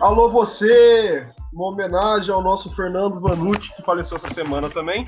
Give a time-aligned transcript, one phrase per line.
[0.00, 1.26] Alô, você!
[1.52, 5.06] Uma homenagem ao nosso Fernando Vanucci, que faleceu essa semana também.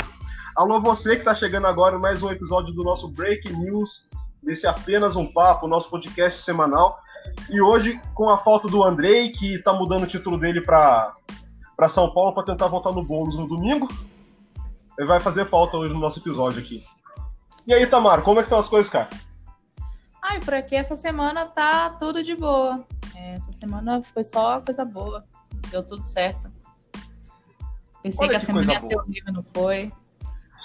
[0.56, 4.08] Alô, você que está chegando agora mais um episódio do nosso Break News,
[4.42, 6.98] desse Apenas um Papo, nosso podcast semanal.
[7.50, 11.12] E hoje, com a falta do Andrei, que está mudando o título dele para
[11.88, 13.88] São Paulo para tentar voltar no bônus no domingo,
[14.96, 16.84] ele vai fazer falta hoje no nosso episódio aqui.
[17.66, 19.08] E aí, Tamar, como é que estão as coisas, cara?
[20.22, 22.84] Ai, por aqui essa semana tá tudo de boa.
[23.16, 25.24] É, essa semana foi só coisa boa.
[25.70, 26.50] Deu tudo certo.
[28.02, 29.90] Pensei Olha que a semana ia ser horrível, não foi.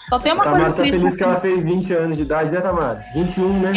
[0.09, 2.59] Só tem uma Tamara coisa tá feliz que ela fez 20 anos de idade, né,
[2.59, 3.05] Tamara?
[3.13, 3.71] 21, né?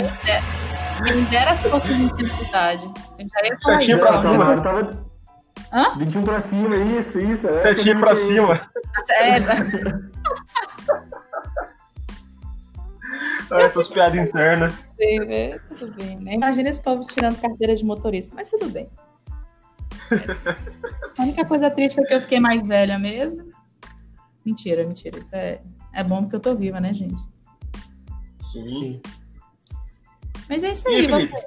[1.04, 2.92] Quem dera se fosse 20 anos de idade.
[3.18, 5.04] Eu já ia falar Certinho pra Tamara tava...
[5.72, 5.98] Hã?
[5.98, 7.46] 21 pra cima, isso, isso.
[7.46, 8.70] Certinho pra cima.
[9.10, 10.13] É.
[13.62, 14.72] Essas piadas internas.
[15.00, 16.34] Sim, é, tudo bem, né?
[16.34, 18.88] Imagina esse povo tirando carteira de motorista, mas tudo bem.
[21.18, 23.48] A única coisa triste foi que eu fiquei mais velha mesmo.
[24.44, 25.18] Mentira, mentira.
[25.18, 25.60] Isso é,
[25.92, 27.22] é bom porque eu tô viva, né, gente?
[28.40, 29.00] Sim.
[30.48, 31.46] Mas é isso aí, aí você.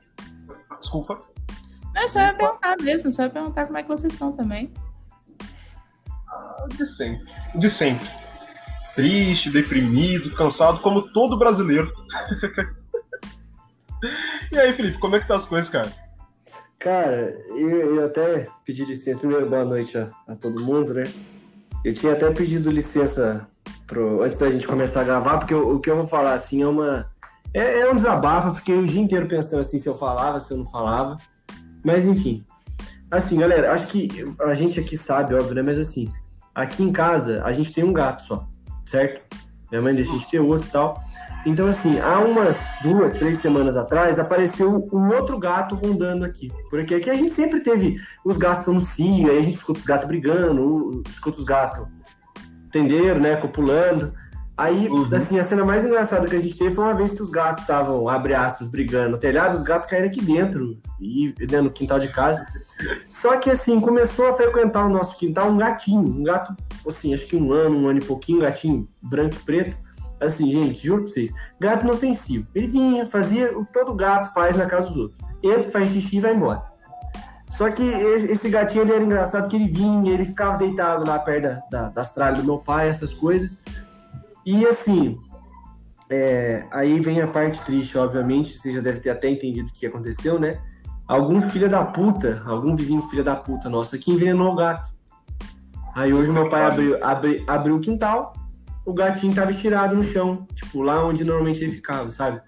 [0.80, 1.22] Desculpa.
[1.94, 4.72] Não, só ia perguntar mesmo, só ia perguntar como é que vocês estão também.
[6.28, 7.32] Ah, de sempre.
[7.56, 8.08] De sempre
[8.98, 11.92] triste, deprimido, cansado, como todo brasileiro.
[14.52, 15.94] e aí, Felipe, como é que tá as coisas, cara?
[16.80, 19.20] Cara, eu, eu até pedi licença.
[19.20, 21.04] Primeiro, boa noite a, a, todo mundo, né?
[21.86, 23.48] Eu tinha até pedido licença
[23.86, 26.68] pro, antes da gente começar a gravar, porque o, que eu vou falar, assim, é
[26.68, 27.08] uma.
[27.54, 28.56] É, é um desabafo.
[28.56, 31.18] Fiquei o dia inteiro pensando assim se eu falava, se eu não falava.
[31.86, 32.44] Mas, enfim.
[33.12, 34.08] Assim, galera, acho que
[34.42, 35.62] a gente aqui sabe, óbvio, né?
[35.62, 36.10] Mas, assim,
[36.56, 38.48] aqui em casa a gente tem um gato só
[38.90, 39.24] certo?
[39.70, 41.02] Minha mãe deixa de ter outro e tal.
[41.46, 46.52] Então, assim, há umas duas, três semanas atrás, apareceu um outro gato rondando aqui.
[46.70, 49.86] Porque aqui a gente sempre teve os gatos no cio, aí a gente escuta os
[49.86, 51.88] gatos brigando, escuta os gatos,
[52.66, 54.14] entenderam, né, copulando.
[54.58, 55.08] Aí, uhum.
[55.16, 57.62] assim, a cena mais engraçada que a gente teve foi uma vez que os gatos
[57.62, 62.00] estavam, abre aspas, brigando no telhado, os gatos caíram aqui dentro, e né, no quintal
[62.00, 62.44] de casa.
[63.08, 66.56] Só que, assim, começou a frequentar o nosso quintal um gatinho, um gato,
[66.88, 69.78] assim, acho que um ano, um ano e pouquinho, um gatinho branco e preto.
[70.20, 72.48] Assim, gente, juro pra vocês, gato inofensivo.
[72.56, 75.20] Ele vinha, fazia o que todo gato faz na casa dos outros.
[75.44, 76.64] Entra, faz xixi e vai embora.
[77.50, 81.44] Só que esse gatinho ele era engraçado que ele vinha, ele ficava deitado lá perto
[81.44, 83.64] da, da, das tralhas do meu pai, essas coisas.
[84.48, 85.20] E assim,
[86.10, 89.86] é, aí vem a parte triste, obviamente, você já deve ter até entendido o que
[89.86, 90.58] aconteceu, né?
[91.06, 94.90] Algum filho da puta, algum vizinho filho da puta nosso aqui envenenou o gato.
[95.94, 98.32] Aí hoje meu pai abriu, abri, abriu o quintal,
[98.86, 102.40] o gatinho tava estirado no chão, tipo, lá onde normalmente ele ficava, sabe?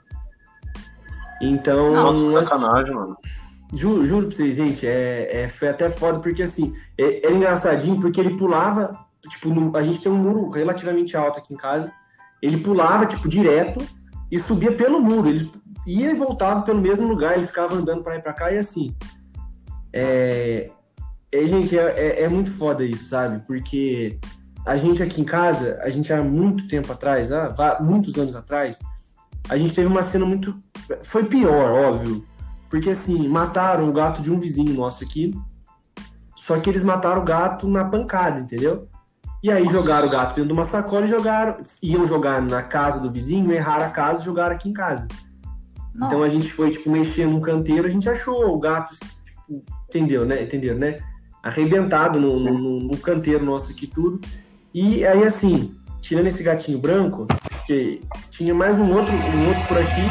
[1.41, 1.91] Então.
[1.91, 3.17] Nossa, sacanagem, mano.
[3.75, 7.99] Juro, juro pra vocês, gente, é, é, foi até foda, porque assim, é, é engraçadinho,
[7.99, 11.91] porque ele pulava tipo, no, a gente tem um muro relativamente alto aqui em casa.
[12.41, 13.85] Ele pulava, tipo, direto
[14.31, 15.29] e subia pelo muro.
[15.29, 15.51] Ele
[15.85, 18.95] ia e voltava pelo mesmo lugar, ele ficava andando para ir para cá e assim.
[19.91, 20.67] É,
[21.31, 23.43] é gente, é, é, é, muito foda isso, sabe?
[23.45, 24.19] Porque
[24.65, 28.79] a gente aqui em casa, a gente há muito tempo atrás, ah, muitos anos atrás,
[29.47, 30.57] a gente teve uma cena muito.
[31.03, 32.25] Foi pior, óbvio.
[32.69, 35.33] Porque assim, mataram o gato de um vizinho nosso aqui.
[36.35, 38.88] Só que eles mataram o gato na pancada, entendeu?
[39.41, 39.77] E aí Nossa.
[39.77, 41.57] jogaram o gato dentro de uma sacola e jogaram.
[41.81, 45.07] Iam jogar na casa do vizinho, erraram a casa e jogaram aqui em casa.
[45.95, 46.13] Nossa.
[46.13, 50.25] Então a gente foi, tipo, mexer num canteiro, a gente achou o gato, tipo, entendeu,
[50.25, 50.43] né?
[50.43, 50.97] Entendeu, né?
[51.41, 54.19] Arrebentado no, no, no canteiro nosso aqui tudo.
[54.73, 57.27] E aí, assim, tirando esse gatinho branco,
[57.65, 60.01] que tinha mais um outro, um outro por aqui,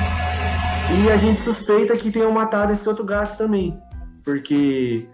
[1.03, 3.77] e a gente suspeita que tenham matado esse outro gato também.
[4.25, 5.07] Porque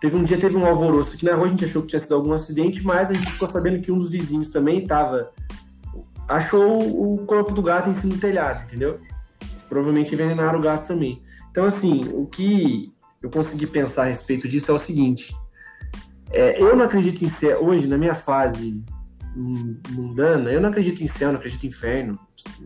[0.00, 2.14] Teve um dia, teve um alvoroço aqui na rua, a gente achou que tinha sido
[2.14, 5.30] algum acidente, mas a gente ficou sabendo que um dos vizinhos também estava.
[6.26, 6.78] achou
[7.14, 8.98] o corpo do gato em cima do telhado, entendeu?
[9.68, 11.20] Provavelmente envenenaram o gato também.
[11.50, 15.34] Então, assim, o que eu consegui pensar a respeito disso é o seguinte:
[16.30, 18.82] é, eu não acredito em céu, hoje, na minha fase
[19.36, 22.18] mundana, eu não acredito em céu, não acredito em inferno,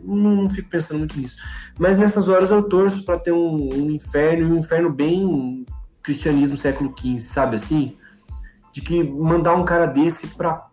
[0.02, 1.36] não, não fico pensando muito nisso.
[1.78, 5.64] Mas nessas horas eu torço para ter um, um inferno, um inferno bem
[6.04, 7.96] cristianismo século XV, sabe assim?
[8.72, 10.68] De que mandar um cara desse pra,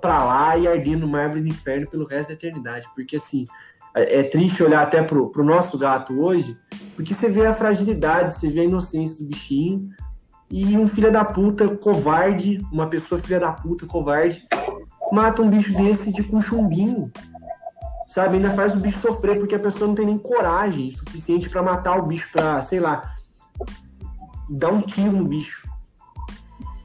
[0.00, 2.86] pra lá e arder no mármore do inferno pelo resto da eternidade.
[2.94, 3.46] Porque assim,
[3.94, 6.56] é, é triste olhar até pro, pro nosso gato hoje,
[6.94, 9.90] porque você vê a fragilidade, você vê a inocência do bichinho,
[10.50, 14.46] e um filho da puta covarde, uma pessoa filha da puta covarde,
[15.12, 17.10] mata um bicho desse de com chumbinho.
[18.06, 21.62] Sabe, ainda faz o bicho sofrer porque a pessoa não tem nem coragem suficiente para
[21.62, 23.12] matar o bicho pra, sei lá,
[24.50, 25.68] dá um tiro no bicho.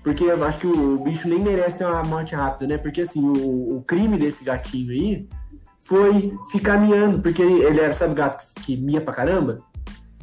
[0.04, 2.78] Porque eu acho que o bicho nem merece ter uma morte rápida, né?
[2.78, 5.28] Porque assim, o, o crime desse gatinho aí
[5.80, 9.64] foi ficar miando, porque ele, ele era, sabe, gato que mia pra caramba?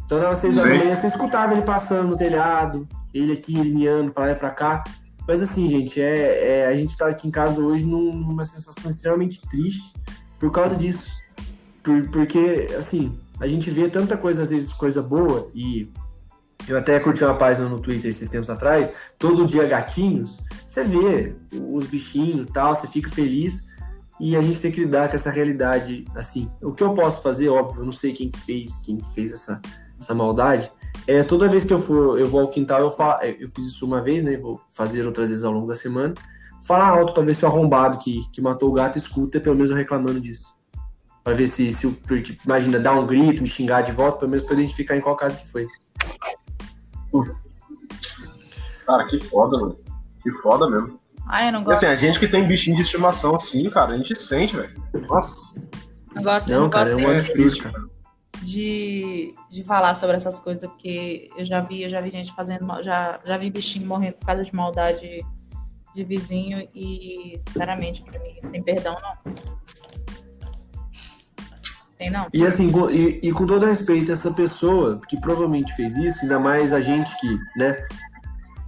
[0.05, 3.75] Então, nas seis horas da manhã, você escutava ele passando no telhado, ele aqui, ele
[3.75, 4.85] miando pra lá e pra cá.
[5.27, 9.41] Mas assim, gente, é, é, a gente tá aqui em casa hoje numa sensação extremamente
[9.49, 9.94] triste
[10.39, 11.11] por causa disso.
[11.83, 15.91] Por, porque, assim, a gente vê tanta coisa, às vezes, coisa boa, e
[16.69, 21.35] eu até curti uma página no Twitter esses tempos atrás, todo dia gatinhos, você vê
[21.53, 23.70] os bichinhos e tal, você fica feliz,
[24.20, 26.50] e a gente tem que lidar com essa realidade, assim.
[26.62, 29.32] O que eu posso fazer, óbvio, eu não sei quem que fez, quem que fez
[29.32, 29.61] essa,
[29.99, 30.70] essa maldade,
[31.06, 33.85] é, toda vez que eu for, eu vou ao quintal, eu, fa eu fiz isso
[33.85, 34.37] uma vez, né?
[34.37, 36.15] Vou fazer outras vezes ao longo da semana.
[36.65, 39.76] Falar alto ver se o arrombado que, que matou o gato escuta, pelo menos eu
[39.76, 40.55] reclamando disso.
[41.25, 41.93] Para ver se, se o.
[41.93, 45.17] Porque, imagina, dar um grito, me xingar de volta, pelo menos pra identificar em qual
[45.17, 45.67] caso que foi.
[48.87, 49.79] Cara, que foda, mano.
[50.23, 51.00] Que foda mesmo.
[51.26, 51.82] Ai, eu não gosto.
[51.82, 54.70] E, assim, a gente que tem bichinho de estimação assim, cara, a gente sente, velho.
[55.09, 55.55] Nossa.
[56.14, 57.93] Não gosto, não, não cara, gosto é absurdo, cara
[58.43, 62.67] de, de falar sobre essas coisas, porque eu já vi, eu já vi gente fazendo,
[62.82, 65.20] já, já vi bichinho morrendo por causa de maldade
[65.94, 69.35] de vizinho e, sinceramente, pra mim, sem perdão, não.
[72.02, 72.26] Tem não.
[72.34, 76.72] E assim, e, e, com todo respeito, essa pessoa que provavelmente fez isso, ainda mais
[76.72, 77.87] a gente que, né,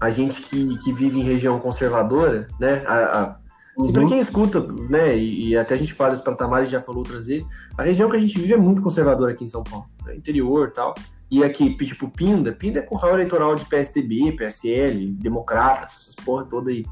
[0.00, 3.44] a gente que, que vive em região conservadora, né, a, a
[3.76, 3.88] Uhum.
[3.88, 6.78] E para quem escuta, né, e, e, até a gente fala isso para Tamara, já
[6.78, 7.44] falou outras vezes,
[7.76, 10.70] a região que a gente vive é muito conservadora aqui em São Paulo, né, interior
[10.70, 10.94] tal.
[11.28, 16.70] E aqui, tipo, Pinda, Pinda é curral eleitoral de PSDB, PSL, Democratas, essas porra toda
[16.70, 16.86] aí.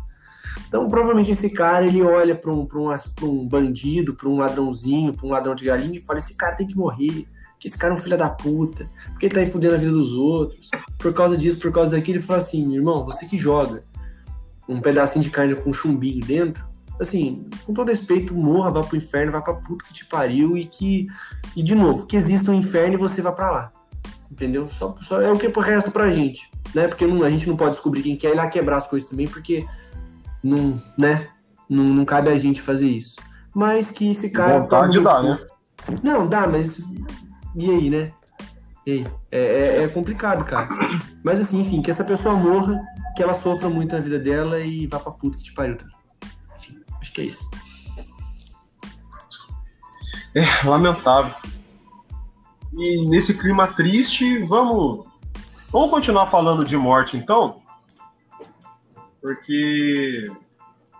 [0.68, 2.90] Então, provavelmente esse cara, ele olha para um, um,
[3.22, 6.66] um bandido, para um ladrãozinho, para um ladrão de galinha e fala: esse cara tem
[6.66, 7.26] que morrer,
[7.58, 9.92] que esse cara é um filho da puta, porque ele tá aí fudendo a vida
[9.92, 10.70] dos outros.
[10.98, 13.84] Por causa disso, por causa daquilo, ele fala assim: irmão, você que joga
[14.68, 16.64] um pedacinho de carne com chumbinho dentro,
[17.00, 20.64] assim, com todo respeito, morra, vá pro inferno, vá pra puta que te pariu e
[20.64, 21.06] que,
[21.56, 23.72] e de novo, que exista um inferno e você vá para lá.
[24.30, 24.66] Entendeu?
[24.66, 26.88] Só, só é o que resta pra gente, né?
[26.88, 29.28] Porque não, a gente não pode descobrir quem quer ir lá quebrar as coisas também,
[29.28, 29.66] porque
[30.42, 31.28] não, né?
[31.68, 33.16] Não, não cabe a gente fazer isso.
[33.54, 34.60] Mas que esse cara.
[34.60, 35.38] Vontade dá, né?
[36.02, 36.82] Não, dá, mas.
[37.54, 38.12] E aí, né?
[38.86, 39.06] E aí?
[39.30, 40.68] É, é, é complicado, cara.
[41.22, 42.80] Mas assim, enfim, que essa pessoa morra,
[43.16, 45.94] que ela sofra muito na vida dela e vá pra puta que te pariu também.
[47.00, 47.50] Acho que é isso.
[50.34, 51.34] É, lamentável.
[52.72, 55.06] E nesse clima triste, vamos.
[55.70, 57.61] Vamos continuar falando de morte então?
[59.22, 60.30] Porque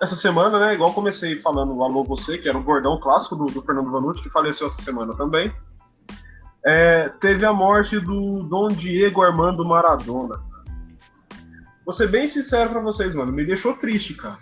[0.00, 3.46] essa semana, né, igual comecei falando o Alô Você, que era o bordão clássico do,
[3.46, 5.52] do Fernando Vanucci, que faleceu essa semana também.
[6.64, 10.40] É, teve a morte do Dom Diego Armando Maradona.
[11.84, 14.38] Vou ser bem sincero pra vocês, mano, me deixou triste, cara.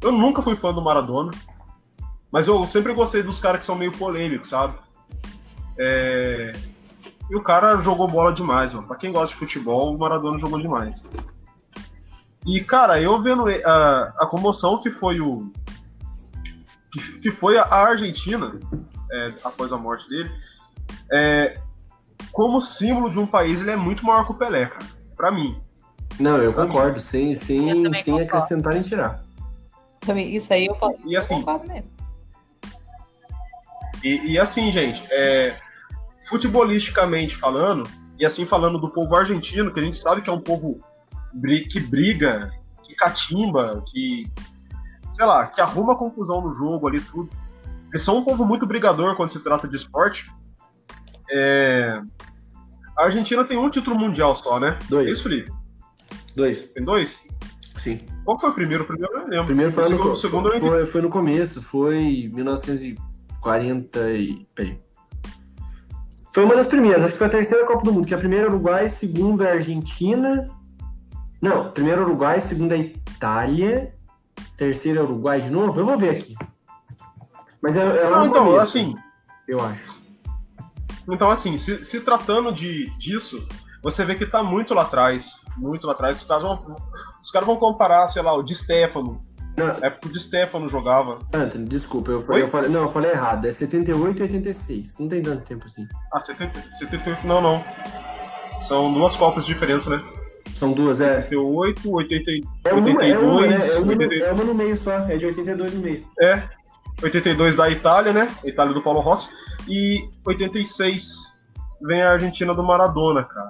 [0.00, 1.32] Eu nunca fui fã do Maradona,
[2.30, 4.74] mas eu sempre gostei dos caras que são meio polêmicos, sabe?
[5.78, 6.52] É...
[7.28, 8.86] E o cara jogou bola demais, mano.
[8.86, 11.02] Pra quem gosta de futebol, o Maradona jogou demais.
[12.46, 15.52] E, cara, eu vendo a, a comoção que foi o.
[17.20, 18.58] que, foi a Argentina,
[19.12, 20.30] é, após a morte dele,
[21.10, 21.58] é,
[22.32, 24.84] como símbolo de um país, ele é muito maior que o Pelé, cara.
[25.16, 25.60] Pra mim.
[26.18, 29.22] Não, eu concordo, sem, sem, sem acrescentar nem tirar.
[30.00, 31.90] Também, isso aí eu, e assim, concordo mesmo.
[34.02, 35.56] E, e assim, gente, é,
[36.28, 40.40] futebolisticamente falando, e assim falando do povo argentino, que a gente sabe que é um
[40.40, 40.80] povo
[41.68, 42.50] que briga,
[42.84, 44.30] que catimba, que,
[45.10, 47.30] sei lá, que arruma confusão no jogo ali, tudo.
[47.90, 50.30] Eles são um povo muito brigador quando se trata de esporte.
[51.30, 52.00] É...
[52.98, 54.78] A Argentina tem um título mundial só, né?
[54.88, 55.08] Dois.
[55.08, 55.50] É isso, Felipe?
[56.34, 56.66] Dois.
[56.68, 57.22] Tem dois?
[57.78, 57.98] Sim.
[58.24, 58.84] Qual foi o primeiro?
[58.84, 59.46] O primeiro eu não lembro.
[59.46, 64.46] Primeiro foi, o segundo, no, segundo foi, foi, foi, no começo, foi 1940 e...
[64.54, 64.78] Peraí.
[66.32, 68.46] Foi uma das primeiras, acho que foi a terceira Copa do Mundo, que a primeira
[68.46, 70.46] é Uruguai, segunda é Argentina.
[71.42, 73.92] Não, primeiro Uruguai, segunda Itália,
[74.56, 75.78] terceira é Uruguai de novo.
[75.78, 76.34] Eu vou ver aqui.
[77.60, 78.96] Mas é, é não, então, começo, assim,
[79.48, 80.00] eu acho.
[81.10, 83.44] Então, assim, se, se tratando de, disso,
[83.82, 85.42] você vê que tá muito lá atrás.
[85.56, 86.18] Muito lá atrás.
[86.18, 86.76] Os caras vão,
[87.20, 89.20] os caras vão comparar, sei lá, o de Stefano.
[89.56, 89.68] Não.
[89.68, 91.18] É porque o de Stefano jogava.
[91.34, 92.70] Anthony, desculpa, eu, eu, falei.
[92.70, 93.46] Não, eu falei errado.
[93.46, 94.98] É 78 e 86.
[95.00, 95.88] Não tem tanto tempo assim.
[96.12, 97.64] Ah, 70, 78, não, não.
[98.62, 100.02] São duas Copas de diferença, né?
[100.54, 101.92] São duas, 78, é.
[101.92, 102.30] 80,
[102.64, 103.10] é uma, 82.
[103.10, 103.56] É uma, né?
[103.56, 104.22] é, uma, 82.
[104.22, 106.06] é uma no meio só, é de 82 no meio.
[106.20, 106.42] É.
[107.02, 108.28] 82 da Itália, né?
[108.44, 109.30] Itália do Paulo Rossi.
[109.68, 111.32] E 86
[111.80, 113.48] vem a Argentina do Maradona, cara.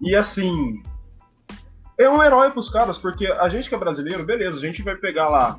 [0.00, 0.82] E assim,
[1.98, 4.96] é um herói pros caras, porque a gente que é brasileiro, beleza, a gente vai
[4.96, 5.58] pegar lá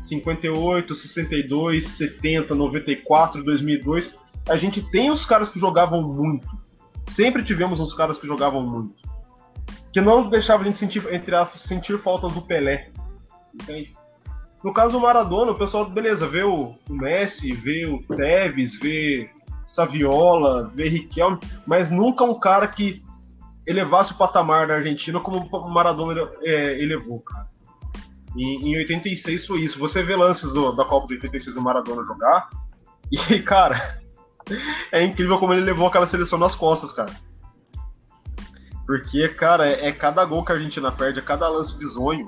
[0.00, 4.14] 58, 62, 70, 94, 2002.
[4.48, 6.48] A gente tem os caras que jogavam muito.
[7.08, 8.94] Sempre tivemos uns caras que jogavam muito.
[9.94, 12.90] Que não deixava a gente sentir, entre aspas, sentir faltas do Pelé.
[13.54, 13.94] Entende?
[14.64, 19.30] No caso do Maradona, o pessoal, beleza, vê o, Messi, vê o Tevez, vê
[19.64, 23.04] Saviola, vê Riquelme, mas nunca um cara que
[23.64, 27.46] elevasse o patamar da Argentina como o Maradona é, elevou, cara.
[28.34, 29.78] E, em 86 foi isso.
[29.78, 32.48] Você vê lances do, da Copa de 86 do Maradona jogar,
[33.12, 34.02] e, cara,
[34.90, 37.12] é incrível como ele levou aquela seleção nas costas, cara.
[38.86, 42.26] Porque, cara, é, é cada gol que a Argentina perde, é cada lance bizonho.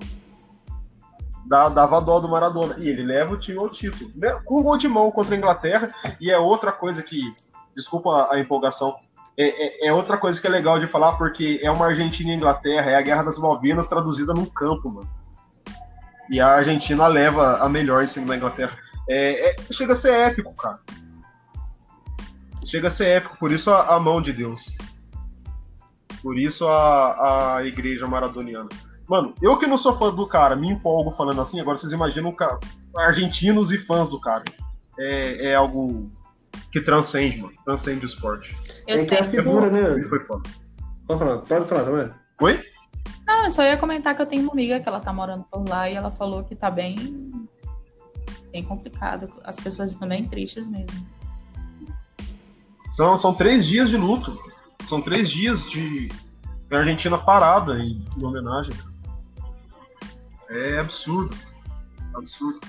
[1.46, 2.76] Dá, dava dó do Maradona.
[2.78, 4.10] E ele leva o time ao título.
[4.14, 4.30] Né?
[4.44, 5.88] Com um gol de mão contra a Inglaterra.
[6.20, 7.20] E é outra coisa que.
[7.74, 8.96] Desculpa a empolgação.
[9.38, 12.34] É, é, é, outra coisa que é legal de falar, porque é uma Argentina e
[12.34, 15.10] Inglaterra, é a Guerra das Malvinas traduzida num campo, mano.
[16.30, 18.78] E a Argentina leva a melhor em cima da Inglaterra.
[19.08, 20.80] É, é, chega a ser épico, cara.
[22.64, 24.74] Chega a ser épico, por isso a, a mão de Deus.
[26.26, 28.68] Por isso a, a igreja maradoniana.
[29.08, 32.32] Mano, eu que não sou fã do cara, me empolgo falando assim, agora vocês imaginam
[32.32, 32.58] cara,
[32.96, 34.42] argentinos e fãs do cara.
[34.98, 36.10] É, é algo
[36.72, 37.54] que transcende, mano.
[37.64, 38.56] Transcende o esporte.
[38.88, 39.92] Eu é que é a figura, né?
[39.92, 40.50] Ele foi foda.
[41.06, 42.10] Pode falar, pode falar, também.
[42.40, 42.60] Oi?
[43.24, 45.64] Não, eu só ia comentar que eu tenho uma amiga que ela tá morando por
[45.68, 46.96] lá e ela falou que tá bem,
[48.50, 49.32] bem complicado.
[49.44, 51.06] As pessoas estão bem tristes mesmo.
[52.90, 54.36] São, são três dias de luto.
[54.84, 56.08] São três dias de
[56.70, 58.72] Argentina parada em, em homenagem.
[60.48, 61.34] É absurdo.
[62.14, 62.60] Absurdo.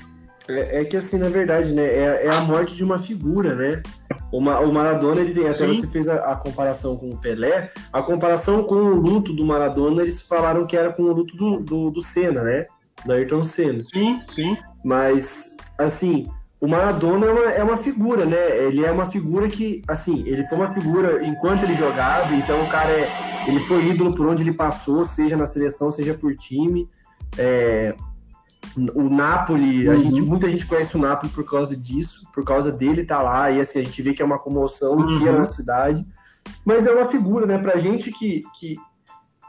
[0.47, 1.83] É, é, que assim, na verdade, né?
[1.83, 3.83] É, é, a morte de uma figura, né?
[4.31, 5.81] O, o Maradona, ele tem, até Sim.
[5.81, 10.01] você fez a, a, comparação com o Pelé, a comparação com o luto do Maradona,
[10.01, 12.65] eles falaram que era com o luto do, do, do Senna, né?
[13.05, 13.79] Da Ayrton Senna.
[13.81, 14.57] Sim, sim.
[14.83, 16.27] Mas, assim,
[16.59, 18.65] o Maradona é uma, é uma figura, né?
[18.65, 22.69] Ele é uma figura que, assim, ele foi uma figura enquanto ele jogava, então o
[22.69, 23.07] cara é,
[23.47, 26.89] ele foi ídolo por onde ele passou, seja na seleção, seja por time.
[27.37, 27.95] É,
[28.95, 29.93] o Napoli, uhum.
[29.93, 33.23] a gente, muita gente conhece o Napoli por causa disso, por causa dele estar tá
[33.23, 35.11] lá, e assim, a gente vê que é uma comoção uhum.
[35.11, 36.05] inteira na cidade.
[36.65, 38.77] Mas é uma figura, né, pra gente que, que,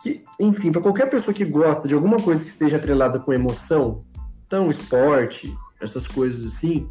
[0.02, 4.00] que enfim, para qualquer pessoa que gosta de alguma coisa que esteja atrelada com emoção,
[4.46, 6.88] então esporte, essas coisas assim,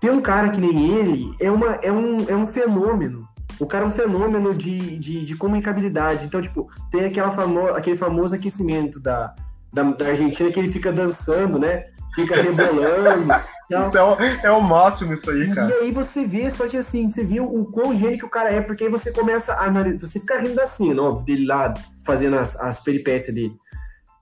[0.00, 3.26] ter um cara que nem ele é, uma, é, um, é um fenômeno.
[3.58, 6.26] O cara é um fenômeno de, de, de comunicabilidade.
[6.26, 9.34] Então, tipo, tem aquela famo aquele famoso aquecimento da,
[9.72, 11.84] da, da Argentina que ele fica dançando, né?
[12.14, 13.32] Fica rebolando.
[13.68, 15.68] Isso é o, é o máximo isso aí, cara.
[15.68, 18.48] E aí você vê, só que assim, você viu o quão gênio que o cara
[18.48, 20.06] é, porque aí você começa a analisar.
[20.06, 21.74] Você fica rindo assim, óbvio, dele lá
[22.04, 23.56] fazendo as, as peripécias dele.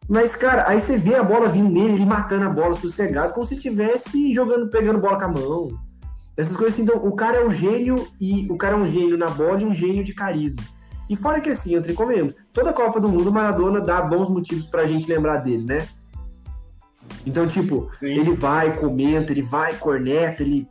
[0.08, 3.46] Mas, cara, aí você vê a bola vindo nele, ele matando a bola sossegado, como
[3.46, 5.68] se estivesse jogando, pegando bola com a mão.
[6.36, 9.16] Essas coisas assim, então, o cara é um gênio e o cara é um gênio
[9.16, 10.62] na bola e um gênio de carisma.
[11.08, 14.66] E fora que assim, entre comemos, toda Copa do Mundo, o Maradona dá bons motivos
[14.66, 15.78] pra gente lembrar dele, né?
[17.26, 18.18] Então, tipo, Sim.
[18.18, 20.66] ele vai, comenta, ele vai, corneta, ele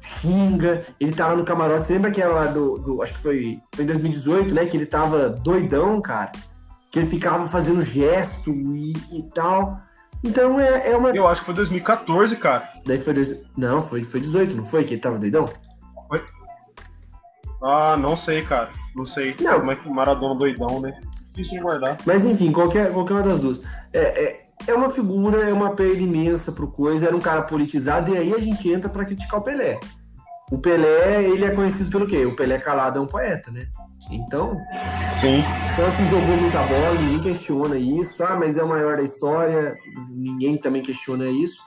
[0.00, 1.86] xinga, ele tá lá no camarote.
[1.86, 3.02] Você lembra que era lá do, do.
[3.02, 4.66] Acho que foi, foi em 2018, né?
[4.66, 6.32] Que ele tava doidão, cara.
[6.94, 9.80] Que ele ficava fazendo gesto e, e tal.
[10.22, 11.10] Então é, é uma.
[11.10, 12.70] Eu acho que foi 2014, cara.
[12.86, 13.14] Daí foi.
[13.14, 13.42] Dois...
[13.56, 14.84] Não, foi, foi 18, não foi?
[14.84, 15.44] Que ele tava doidão?
[16.06, 16.24] Foi.
[17.64, 18.70] Ah, não sei, cara.
[18.94, 19.58] Não sei não.
[19.58, 20.96] como é que o Maradona doidão, né?
[21.32, 21.96] Difícil de guardar.
[22.06, 23.60] Mas enfim, qualquer, qualquer uma das duas.
[23.92, 28.14] É, é, é uma figura, é uma perda imensa pro coisa, era um cara politizado,
[28.14, 29.80] e aí a gente entra para criticar o Pelé.
[30.48, 32.24] O Pelé, ele é conhecido pelo quê?
[32.24, 33.66] O Pelé calado é um poeta, né?
[34.10, 34.56] Então.
[35.12, 35.42] Sim.
[35.72, 38.22] Então, assim, jogou muita bola, ninguém questiona isso.
[38.22, 39.76] Ah, mas é o maior da história,
[40.10, 41.60] ninguém também questiona isso.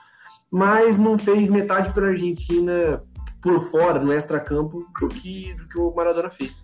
[0.52, 3.02] Mas não fez metade pela Argentina
[3.42, 6.64] por fora, no extra-campo, do que, do que o Maradona fez.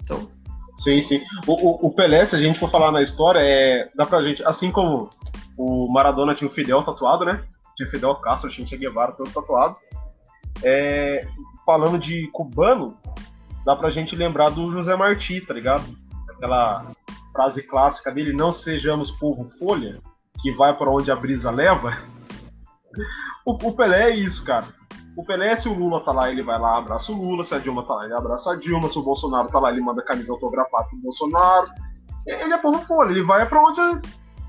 [0.00, 0.28] Então.
[0.76, 1.22] Sim, sim.
[1.46, 4.44] O, o, o, Pelé, se a gente for falar na história, é, dá pra gente,
[4.44, 5.10] assim como
[5.56, 7.42] o Maradona tinha o Fidel tatuado, né?
[7.76, 9.76] Tinha o Fidel Castro, tinha o Che Guevara todo tatuado.
[10.62, 11.26] É,
[11.66, 12.96] falando de cubano,
[13.68, 15.84] dá pra gente lembrar do José Martí, tá ligado?
[16.30, 16.90] Aquela
[17.32, 20.00] frase clássica dele, não sejamos povo folha,
[20.40, 21.98] que vai para onde a brisa leva.
[23.44, 24.68] O, o Pelé é isso, cara.
[25.14, 27.44] O Pelé, se o Lula tá lá, ele vai lá, abraça o Lula.
[27.44, 28.88] Se a Dilma tá lá, ele abraça a Dilma.
[28.88, 31.68] Se o Bolsonaro tá lá, ele manda camisa autografada pro Bolsonaro.
[32.26, 33.80] Ele é povo folha, ele vai para onde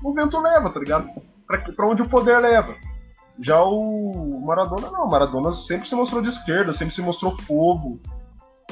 [0.02, 1.10] o vento leva, tá ligado?
[1.76, 2.74] Pra onde o poder leva.
[3.38, 8.00] Já o Maradona não, o Maradona sempre se mostrou de esquerda, sempre se mostrou povo.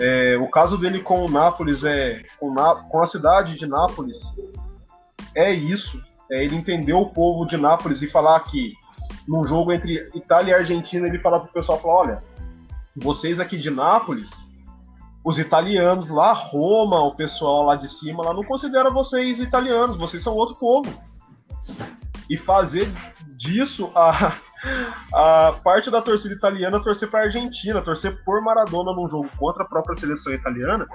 [0.01, 2.23] É, o caso dele com o Nápoles é.
[2.39, 4.37] Com, Na, com a cidade de Nápoles
[5.35, 6.03] é isso.
[6.31, 8.75] É ele entender o povo de Nápoles e falar que
[9.27, 12.23] num jogo entre Itália e Argentina, ele fala pro pessoal, fala, olha,
[12.97, 14.31] vocês aqui de Nápoles,
[15.25, 20.23] os italianos lá, Roma, o pessoal lá de cima, lá não considera vocês italianos, vocês
[20.23, 20.89] são outro povo.
[22.31, 22.91] E fazer
[23.37, 24.37] disso a,
[25.13, 29.63] a parte da torcida italiana torcer para a Argentina, torcer por Maradona num jogo contra
[29.65, 30.87] a própria seleção italiana,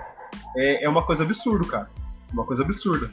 [0.55, 1.89] é, é uma coisa absurda, cara.
[2.31, 3.09] Uma coisa absurda.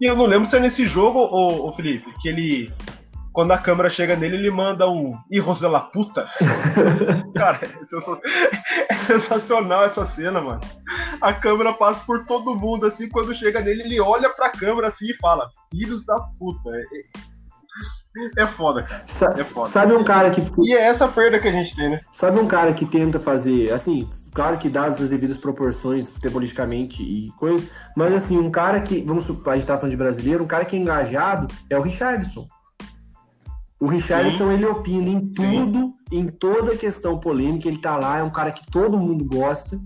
[0.00, 2.72] E eu não lembro se é nesse jogo, ô, ô Felipe, que ele
[3.38, 6.28] quando a câmera chega nele, ele manda um Hijos de la puta.
[7.36, 10.60] Cara, é, é sensacional essa cena, mano.
[11.20, 15.10] A câmera passa por todo mundo, assim, quando chega nele, ele olha pra câmera assim
[15.10, 16.68] e fala, Filhos da puta.
[16.68, 16.82] É,
[18.36, 19.04] é foda, cara.
[19.38, 19.70] É foda.
[19.70, 20.42] Sabe um cara que.
[20.62, 22.00] E é essa perda que a gente tem, né?
[22.12, 27.30] Sabe um cara que tenta fazer, assim, claro que dadas as devidas proporções futebolisticamente e
[27.32, 30.46] coisas, mas assim, um cara que, vamos supor, a gente tá falando de brasileiro, um
[30.46, 32.46] cara que é engajado é o Richardson.
[33.80, 36.18] O Richardson, ele opina em tudo, Sim.
[36.18, 39.78] em toda questão polêmica, ele tá lá, é um cara que todo mundo gosta,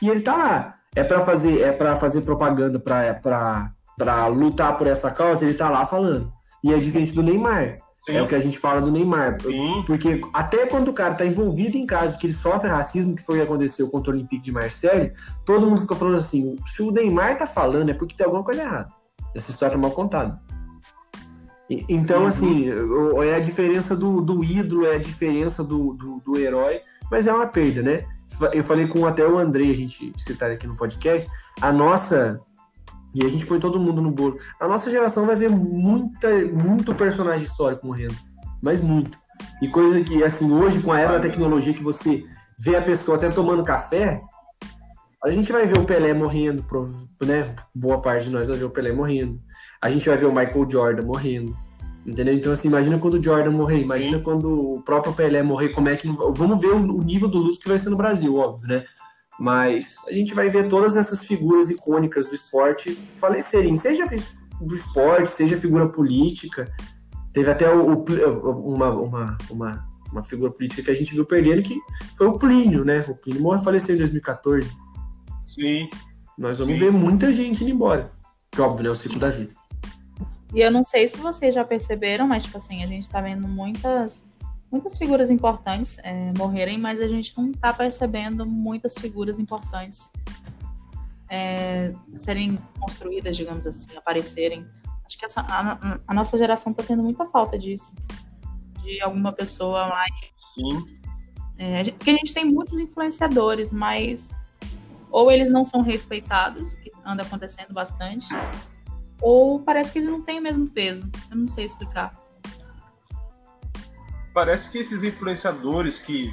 [0.00, 0.74] e ele tá lá.
[0.94, 5.84] É para fazer, é para fazer propaganda para lutar por essa causa, ele tá lá
[5.84, 6.31] falando.
[6.62, 7.78] E é diferente do Neymar.
[8.04, 8.16] Sim.
[8.16, 9.40] É o que a gente fala do Neymar.
[9.40, 9.84] Sim.
[9.86, 13.36] Porque até quando o cara tá envolvido em casos que ele sofre racismo, que foi
[13.36, 15.12] o que aconteceu contra o Olympique de Marseille,
[15.44, 18.62] todo mundo fica falando assim: se o Neymar tá falando é porque tem alguma coisa
[18.62, 18.88] errada.
[19.34, 20.40] Essa história é mal contada.
[21.88, 22.26] Então, uhum.
[22.26, 22.66] assim,
[23.24, 27.32] é a diferença do, do ídolo, é a diferença do, do, do, herói, mas é
[27.32, 28.04] uma perda, né?
[28.52, 31.28] Eu falei com até o André, a gente citar aqui no podcast,
[31.60, 32.40] a nossa,
[33.14, 36.94] e a gente põe todo mundo no bolo, a nossa geração vai ver muita, muito
[36.94, 38.16] personagem histórico morrendo,
[38.62, 39.18] mas muito.
[39.60, 42.24] E coisa que, assim, hoje, com a era da tecnologia, que você
[42.58, 44.20] vê a pessoa até tomando café,
[45.24, 46.64] a gente vai ver o Pelé morrendo,
[47.20, 47.54] né?
[47.74, 49.40] Boa parte de nós vai ver o Pelé morrendo
[49.82, 51.56] a gente vai ver o Michael Jordan morrendo.
[52.06, 52.34] Entendeu?
[52.34, 54.22] Então, assim, imagina quando o Jordan morrer, imagina Sim.
[54.22, 56.08] quando o próprio Pelé morrer, como é que.
[56.08, 58.84] Vamos ver o nível do luto que vai ser no Brasil, óbvio, né?
[59.38, 64.04] Mas a gente vai ver todas essas figuras icônicas do esporte falecerem, seja
[64.60, 66.70] do esporte, seja figura política.
[67.32, 71.62] Teve até o, o, uma, uma, uma, uma figura política que a gente viu perdendo,
[71.62, 71.78] que
[72.16, 73.04] foi o Plínio, né?
[73.08, 74.76] O Plínio faleceu em 2014.
[75.44, 75.88] Sim.
[76.38, 76.80] Nós vamos Sim.
[76.80, 78.12] ver muita gente indo embora.
[78.50, 78.90] Que óbvio, né?
[78.90, 79.52] O ciclo da vida.
[80.54, 83.48] E eu não sei se vocês já perceberam, mas, tipo assim, a gente tá vendo
[83.48, 84.22] muitas,
[84.72, 90.10] muitas figuras importantes é, morrerem, mas a gente não tá percebendo muitas figuras importantes
[91.30, 94.66] é, serem construídas, digamos assim, aparecerem.
[95.04, 97.92] Acho que essa, a, a, nossa geração tá tendo muita falta disso.
[98.82, 100.10] De alguma pessoa mais.
[100.36, 100.98] Sim.
[101.58, 104.30] É, porque a gente tem muitos influenciadores, mas
[105.10, 108.26] ou eles não são respeitados, o que anda acontecendo bastante,
[109.20, 111.08] ou parece que ele não tem o mesmo peso.
[111.30, 112.21] Eu não sei explicar.
[114.34, 116.32] Parece que esses influenciadores que,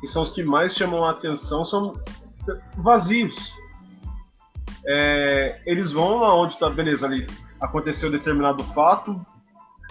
[0.00, 2.00] que são os que mais chamam a atenção são
[2.76, 3.52] vazios.
[4.86, 7.26] É, eles vão aonde está, beleza, ali
[7.60, 9.24] aconteceu determinado fato,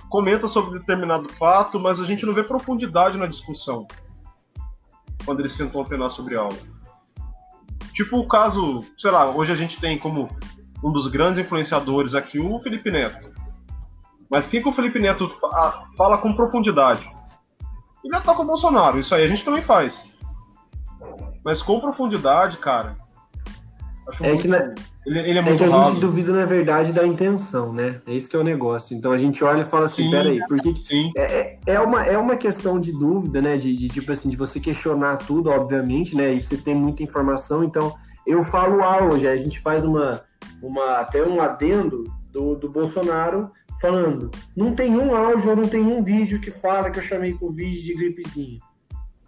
[0.10, 3.88] comenta sobre determinado fato, mas a gente não vê profundidade na discussão
[5.26, 6.58] quando eles tentam opinar sobre algo.
[7.94, 10.28] Tipo o caso, sei lá, hoje a gente tem como
[10.84, 13.32] um dos grandes influenciadores aqui, o Felipe Neto.
[14.30, 15.30] Mas quem que o Felipe Neto
[15.98, 17.10] fala com profundidade?
[18.04, 20.04] Ele ataca o Bolsonaro, isso aí a gente também faz.
[21.44, 22.96] Mas com profundidade, cara.
[24.08, 24.74] Acho é que na...
[25.06, 25.92] ele, ele, é, é que a raso.
[25.92, 28.02] gente duvida, na verdade, da intenção, né?
[28.06, 28.96] É isso que é o negócio.
[28.96, 31.12] Então a gente olha e fala assim, sim, peraí, porque sim.
[31.16, 33.58] É, é, uma, é uma questão de dúvida, né?
[33.58, 36.34] De, de, tipo assim, de você questionar tudo, obviamente, né?
[36.34, 40.22] E você tem muita informação, então eu falo A hoje, a gente faz uma,
[40.62, 46.04] uma, até um adendo do, do Bolsonaro falando: não tem um áudio, não tem um
[46.04, 48.60] vídeo que fala que eu chamei Covid de gripezinha.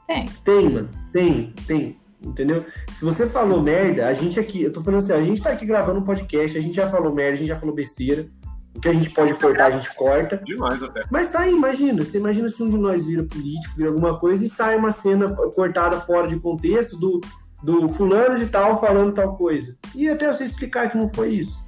[0.07, 0.25] Tem.
[0.43, 0.89] Tem, mano.
[1.11, 1.97] Tem, tem.
[2.21, 2.65] Entendeu?
[2.91, 5.65] Se você falou merda, a gente aqui, eu tô falando assim, a gente tá aqui
[5.65, 8.27] gravando um podcast, a gente já falou merda, a gente já falou besteira.
[8.75, 10.37] O que a gente pode cortar, a gente corta.
[10.37, 11.03] Demais até.
[11.11, 12.03] Mas tá aí, imagina.
[12.03, 15.29] Você imagina se um de nós vira político, vira alguma coisa e sai uma cena
[15.53, 17.21] cortada fora de contexto do,
[17.61, 19.77] do fulano de tal falando tal coisa.
[19.93, 21.62] E até você explicar que não foi isso.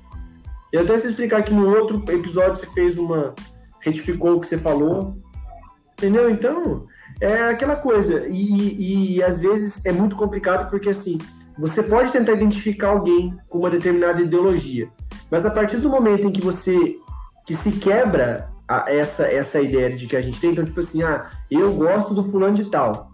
[0.73, 3.33] E até você explicar que no outro episódio você fez uma.
[3.79, 5.15] retificou o que você falou.
[5.97, 6.29] Entendeu?
[6.29, 6.85] Então,
[7.21, 8.27] é aquela coisa.
[8.27, 11.17] E, e, e às vezes é muito complicado porque assim,
[11.57, 14.89] você pode tentar identificar alguém com uma determinada ideologia.
[15.31, 16.97] Mas a partir do momento em que você
[17.45, 21.03] que se quebra a, essa, essa ideia de que a gente tem, então, tipo assim,
[21.03, 23.11] ah, eu gosto do fulano de tal.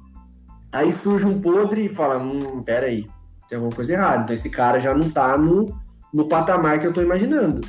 [0.71, 3.05] Aí surge um podre e fala: hum, peraí,
[3.49, 4.23] tem alguma coisa errada.
[4.23, 5.65] Então esse cara já não tá no,
[6.13, 7.61] no patamar que eu tô imaginando.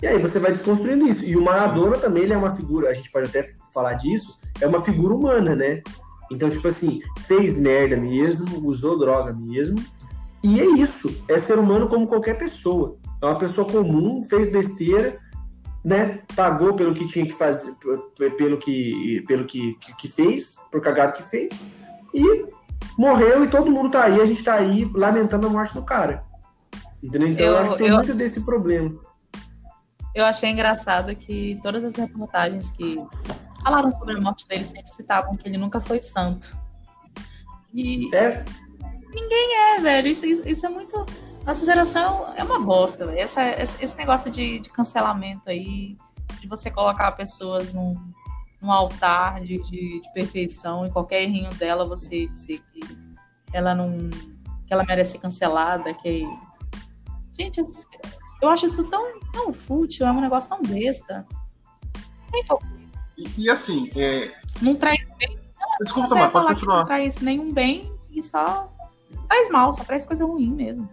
[0.00, 1.24] E aí você vai desconstruindo isso.
[1.24, 4.66] E o Maradona também ele é uma figura, a gente pode até falar disso, é
[4.66, 5.82] uma figura humana, né?
[6.30, 9.78] Então, tipo assim, fez merda mesmo, usou droga mesmo.
[10.42, 11.22] E é isso.
[11.28, 12.96] É ser humano como qualquer pessoa.
[13.20, 15.20] É uma pessoa comum, fez besteira,
[15.84, 16.20] né?
[16.34, 17.72] Pagou pelo que tinha que fazer,
[18.36, 21.52] pelo que, pelo que, que fez, por cagado que fez.
[22.14, 22.46] E
[22.98, 26.24] morreu e todo mundo tá aí, a gente tá aí lamentando a morte do cara.
[27.02, 27.28] Entendeu?
[27.28, 28.98] Então eu, eu acho que tem eu, muito desse problema.
[30.14, 32.96] Eu achei engraçado que todas as reportagens que
[33.62, 36.54] falaram sobre a morte dele sempre citavam que ele nunca foi santo.
[37.72, 38.44] E é.
[39.10, 40.08] ninguém é, velho.
[40.08, 41.06] Isso, isso, é muito.
[41.46, 43.18] Nossa geração é uma bosta, velho.
[43.18, 45.96] Essa, esse negócio de, de cancelamento aí,
[46.40, 47.96] de você colocar pessoas num,
[48.60, 52.80] num altar de, de, de, perfeição e qualquer errinho dela você dizer que
[53.52, 53.96] ela não.
[54.66, 56.28] que ela merece ser cancelada, que.
[57.38, 57.62] Gente,
[58.40, 61.26] eu acho isso tão, tão fútil, é um negócio tão besta.
[63.16, 64.32] E, e assim, é...
[64.60, 65.38] não traz bem.
[65.82, 66.78] Desculpa, Tamar, pode continuar.
[66.78, 68.72] Não traz nenhum bem e só
[69.28, 70.88] traz mal, só traz coisa ruim mesmo.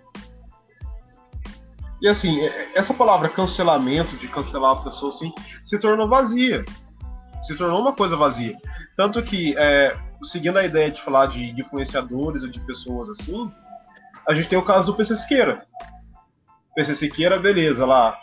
[2.02, 5.34] E assim, é, essa palavra cancelamento, de cancelar a pessoa assim,
[5.66, 6.64] se tornou vazia
[7.42, 8.58] se tornou uma coisa vazia.
[8.96, 13.52] Tanto que, é, seguindo a ideia de falar de, de influenciadores ou de pessoas assim,
[14.28, 15.66] a gente tem o caso do PC Siqueira.
[16.80, 18.18] PC Siqueira, beleza, lá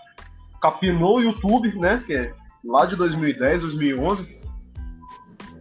[0.62, 2.03] capinou o YouTube, né?
[2.07, 4.40] Que é lá de 2010, 2011.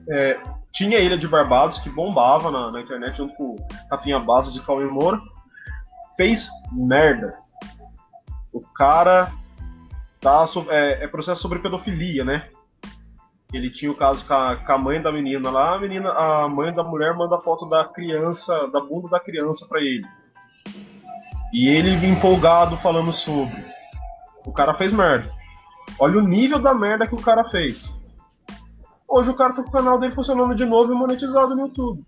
[0.10, 3.58] É, tinha a Ilha de Barbados, que bombava na, na internet junto com
[3.92, 5.20] Rafinha Bastos e Cauê Moura.
[6.16, 7.38] Fez merda.
[8.54, 9.30] O cara
[10.22, 12.48] tá, é, é processo sobre pedofilia, né?
[13.52, 16.48] Ele tinha o caso com a, com a, mãe da menina lá, a menina, a
[16.48, 20.08] mãe da mulher manda foto da criança, da bunda da criança para ele.
[21.56, 23.64] E ele empolgado falando sobre.
[24.46, 25.32] O cara fez merda.
[25.98, 27.96] Olha o nível da merda que o cara fez.
[29.08, 32.04] Hoje o cara tá com o canal dele funcionando de novo e monetizado no YouTube.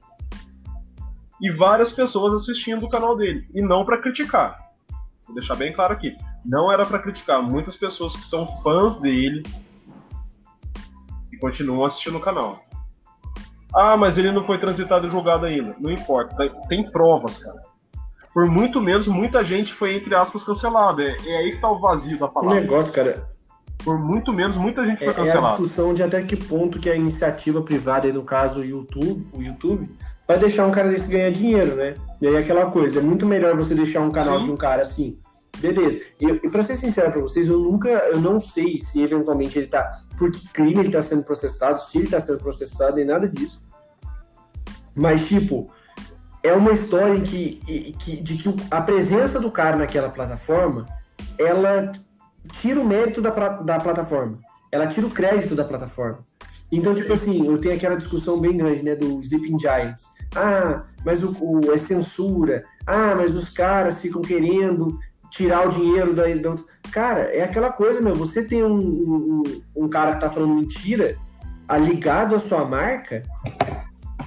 [1.41, 3.47] E várias pessoas assistindo o canal dele.
[3.55, 4.59] E não para criticar.
[5.25, 6.13] Vou deixar bem claro aqui.
[6.43, 7.41] Não era para criticar.
[7.41, 9.43] Muitas pessoas que são fãs dele,
[11.31, 12.59] e continuam assistindo o canal.
[13.73, 15.73] Ah, mas ele não foi transitado e julgado ainda.
[15.79, 16.35] Não importa,
[16.67, 17.76] tem provas, cara.
[18.37, 21.01] Por muito menos, muita gente foi, entre aspas, cancelada.
[21.01, 22.59] É, é aí que tá o vazio da palavra.
[22.59, 23.27] O negócio, cara.
[23.83, 25.47] Por muito menos, muita gente foi é, cancelada.
[25.47, 29.27] É a discussão de até que ponto que a iniciativa privada, no caso o YouTube,
[29.33, 29.89] o YouTube,
[30.27, 31.95] vai deixar um cara desse ganhar dinheiro, né?
[32.21, 34.43] E aí aquela coisa, é muito melhor você deixar um canal Sim.
[34.43, 35.17] de um cara assim,
[35.57, 35.99] Beleza.
[36.21, 39.65] E, e pra ser sincero pra vocês, eu nunca, eu não sei se eventualmente ele
[39.65, 39.99] tá.
[40.15, 43.59] Por que crime ele tá sendo processado, se ele tá sendo processado, nem nada disso.
[44.93, 45.71] Mas, tipo,
[46.43, 50.85] é uma história em que, que, de que a presença do cara naquela plataforma,
[51.37, 51.91] ela
[52.61, 54.39] tira o mérito da, da plataforma.
[54.71, 56.19] Ela tira o crédito da plataforma.
[56.71, 60.03] Então, tipo assim, eu tenho aquela discussão bem grande, né, do Sleeping Giants.
[60.35, 62.63] Ah, mas o, o é censura.
[62.85, 64.99] Ah, mas os caras ficam querendo
[65.31, 66.55] tirar o dinheiro da, da
[66.91, 68.15] Cara, é aquela coisa, meu.
[68.15, 69.43] Você tem um, um,
[69.75, 71.17] um cara que tá falando mentira
[71.77, 73.23] ligado à sua marca,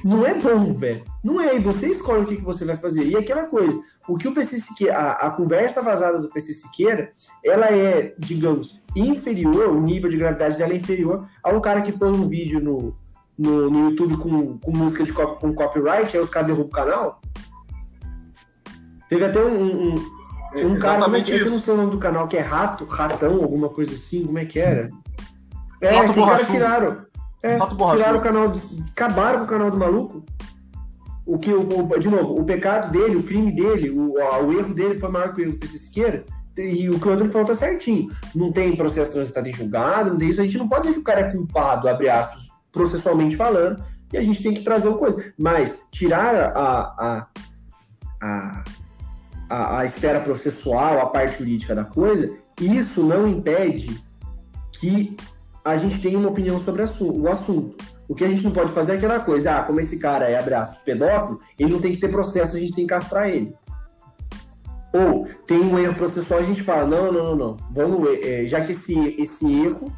[0.04, 1.04] não é bom, velho.
[1.22, 1.56] Não é.
[1.56, 3.04] E você escolhe o que, que você vai fazer.
[3.04, 7.12] E aquela coisa, o que o PC Siqueira, a, a conversa vazada do PC Siqueira,
[7.44, 11.92] ela é, digamos, inferior, o nível de gravidade dela é inferior a um cara que
[11.92, 12.96] põe um vídeo no,
[13.38, 16.72] no, no YouTube com, com música de copy, com copyright, aí os caras derrubam o
[16.72, 17.20] canal.
[19.08, 20.20] Teve até um, um
[20.54, 22.40] é, um cara, como é que, eu não sei o nome do canal, que é
[22.40, 24.88] Rato, Ratão, alguma coisa assim, como é que era?
[25.80, 27.09] É, Rato que cara tiraram.
[27.42, 27.58] É,
[27.92, 30.24] tiraram o canal, do, acabaram com o canal do maluco.
[31.24, 31.64] O que, o,
[31.98, 35.40] de novo, o pecado dele, o crime dele, o, o erro dele foi maior que
[35.40, 36.24] o erro do PC Siqueira.
[36.56, 38.10] E o que o André falou tá certinho.
[38.34, 40.40] Não tem processo transitado em julgado, não tem isso.
[40.40, 44.18] A gente não pode dizer que o cara é culpado, abre aspas, processualmente falando, e
[44.18, 45.32] a gente tem que trazer o coisa.
[45.38, 47.28] Mas tirar a, a,
[48.20, 48.64] a
[49.50, 54.00] a, a esfera processual, a parte jurídica da coisa, isso não impede
[54.72, 55.16] que
[55.64, 57.76] a gente tenha uma opinião sobre o assunto.
[58.08, 60.36] O que a gente não pode fazer é aquela coisa, ah, como esse cara é,
[60.36, 63.54] aspas, pedófilo, ele não tem que ter processo, a gente tem que castrar ele.
[64.92, 68.62] Ou tem um erro processual, a gente fala, não, não, não, não, vamos, é, já
[68.62, 69.92] que esse, esse erro,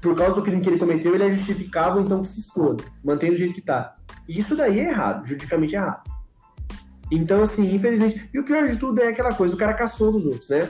[0.00, 3.30] por causa do crime que ele cometeu, ele é justificável, então que se exploda, mantém
[3.30, 3.94] do jeito que tá.
[4.26, 6.02] E isso daí é errado, juridicamente errado.
[7.10, 8.28] Então, assim, infelizmente.
[8.32, 10.60] E o pior de tudo é aquela coisa, o cara caçou dos outros, né?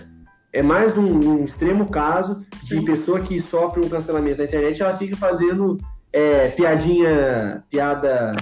[0.54, 2.84] É mais um, um extremo caso de Sim.
[2.84, 5.76] pessoa que sofre um cancelamento na internet, ela fica fazendo
[6.12, 8.36] é, piadinha, piada.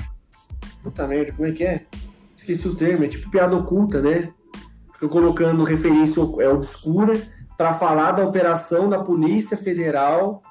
[0.82, 1.86] Puta merda, como é que é?
[2.36, 4.30] Esqueci o termo, é tipo piada oculta, né?
[4.92, 7.14] Fica colocando referência é, obscura
[7.56, 10.42] para falar da operação da Polícia Federal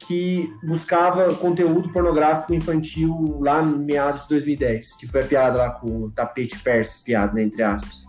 [0.00, 5.70] que buscava conteúdo pornográfico infantil lá no meados de 2010, que foi a piada lá
[5.70, 8.04] com o tapete persa, piada, né, entre aspas.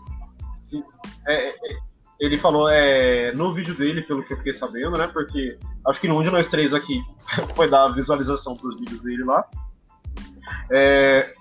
[1.27, 1.86] É, é,
[2.19, 5.07] ele falou é, no vídeo dele, pelo que eu fiquei sabendo, né?
[5.07, 7.01] Porque acho que nenhum de nós três aqui
[7.55, 9.45] foi dar visualização para os vídeos dele lá.
[10.71, 11.33] É,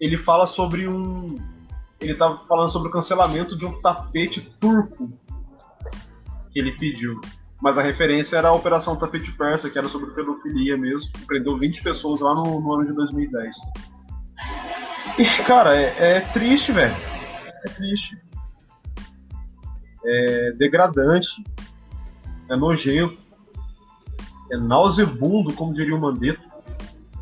[0.00, 1.38] ele fala sobre um.
[2.00, 5.12] Ele estava falando sobre o cancelamento de um tapete turco
[6.52, 7.20] que ele pediu.
[7.60, 11.10] Mas a referência era a Operação Tapete Persa, que era sobre pedofilia mesmo.
[11.26, 13.56] Prendeu 20 pessoas lá no, no ano de 2010.
[15.18, 16.94] E, cara, é, é triste, velho.
[17.66, 18.16] É triste.
[20.04, 21.44] É degradante.
[22.48, 23.22] É nojento.
[24.50, 26.42] É nausebundo, como diria o Mandetta.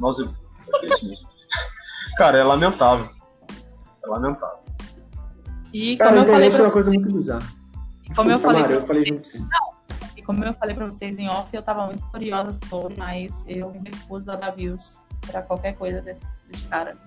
[0.01, 0.39] Nausebundo.
[0.83, 1.29] É isso mesmo.
[2.17, 3.11] cara, é lamentável.
[4.05, 4.59] É lamentável.
[5.73, 6.63] E como cara, eu falei pra...
[6.63, 7.47] uma coisa muito bizarra.
[8.17, 9.79] Como eu falei, eu falei junto Não,
[10.29, 13.89] como eu falei para vocês em off, eu estava muito curiosa sobre, mas eu me
[13.89, 16.99] recuso a dar views para qualquer coisa desse, desse, cara.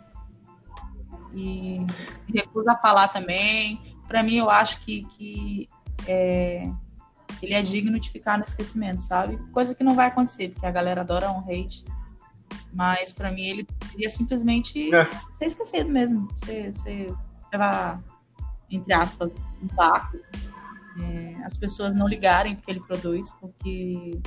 [1.31, 1.81] E
[2.27, 3.79] me recuso a falar também.
[4.11, 5.69] Para mim, eu acho que, que
[6.05, 6.69] é,
[7.41, 9.37] ele é digno de ficar no esquecimento, sabe?
[9.53, 11.85] Coisa que não vai acontecer, porque a galera adora um hate.
[12.73, 15.09] Mas para mim, ele deveria simplesmente é.
[15.33, 16.27] ser esquecido mesmo.
[16.35, 17.15] Ser, ser
[17.53, 18.03] levar,
[18.69, 20.17] entre aspas, um barco
[21.01, 24.19] é, as pessoas não ligarem porque ele produz, porque,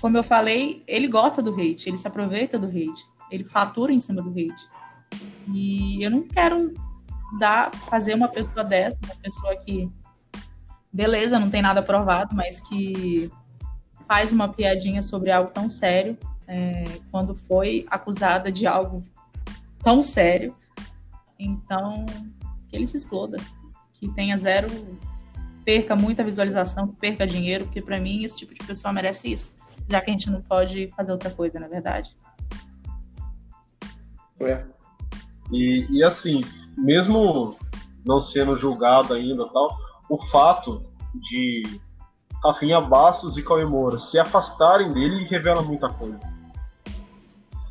[0.00, 3.98] como eu falei, ele gosta do hate, ele se aproveita do hate, ele fatura em
[3.98, 4.70] cima do hate.
[5.52, 6.72] E eu não quero
[7.38, 9.90] dar, fazer uma pessoa dessa, uma pessoa que,
[10.92, 13.30] beleza, não tem nada provado, mas que
[14.06, 19.02] faz uma piadinha sobre algo tão sério, é, quando foi acusada de algo
[19.82, 20.54] tão sério.
[21.38, 22.06] Então,
[22.68, 23.36] que ele se exploda,
[23.92, 24.68] que tenha zero
[25.66, 29.58] perca muita visualização, perca dinheiro, porque para mim esse tipo de pessoa merece isso,
[29.90, 32.16] já que a gente não pode fazer outra coisa, na verdade.
[34.38, 34.64] É.
[35.50, 36.40] E, e assim,
[36.76, 37.56] mesmo
[38.04, 39.76] não sendo julgado ainda tal,
[40.08, 40.82] o fato
[41.14, 41.62] de
[42.44, 46.20] Rafinha Bastos e Cauê Moura se afastarem dele revela muita coisa.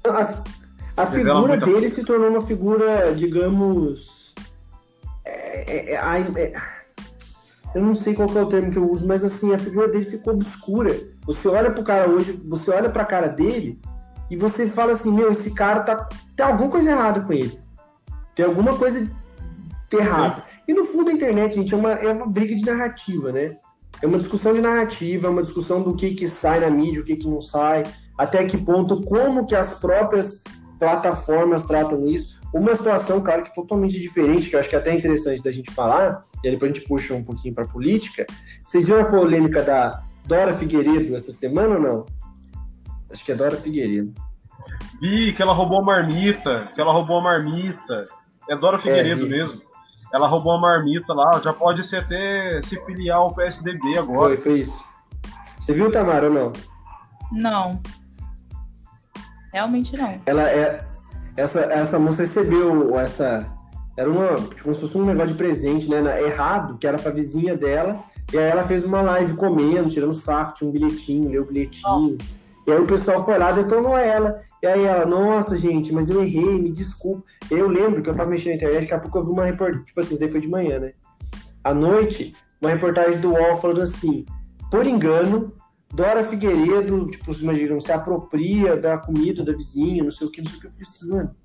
[0.07, 1.95] A, a figura dele coisa.
[1.95, 4.33] se tornou uma figura, digamos.
[5.23, 6.75] É, é, é, é
[7.75, 10.05] eu não sei qual é o termo que eu uso, mas assim, a figura dele
[10.05, 10.97] ficou obscura.
[11.25, 13.81] Você olha pro cara hoje, você olha pra cara dele
[14.31, 16.07] e você fala assim, meu, esse cara tá.
[16.37, 17.64] Tem alguma coisa errada com ele.
[18.35, 19.09] Tem alguma coisa
[19.91, 20.43] errada.
[20.67, 23.55] E no fundo a internet, gente, é uma, é uma briga de narrativa, né?
[24.01, 27.05] É uma discussão de narrativa, é uma discussão do que que sai na mídia, o
[27.05, 27.83] que que não sai,
[28.17, 30.43] até que ponto, como que as próprias
[30.77, 32.41] plataformas tratam isso.
[32.53, 35.71] Uma situação, claro, que totalmente diferente, que eu acho que é até interessante da gente
[35.71, 38.25] falar, e aí depois a gente puxa um pouquinho para política.
[38.61, 42.05] Vocês viram a polêmica da Dora Figueiredo essa semana ou não?
[43.09, 44.13] Acho que é Dora Figueiredo.
[44.99, 48.05] Vi que ela roubou a marmita, que ela roubou a marmita.
[48.49, 49.61] É Dora Figueiredo é, mesmo.
[50.13, 54.35] Ela roubou a marmita lá, já pode ser até se filiar ao PSDB agora.
[54.35, 54.83] Foi, foi isso.
[55.59, 56.53] Você viu, Tamara, ou não?
[57.31, 57.81] Não.
[59.51, 60.21] Realmente não.
[60.25, 60.85] Ela é,
[61.35, 63.45] essa, essa moça recebeu essa.
[63.97, 66.21] Era uma, tipo, como se fosse um negócio de presente, né?
[66.21, 68.03] Errado, que era pra vizinha dela.
[68.31, 71.87] E aí ela fez uma live comendo, tirando saco, tinha um bilhetinho, leu o bilhetinho.
[71.87, 72.37] Nossa.
[72.67, 74.41] E aí o pessoal foi lá, detonou ela.
[74.65, 77.23] E aí ela, nossa, gente, mas eu errei, me desculpa.
[77.51, 79.85] Eu lembro que eu tava mexendo na internet, daqui a pouco eu vi uma reportagem,
[79.85, 80.93] tipo assim, foi de manhã, né?
[81.63, 84.25] À noite, uma reportagem do UOL falando assim,
[84.71, 85.53] por engano,
[85.93, 90.41] Dora Figueiredo, tipo, vocês imaginam, se apropria da comida da vizinha, não sei o que,
[90.41, 90.65] não sei o que.
[90.65, 91.35] Eu falei assim, mano,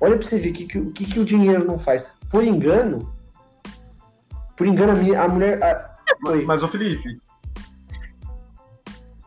[0.00, 2.06] olha pra você ver o que, que, que, que o dinheiro não faz.
[2.30, 3.12] Por engano,
[4.56, 5.60] por engano, a, a mulher.
[5.64, 5.96] A...
[6.20, 7.20] Mas, mas, ô Felipe,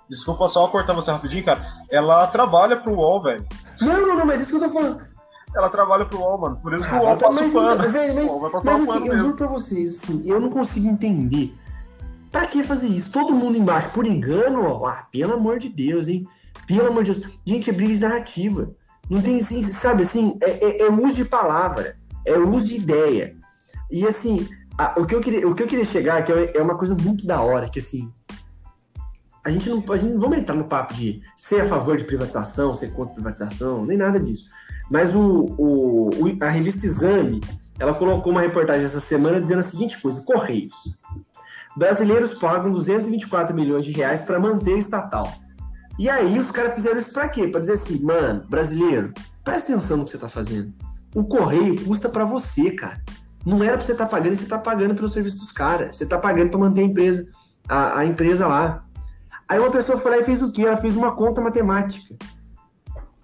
[0.09, 1.74] desculpa só cortar você rapidinho, cara.
[1.91, 3.45] Ela trabalha pro UOL, velho.
[3.81, 5.01] Não, não, não, mas isso que eu tô falando.
[5.55, 6.59] Ela trabalha pro UOL, mano.
[6.61, 7.89] Por isso que o UOL ah, passa o pano.
[7.89, 9.19] Velho, mas, o UOL vai passar mas, o pano assim, mesmo.
[9.19, 11.53] Eu juro pra vocês, assim, eu não consigo entender
[12.35, 13.13] Pra que fazer isso?
[13.13, 14.87] Todo mundo embaixo, por engano, ó.
[14.87, 16.27] Ah, pelo amor de Deus, hein?
[16.67, 17.39] Pelo amor de Deus.
[17.45, 18.75] Gente, é briga de narrativa.
[19.09, 21.95] Não tem, sabe assim, é, é, é uso de palavra,
[22.25, 23.37] é uso de ideia.
[23.89, 26.61] E assim, a, o, que eu queria, o que eu queria chegar aqui é, é
[26.61, 28.11] uma coisa muito da hora, que assim,
[29.45, 32.73] a gente não gente não vamos entrar no papo de ser a favor de privatização,
[32.73, 34.49] ser contra privatização, nem nada disso.
[34.91, 36.09] Mas o, o,
[36.41, 37.41] a revista Exame,
[37.79, 40.97] ela colocou uma reportagem essa semana dizendo a seguinte coisa: Correios.
[41.77, 45.31] Brasileiros pagam 224 milhões de reais para manter estatal.
[45.97, 47.47] E aí os caras fizeram isso para quê?
[47.47, 50.73] Para dizer assim, mano, brasileiro, presta atenção no que você tá fazendo.
[51.13, 53.01] O correio custa para você, cara.
[53.45, 55.95] Não era pra você estar tá pagando, você tá pagando pelo serviço dos caras.
[55.95, 57.27] Você tá pagando para manter a empresa,
[57.67, 58.79] a, a, empresa lá.
[59.47, 60.63] Aí uma pessoa foi lá e fez o quê?
[60.63, 62.15] Ela fez uma conta matemática.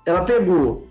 [0.06, 0.88] Ela pegou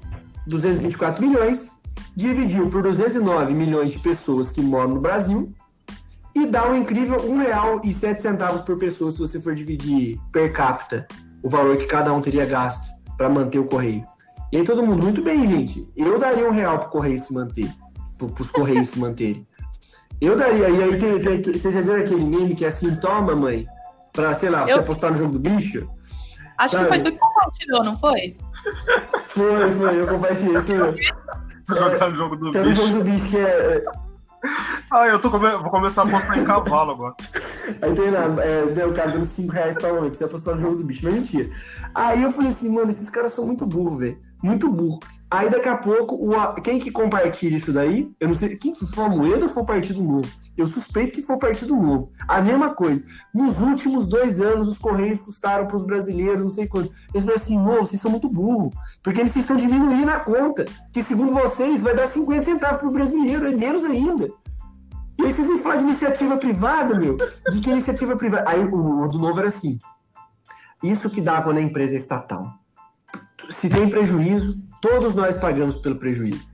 [0.47, 1.79] 224 milhões,
[2.17, 5.53] dividiu por 209 milhões de pessoas que moram no Brasil
[6.35, 11.07] e dá um incrível R$ 1,07 por pessoa se você for dividir per capita
[11.43, 14.05] o valor que cada um teria gasto para manter o correio.
[14.53, 15.89] E aí todo mundo, muito bem, gente.
[15.97, 17.71] Eu daria um real pro correio se manter,
[18.19, 19.47] para os correios se manterem.
[20.21, 20.69] Eu daria.
[20.69, 23.67] E aí tem, tem, tem, você já viu aquele meme que é assim, toma, mãe,
[24.13, 24.67] para sei lá, eu...
[24.67, 25.89] você apostar no jogo do bicho?
[26.59, 26.85] Acho sabe?
[26.85, 28.37] que foi tu que compartilhou, não foi?
[29.27, 31.13] Foi, foi, eu compartilhei isso.
[31.69, 32.75] Jogar no jogo do bicho.
[32.75, 33.85] Jogo do bicho que é
[34.91, 35.51] ah, eu tô come...
[35.51, 37.15] vou começar a apostar em cavalo agora.
[37.83, 40.77] Aí tem lá, é, o cara dando 5 reais pra noite, você apostar no jogo
[40.77, 41.51] do bicho, mas mentira.
[41.95, 44.19] Aí eu falei assim, mano, esses caras são muito burros, velho.
[44.43, 45.01] Muito burro.
[45.31, 48.11] Aí daqui a pouco, o, quem que compartilha isso daí?
[48.19, 50.29] Eu não sei, quem foi a Moeda ou foi o Partido Novo?
[50.57, 52.11] Eu suspeito que foi o Partido Novo.
[52.27, 53.05] A mesma coisa.
[53.33, 56.91] Nos últimos dois anos, os Correios custaram para os brasileiros, não sei quanto.
[57.15, 58.75] Eles falaram assim, não, vocês são muito burros.
[59.05, 60.65] Porque eles estão diminuindo a conta.
[60.93, 64.29] Que segundo vocês, vai dar 50 centavos para o brasileiro, é menos ainda.
[65.17, 67.17] E aí vocês vão falar de iniciativa privada, meu.
[67.51, 68.51] De que iniciativa privada.
[68.51, 69.79] Aí o, o do novo era assim.
[70.83, 72.53] Isso que dava na empresa estatal.
[73.51, 76.49] Se tem prejuízo, Todos nós pagamos pelo prejuízo.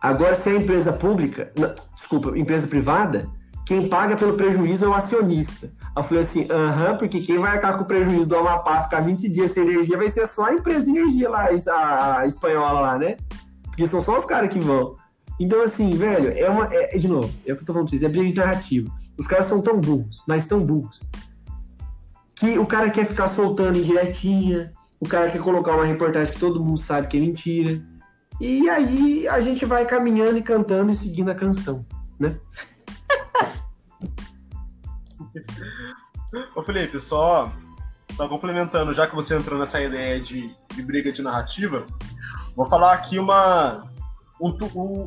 [0.00, 3.28] Agora, se é empresa pública, não, desculpa, empresa privada,
[3.66, 5.72] quem paga pelo prejuízo é o acionista.
[5.96, 9.28] Eu falei assim, aham, porque quem vai arcar com o prejuízo do Amapá ficar 20
[9.28, 12.98] dias sem energia vai ser só a empresa de energia lá, a, a espanhola lá,
[12.98, 13.16] né?
[13.64, 14.96] Porque são só os caras que vão.
[15.40, 16.68] Então, assim, velho, é uma.
[16.70, 18.90] É, de novo, é o que eu tô falando pra vocês, é briga de narrativa.
[19.18, 21.02] Os caras são tão burros, mas tão burros,
[22.36, 24.72] que o cara quer ficar soltando indiretinha,
[25.04, 27.78] o cara quer colocar uma reportagem que todo mundo sabe que é mentira.
[28.40, 31.84] E aí a gente vai caminhando e cantando e seguindo a canção,
[32.18, 32.36] né?
[36.56, 37.52] Ô Felipe, só,
[38.12, 41.84] só complementando, já que você entrou nessa ideia de, de briga de narrativa,
[42.56, 43.84] vou falar aqui uma,
[44.40, 44.50] um,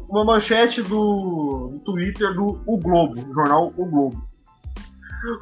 [0.08, 4.26] uma manchete do, do Twitter do O Globo, jornal O Globo.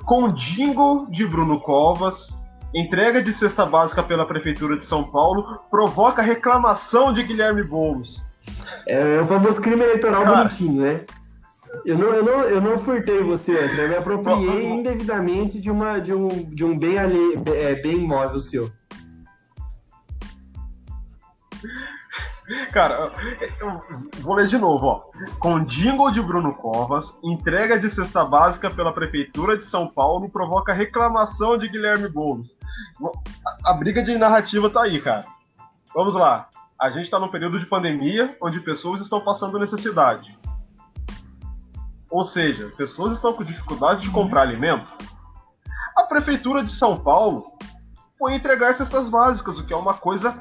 [0.06, 2.30] Com jingle de Bruno Covas,
[2.74, 8.22] Entrega de cesta básica pela Prefeitura de São Paulo provoca reclamação de Guilherme Boulos.
[8.88, 11.06] É, o famoso crime eleitoral Cara, bonitinho, né?
[11.86, 13.86] Eu não, eu, não, eu não furtei você, André.
[13.86, 18.40] Eu me apropriei indevidamente de, uma, de, um, de um bem, alhe, é, bem imóvel
[18.40, 18.72] seu.
[22.72, 23.12] Cara,
[23.60, 23.82] eu
[24.22, 25.04] vou ler de novo, ó.
[25.40, 30.72] Com jingle de Bruno Covas, entrega de cesta básica pela Prefeitura de São Paulo provoca
[30.72, 32.56] reclamação de Guilherme Boulos.
[33.64, 35.26] A, a briga de narrativa tá aí, cara.
[35.94, 36.48] Vamos lá.
[36.80, 40.38] A gente está num período de pandemia onde pessoas estão passando necessidade.
[42.12, 44.94] Ou seja, pessoas estão com dificuldade de comprar alimento.
[45.98, 47.58] A Prefeitura de São Paulo
[48.20, 50.38] foi entregar cestas básicas, o que é uma coisa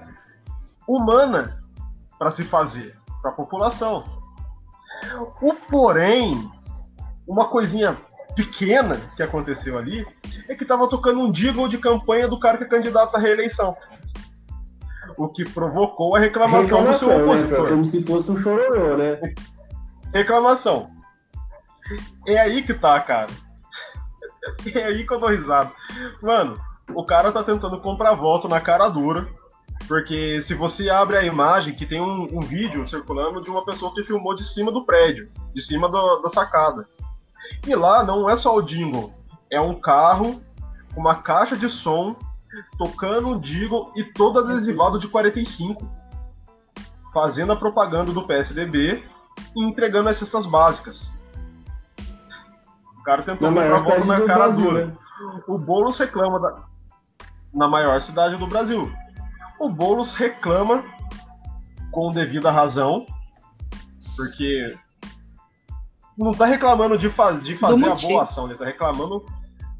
[0.86, 1.63] humana
[2.18, 4.04] para se fazer para a população.
[5.40, 6.50] O porém,
[7.26, 7.96] uma coisinha
[8.34, 10.06] pequena que aconteceu ali
[10.48, 13.76] é que estava tocando um jingle de campanha do cara que é candidato à reeleição.
[15.16, 17.62] O que provocou a reclamação, reclamação do seu né, opositor.
[17.62, 17.70] Né?
[17.70, 19.20] Como se fosse um chororô, né?
[20.12, 20.90] Reclamação.
[22.26, 23.30] É aí que tá, cara.
[24.74, 25.72] É aí que eu dou risada.
[26.20, 26.60] Mano,
[26.94, 29.26] o cara tá tentando comprar voto na cara dura
[29.86, 33.92] porque se você abre a imagem, que tem um, um, vídeo circulando de uma pessoa
[33.94, 36.88] que filmou de cima do prédio, de cima do, da sacada.
[37.66, 39.12] E lá não é só o jingle,
[39.50, 40.40] é um carro
[40.94, 42.16] com uma caixa de som
[42.78, 45.86] tocando um jingle e todo adesivado de 45,
[47.12, 49.04] fazendo a propaganda do PSDB
[49.54, 51.10] e entregando as cestas básicas.
[52.98, 54.86] O cara tentou voto na cara Brasil, dura.
[54.86, 54.96] Né?
[55.46, 56.56] O Boulos reclama da...
[57.52, 58.90] na maior cidade do Brasil
[59.58, 60.84] o Boulos reclama
[61.90, 63.06] com devida razão,
[64.16, 64.76] porque
[66.16, 69.24] não está reclamando de, faz, de fazer a boa ação, ele está reclamando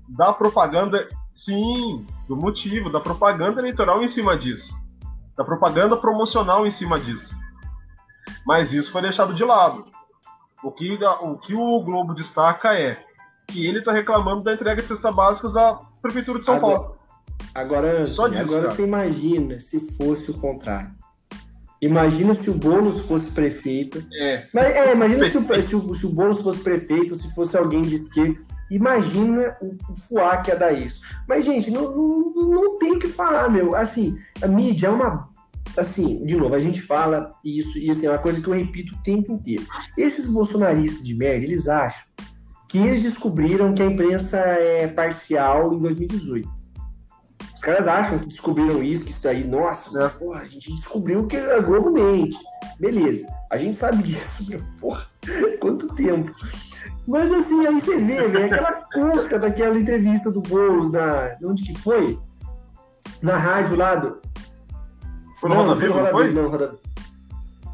[0.09, 4.75] da propaganda, sim, do motivo, da propaganda eleitoral em cima disso,
[5.37, 7.35] da propaganda promocional em cima disso.
[8.47, 9.87] Mas isso foi deixado de lado.
[10.63, 13.03] O que o, que o Globo destaca é
[13.47, 16.94] que ele está reclamando da entrega de cestas básicas da Prefeitura de São Paulo.
[17.55, 20.91] Agora, Só disso, agora você imagina se fosse o contrário.
[21.81, 24.05] Imagina se o Boulos fosse prefeito.
[24.21, 27.57] É, Mas, é imagina se o, se, o, se o Boulos fosse prefeito, se fosse
[27.57, 28.41] alguém de esquerda.
[28.71, 31.03] Imagina o, o fuá que ia dar isso.
[31.29, 33.77] Mas, gente, não, não, não tem o que falar, meu.
[33.77, 35.29] Assim, a mídia é uma
[35.77, 38.95] assim, de novo, a gente fala isso, e assim, é uma coisa que eu repito
[38.95, 39.65] o tempo inteiro.
[39.97, 42.07] Esses bolsonaristas de merda, eles acham
[42.69, 46.49] que eles descobriram que a imprensa é parcial em 2018.
[47.65, 50.11] Os caras acham que descobriram isso, que isso aí, nossa, né?
[50.19, 52.37] porra, a gente descobriu que a Globo mente.
[52.79, 55.07] Beleza, a gente sabe disso, meu, porra,
[55.61, 56.31] quanto tempo.
[57.09, 61.37] Mas assim, aí você vê, velho, aquela curta daquela entrevista do Boulos na.
[61.43, 62.19] Onde que foi?
[63.23, 64.21] Na rádio lá do.
[65.41, 66.33] Foi no Roda Viva, não foi?
[66.35, 66.79] Não, Roda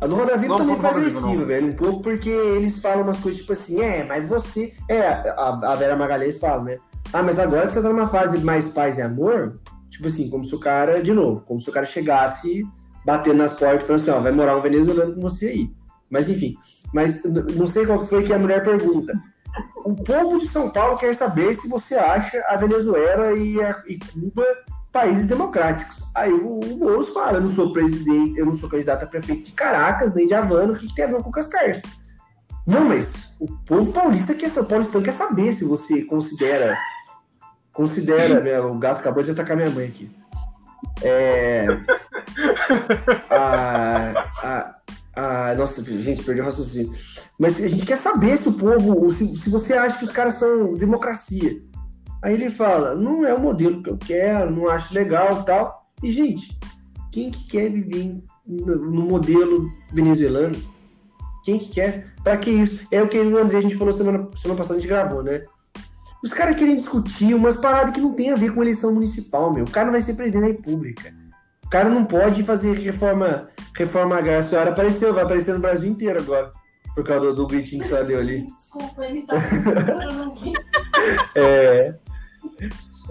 [0.00, 1.66] a do Roda Viva também foi agressiva, velho.
[1.66, 4.72] Um pouco porque eles falam umas coisas tipo assim, é, mas você.
[4.88, 6.78] É, a, a Vera Magalhães fala, né?
[7.12, 9.58] Ah, mas agora que você tá numa fase mais paz e amor,
[10.00, 12.66] tipo assim, como se o cara, de novo, como se o cara chegasse
[13.04, 15.70] batendo nas portas e falando assim, ó, vai morar um venezuelano com você aí.
[16.10, 16.56] Mas enfim,
[16.92, 17.22] mas
[17.54, 19.12] não sei qual foi que a mulher pergunta.
[19.84, 23.98] O povo de São Paulo quer saber se você acha a Venezuela e, a, e
[23.98, 24.44] Cuba
[24.90, 26.10] países democráticos.
[26.14, 29.52] Aí o, o fala, eu não sou presidente, eu não sou candidato a prefeito de
[29.52, 31.82] Caracas, nem de Havana, o que, que tem a ver com Cascars?
[32.66, 36.76] Não, mas o povo paulista quer, Paulistão quer saber se você considera.
[37.80, 40.10] Considera, né, o gato acabou de atacar minha mãe aqui.
[41.02, 41.64] É,
[43.30, 44.12] a,
[44.42, 46.92] a, a, nossa, gente, perdi o raciocínio.
[47.38, 50.34] Mas a gente quer saber se o povo, se, se você acha que os caras
[50.34, 51.58] são democracia.
[52.20, 55.90] Aí ele fala, não é o modelo que eu quero, não acho legal tal.
[56.02, 56.58] E, gente,
[57.10, 60.54] quem que quer viver no modelo venezuelano?
[61.46, 62.12] Quem que quer?
[62.22, 62.86] Pra que isso?
[62.90, 65.42] É o que o André, a gente falou semana, semana passada, a gente gravou, né?
[66.22, 69.64] Os caras querem discutir umas paradas que não tem a ver com eleição municipal, meu.
[69.64, 71.14] O cara não vai ser presidente da república.
[71.64, 74.40] O cara não pode fazer reforma, reforma agrária.
[74.40, 76.52] A senhora apareceu, vai aparecer no Brasil inteiro agora.
[76.94, 78.44] Por causa do, do gritinho que você deu ali.
[78.44, 79.36] Desculpa, ele está
[81.36, 81.94] é,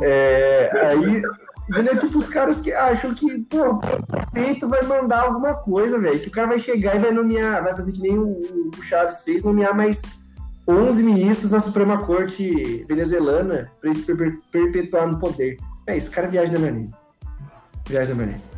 [0.02, 1.24] é, aí,
[1.70, 1.98] entendeu?
[1.98, 6.20] Tipo, os caras que acham que, pô, o prefeito vai mandar alguma coisa, velho.
[6.20, 8.40] Que o cara vai chegar e vai nomear, vai fazer que nem o,
[8.78, 10.19] o Chaves fez, nomear mais
[10.70, 15.58] 11 ministros da Suprema Corte venezuelana para se per perpetuar no poder.
[15.88, 16.94] É isso, cara viagem da maionese.
[17.88, 18.52] Viagem da maionese.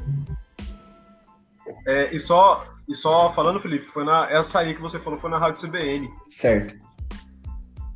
[1.88, 5.30] É, e, só, e só falando, Felipe, foi na, essa aí que você falou foi
[5.30, 6.12] na Rádio CBN.
[6.30, 6.76] Certo.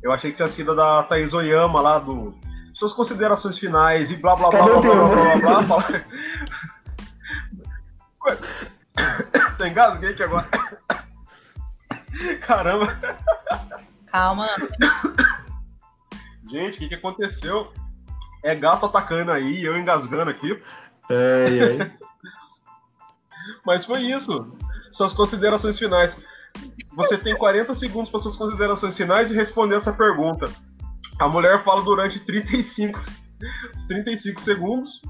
[0.02, 2.34] Eu achei que tinha sido da Thaís Oyama lá do.
[2.72, 5.80] Suas considerações finais e blá blá blá blá, blá blá blá blá
[9.58, 10.48] blá que é aqui agora.
[12.46, 12.98] Caramba.
[14.16, 14.48] Calma.
[16.50, 17.70] Gente, o que, que aconteceu?
[18.42, 20.58] É gato atacando aí, eu engasgando aqui.
[21.10, 21.90] É, é.
[23.66, 24.56] Mas foi isso.
[24.90, 26.18] Suas considerações finais.
[26.94, 30.50] Você tem 40 segundos para suas considerações finais e responder essa pergunta.
[31.18, 32.98] A mulher fala durante 35,
[33.86, 35.02] 35 segundos.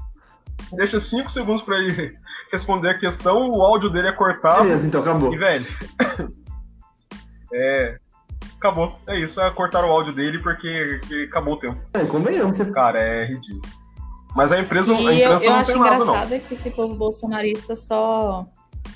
[0.73, 2.19] Deixa 5 segundos para ele
[2.51, 3.51] responder a questão.
[3.51, 4.63] O áudio dele é cortado.
[4.63, 5.33] Beleza, então acabou.
[5.33, 5.65] E, velho.
[7.53, 7.99] é
[8.57, 8.99] acabou.
[9.07, 11.79] É isso, é cortar o áudio dele porque, porque acabou o tempo.
[11.93, 12.57] É, convenhamos.
[12.71, 13.61] Cara, é ridículo.
[14.35, 16.35] Mas a empresa, e a imprensa eu, eu não acho tem nada, engraçado não.
[16.35, 18.45] é que esse povo bolsonarista só,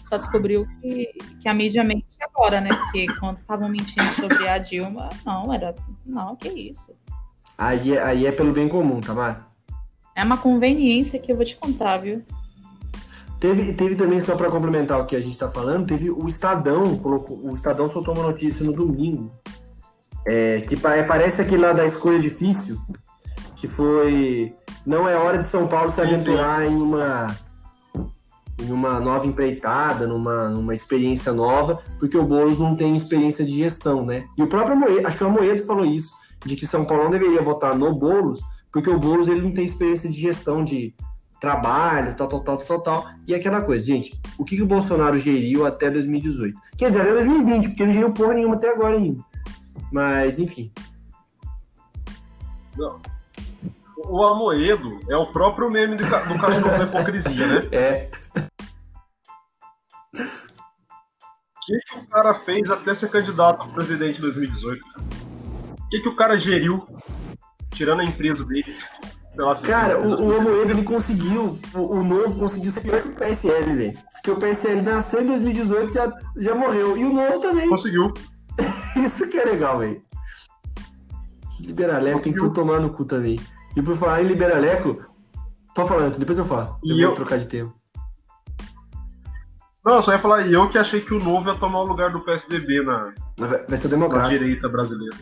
[0.03, 1.07] só descobriu que,
[1.41, 2.69] que a mídia mente agora, né?
[2.69, 5.73] Porque quando estavam mentindo sobre a Dilma, não, era.
[6.05, 6.93] Não, que isso.
[7.57, 9.47] Aí, é- aí é pelo bem comum, Tamar.
[10.15, 12.23] É uma conveniência que eu vou te contar, viu?
[13.41, 16.95] Teve, teve também, só para complementar o que a gente tá falando, teve o Estadão,
[16.97, 19.31] colocou, o Estadão soltou uma notícia no domingo,
[20.27, 22.77] é, que pa- parece aquele lá da escolha difícil,
[23.55, 24.53] que foi
[24.85, 27.35] não é hora de São Paulo se aventurar em uma
[28.61, 33.57] em uma nova empreitada, numa, numa experiência nova, porque o Boulos não tem experiência de
[33.57, 34.25] gestão, né?
[34.37, 36.11] E o próprio Moedo, acho que o Amoedo falou isso,
[36.45, 38.39] de que São Paulo não deveria votar no Boulos,
[38.71, 40.93] porque o Boulos ele não tem experiência de gestão de
[41.41, 43.09] trabalho, tal, tal, tal, tal, tal.
[43.27, 46.57] E aquela coisa, gente, o que, que o Bolsonaro geriu até 2018?
[46.77, 49.19] Quer dizer, até 2020, porque ele geriu porra nenhuma até agora ainda.
[49.91, 50.71] Mas, enfim.
[53.97, 57.67] O Amoedo é o próprio meme do, do cachorro da hipocrisia, né?
[57.71, 58.09] É,
[60.13, 64.83] O que, que o cara fez até ser candidato a presidente em 2018?
[64.83, 66.87] O que, que o cara geriu,
[67.71, 68.75] tirando a empresa dele?
[69.67, 73.75] Cara, o, o Amoedo ele conseguiu, o, o novo conseguiu ser pior que o PSL,
[73.75, 73.97] velho.
[74.13, 76.97] Porque o PSL nasceu em 2018 e já, já morreu.
[76.97, 77.67] E o novo também.
[77.69, 78.13] Conseguiu.
[79.05, 80.01] Isso que é legal, velho.
[81.61, 83.39] Liberaleco tem que tomar no cu também.
[83.75, 85.01] E por falar em Liberaleco,
[85.75, 86.77] pode falar, depois eu falo.
[86.83, 87.73] Eu E vou eu- trocar de tema.
[89.83, 91.85] Não, eu só ia falar, e eu que achei que o novo ia tomar o
[91.87, 95.15] lugar do PSDB na, Vai, ser na direita brasileira.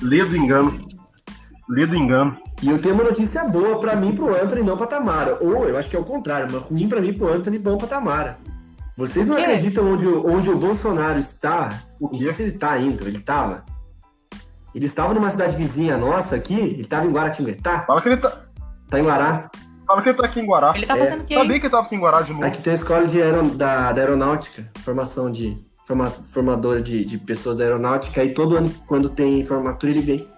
[0.00, 0.78] Lê do engano.
[1.68, 2.36] Lê do engano.
[2.62, 5.36] E eu tenho uma notícia boa pra mim, pro Anthony, não pra Tamara.
[5.40, 7.88] Ou eu acho que é o contrário, uma ruim pra mim, pro Anthony, bom pra
[7.88, 8.38] Tamara.
[8.96, 11.68] Vocês não acreditam onde, onde o Bolsonaro está?
[12.16, 13.64] Sei se ele está indo, ele estava.
[14.74, 17.80] Ele estava numa cidade vizinha nossa aqui, ele estava em Guaratinguetá.
[17.80, 18.32] Fala que ele tá.
[18.88, 19.50] Tá em Guará.
[19.86, 20.72] Fala que ele tá aqui em Guará.
[20.74, 21.34] Ele tá fazendo o quê?
[21.34, 22.44] Sabia que ele tava aqui em Guará de novo.
[22.44, 23.48] Aqui tem a escola de aeron...
[23.56, 25.58] da, da aeronáutica, formação de.
[25.84, 26.06] Forma...
[26.06, 30.28] formadora de, de pessoas da aeronáutica, e todo ano, quando tem formatura, ele vem.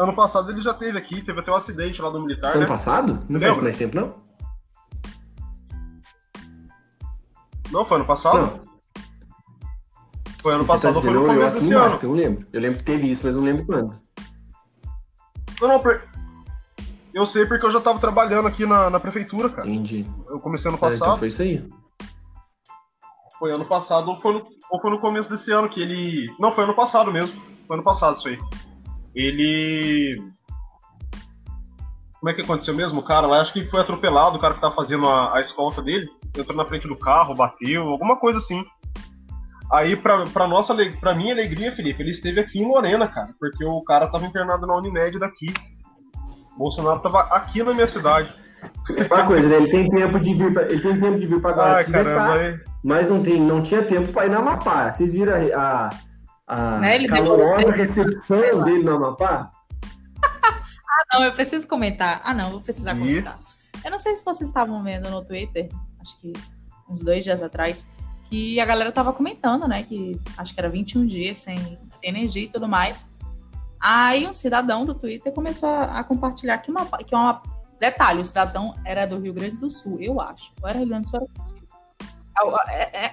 [0.00, 2.52] Ano passado ele já teve aqui, teve até um acidente lá do militar.
[2.52, 2.64] Foi né?
[2.64, 3.22] ano passado?
[3.28, 4.14] Não faz mais tempo, não?
[7.70, 8.38] Não, foi ano passado?
[8.38, 8.60] Não.
[10.40, 11.98] Foi ano Você tá passado ou foi no começo desse ano?
[12.02, 12.46] Eu não lembro.
[12.50, 13.94] Eu lembro que teve isso, mas não lembro quando.
[15.60, 16.08] Não, não, per-
[17.12, 19.68] eu sei porque eu já tava trabalhando aqui na, na prefeitura, cara.
[19.68, 20.06] Entendi.
[20.30, 21.70] Eu comecei ano Ah, então passado, foi isso aí.
[23.38, 26.34] foi ano passado ou foi, no, ou foi no começo desse ano que ele.
[26.40, 27.38] Não, foi ano passado mesmo.
[27.66, 28.38] Foi ano passado isso aí.
[29.14, 30.22] Ele.
[32.18, 33.00] Como é que aconteceu mesmo?
[33.00, 35.80] O cara lá, acho que foi atropelado, o cara que tava fazendo a, a escolta
[35.80, 36.06] dele,
[36.36, 38.62] entrou na frente do carro, bateu, alguma coisa assim.
[39.72, 43.64] Aí, pra, pra, nossa, pra minha alegria, Felipe, ele esteve aqui em Lorena, cara, porque
[43.64, 45.46] o cara tava internado na Unimed daqui.
[46.54, 48.34] O Bolsonaro tava aqui na minha cidade.
[49.10, 49.56] Uma coisa, né?
[49.56, 53.08] Ele tem tempo de vir pra, ele tem tempo de vir pra Ai, caramba, mas
[53.08, 54.90] não, tem, não tinha tempo pra ir na Amapá.
[54.90, 55.90] Vocês viram a, a,
[56.50, 59.50] a Né, calorosa recepção dele no Amapá?
[61.14, 62.20] Não, eu preciso comentar.
[62.24, 62.98] Ah, não, vou precisar Ih.
[62.98, 63.40] comentar.
[63.84, 65.68] Eu não sei se vocês estavam vendo no Twitter,
[66.00, 66.32] acho que
[66.88, 67.86] uns dois dias atrás,
[68.26, 69.82] que a galera tava comentando, né?
[69.82, 71.56] Que acho que era 21 dias sem,
[71.90, 73.06] sem energia e tudo mais.
[73.80, 77.42] Aí um cidadão do Twitter começou a, a compartilhar que uma, que uma.
[77.80, 80.52] Detalhe, o cidadão era do Rio Grande do Sul, eu acho.
[80.62, 81.49] Ou era Rio Grande do Sul, era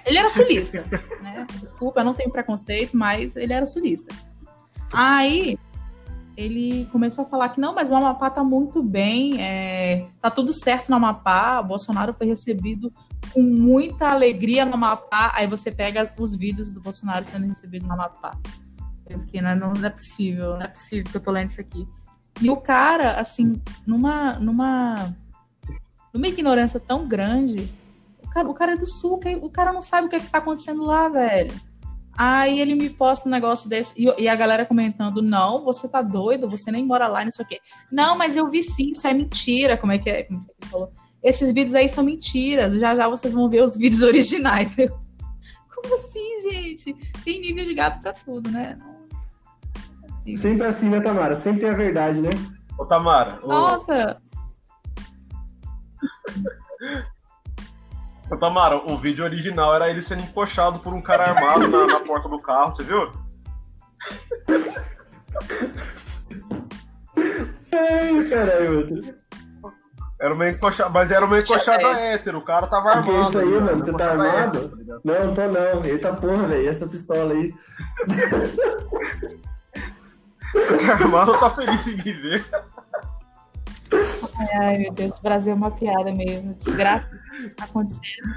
[0.06, 0.84] ele era sulista,
[1.22, 1.46] né?
[1.58, 4.14] Desculpa, eu não tenho preconceito, mas ele era sulista.
[4.92, 5.58] Aí
[6.36, 10.54] ele começou a falar que não, mas o Amapá tá muito bem, é, tá tudo
[10.54, 12.92] certo no Amapá, o Bolsonaro foi recebido
[13.32, 17.92] com muita alegria no Amapá, aí você pega os vídeos do Bolsonaro sendo recebido no
[17.92, 18.38] Amapá.
[19.08, 21.88] Fiquei, não, não é possível, não é possível que eu tô lendo isso aqui.
[22.40, 25.16] E o cara, assim, numa, numa,
[26.14, 27.68] numa ignorância tão grande,
[28.38, 30.30] cara, o cara é do sul, que- o cara não sabe o que, é que
[30.30, 31.52] tá acontecendo lá, velho.
[32.16, 36.02] Aí ele me posta um negócio desse, e, e a galera comentando, não, você tá
[36.02, 37.60] doido, você nem mora lá, não sei o quê.
[37.92, 40.22] Não, mas eu vi sim, isso é mentira, como é que é?
[40.24, 40.92] Como é ele falou?
[41.22, 44.76] Esses vídeos aí são mentiras, já já vocês vão ver os vídeos originais.
[44.78, 44.88] Eu,
[45.74, 46.92] como assim, gente?
[47.24, 48.76] Tem nível de gato pra tudo, né?
[48.78, 48.86] Não,
[50.00, 50.38] não possível.
[50.42, 51.34] Sempre assim, né, Tamara?
[51.36, 52.30] Sempre tem a verdade, né?
[52.76, 54.28] Ô, Tamara, Nossa, ô,
[58.36, 62.28] Tamara, o vídeo original era ele sendo encoxado por um cara armado na, na porta
[62.28, 63.10] do carro, você viu?
[67.72, 68.96] Ai, caralho, outro.
[70.20, 73.28] Era uma encoxada, mas era uma encoxada hétero, o cara tava Que que é armado.
[73.28, 73.70] isso aí, mano?
[73.72, 74.58] Uma Você tá armado?
[74.58, 75.00] hétero, tá ligado?
[75.04, 75.84] Não, tô não.
[75.84, 76.68] Eita porra, velho.
[76.68, 77.54] Essa pistola aí.
[80.52, 82.44] Você tá armado ou tá feliz em viver?
[84.60, 86.54] Ai meu Deus, o Brasil é uma piada mesmo.
[86.54, 87.08] Desgraça
[87.56, 88.34] tá acontecendo.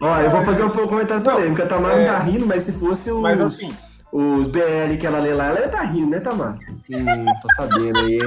[0.00, 1.62] Ó, eu vou fazer um pouco comentário polêmico.
[1.62, 2.06] A Tamara não é.
[2.06, 3.74] tá rindo, mas se fosse os, Mas assim,
[4.12, 6.58] os BL que ela lê lá, ela ia tá rindo, né, Tamara?
[6.90, 8.18] Hum, tô sabendo aí.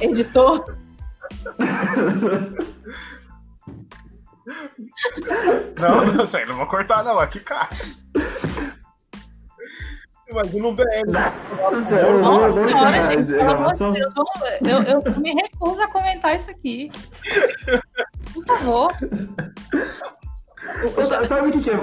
[0.00, 0.64] Editor,
[5.78, 7.68] não, não, aí não vou cortar não, aqui cara.
[10.28, 10.84] Imagina um BL.
[11.12, 13.78] Nossa senhora, eu vou- nossa vou senhora, gente, pelo amor de
[14.60, 16.90] Deus, eu, eu me recuso a comentar isso aqui.
[18.34, 18.92] Por favor.
[20.82, 21.76] Eu- eu- Sabe sabe o que, que é?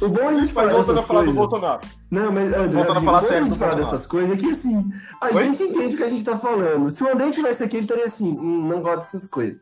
[0.00, 1.34] O bom a gente Mas falar voltando a falar do coisas...
[1.50, 1.80] Bolsonaro.
[2.10, 3.92] Não, mas André, Voltando a falar sério quando a do gente fala Bolsonaro.
[3.92, 5.44] dessas coisas, é que assim, a Oi?
[5.44, 6.90] gente entende o que a gente tá falando.
[6.90, 9.60] Se o André tivesse aqui, ele estaria assim, hum, não gosto dessas coisas.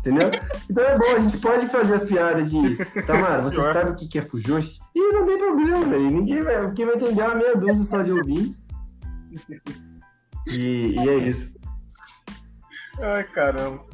[0.00, 0.30] Entendeu?
[0.70, 2.76] Então é bom, a gente pode fazer as piadas de
[3.06, 3.72] Tamara, você Pior.
[3.72, 4.78] sabe o que é fujoshi?
[4.94, 6.10] E não tem problema, velho.
[6.10, 6.72] Ninguém vai.
[6.72, 8.66] Quem vai entender é uma meia dúzia só de ouvintes.
[10.46, 11.58] E, e é isso.
[13.00, 13.84] Ai, caramba.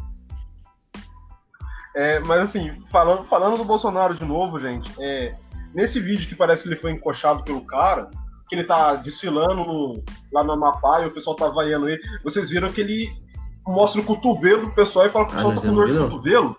[1.96, 5.34] É, mas assim, falando, falando do Bolsonaro de novo, gente, é,
[5.72, 8.10] nesse vídeo que parece que ele foi encoxado pelo cara,
[8.48, 10.02] que ele tá desfilando no-
[10.32, 13.10] lá no Amapá e o pessoal tá vaiando ele, vocês viram que ele
[13.66, 15.76] mostra o cotovelo do pessoal e fala que o Ah, pessoal mas tá eu com
[15.80, 16.56] dor de cotovelo.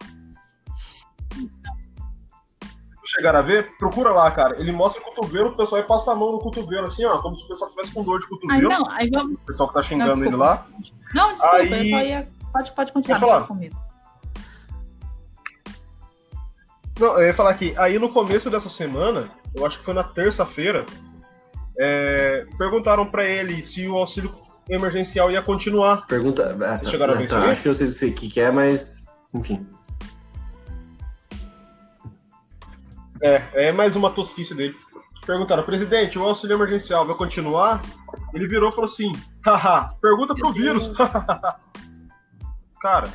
[3.06, 4.60] Se chegaram a ver, procura lá, cara.
[4.60, 7.36] Ele mostra o cotovelo, o pessoal e passa a mão no cotovelo, assim, ó, como
[7.36, 8.70] se o pessoal tivesse com dor de Ai, cotovelo.
[8.70, 9.36] não, aí vamos.
[9.36, 10.66] O pessoal que tá xingando Não, ele lá.
[11.14, 12.28] Não, desculpa, Aí- eu só ia.
[12.52, 13.48] Pode, pode continuar Pode falar.
[13.48, 13.76] comigo.
[17.00, 20.04] Não, eu ia falar aqui, aí no começo dessa semana, eu acho que foi na
[20.04, 20.86] terça-feira,
[21.78, 24.30] É, perguntaram para ele se o auxílio
[24.70, 26.06] emergencial ia continuar.
[26.08, 26.58] Pergunta.
[26.62, 29.06] Ah, tá, Chegaram a tá, acho que eu sei o que é, mas.
[29.34, 29.66] Enfim.
[33.22, 34.76] É, é mais uma tosquice dele.
[35.26, 37.82] Perguntaram, presidente, o auxílio emergencial vai continuar?
[38.34, 39.12] Ele virou e falou assim:
[39.46, 40.92] haha, pergunta pro vírus.
[42.80, 43.10] Cara,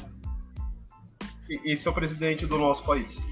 [1.64, 3.24] esse é o presidente do nosso país.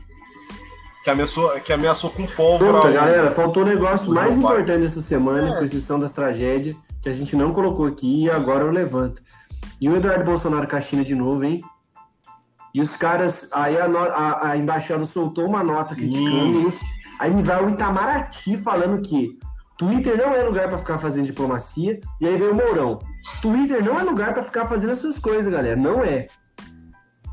[1.02, 2.80] Que ameaçou, que ameaçou com pólvora.
[2.80, 5.58] Puta, galera, faltou o negócio mais importante dessa semana, é.
[5.58, 9.22] com exceção das tragédias, que a gente não colocou aqui e agora eu levanto.
[9.80, 11.59] E o Eduardo Bolsonaro com a China de novo, hein?
[12.74, 16.11] E os caras, aí a, a, a embaixada soltou uma nota Sim.
[16.11, 16.80] criticando isso.
[17.18, 19.38] Aí me vai o Itamaraty falando que
[19.76, 22.01] Twitter não é lugar para ficar fazendo diplomacia.
[22.20, 22.99] E aí vem o Mourão.
[23.40, 25.76] Twitter não é lugar para ficar fazendo essas coisas, galera.
[25.76, 26.26] Não é.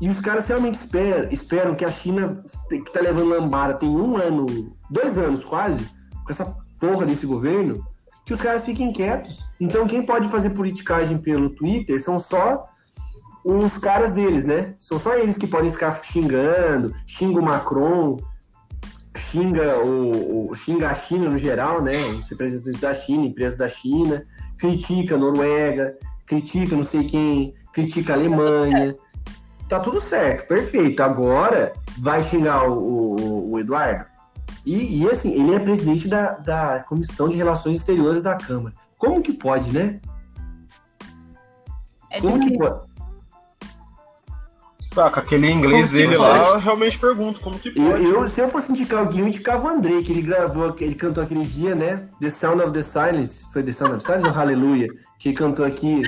[0.00, 4.16] E os caras realmente esperam, esperam que a China, que tá levando lambada tem um
[4.16, 4.46] ano,
[4.90, 5.88] dois anos quase,
[6.24, 7.82] com essa porra desse governo,
[8.26, 9.42] que os caras fiquem quietos.
[9.58, 12.68] Então quem pode fazer politicagem pelo Twitter são só
[13.42, 14.74] os caras deles, né?
[14.78, 18.18] São só eles que podem ficar xingando, xinga o Macron,
[19.30, 22.04] xinga o, o xinga a China no geral, né?
[22.08, 24.26] Os representantes da China, empresas da China,
[24.58, 25.96] critica a Noruega,
[26.26, 28.94] critica não sei quem, critica a Alemanha
[29.68, 31.02] tá tudo certo, perfeito.
[31.02, 34.04] Agora vai xingar o, o, o Eduardo.
[34.66, 38.74] E, e, assim, ele é presidente da, da Comissão de Relações Exteriores da Câmara.
[38.98, 40.00] Como que pode, né?
[42.10, 42.84] É Como que pode?
[44.92, 48.04] Tá, com aquele inglês dele lá, eu realmente pergunto como que pode.
[48.04, 50.94] Eu, eu, se eu fosse indicar alguém, eu indicava o André, que ele gravou, ele
[50.94, 52.08] cantou aquele dia, né?
[52.20, 53.44] The Sound of the Silence.
[53.52, 54.88] Foi The Sound of the Silence ou Hallelujah?
[55.18, 56.02] Que ele cantou aqui.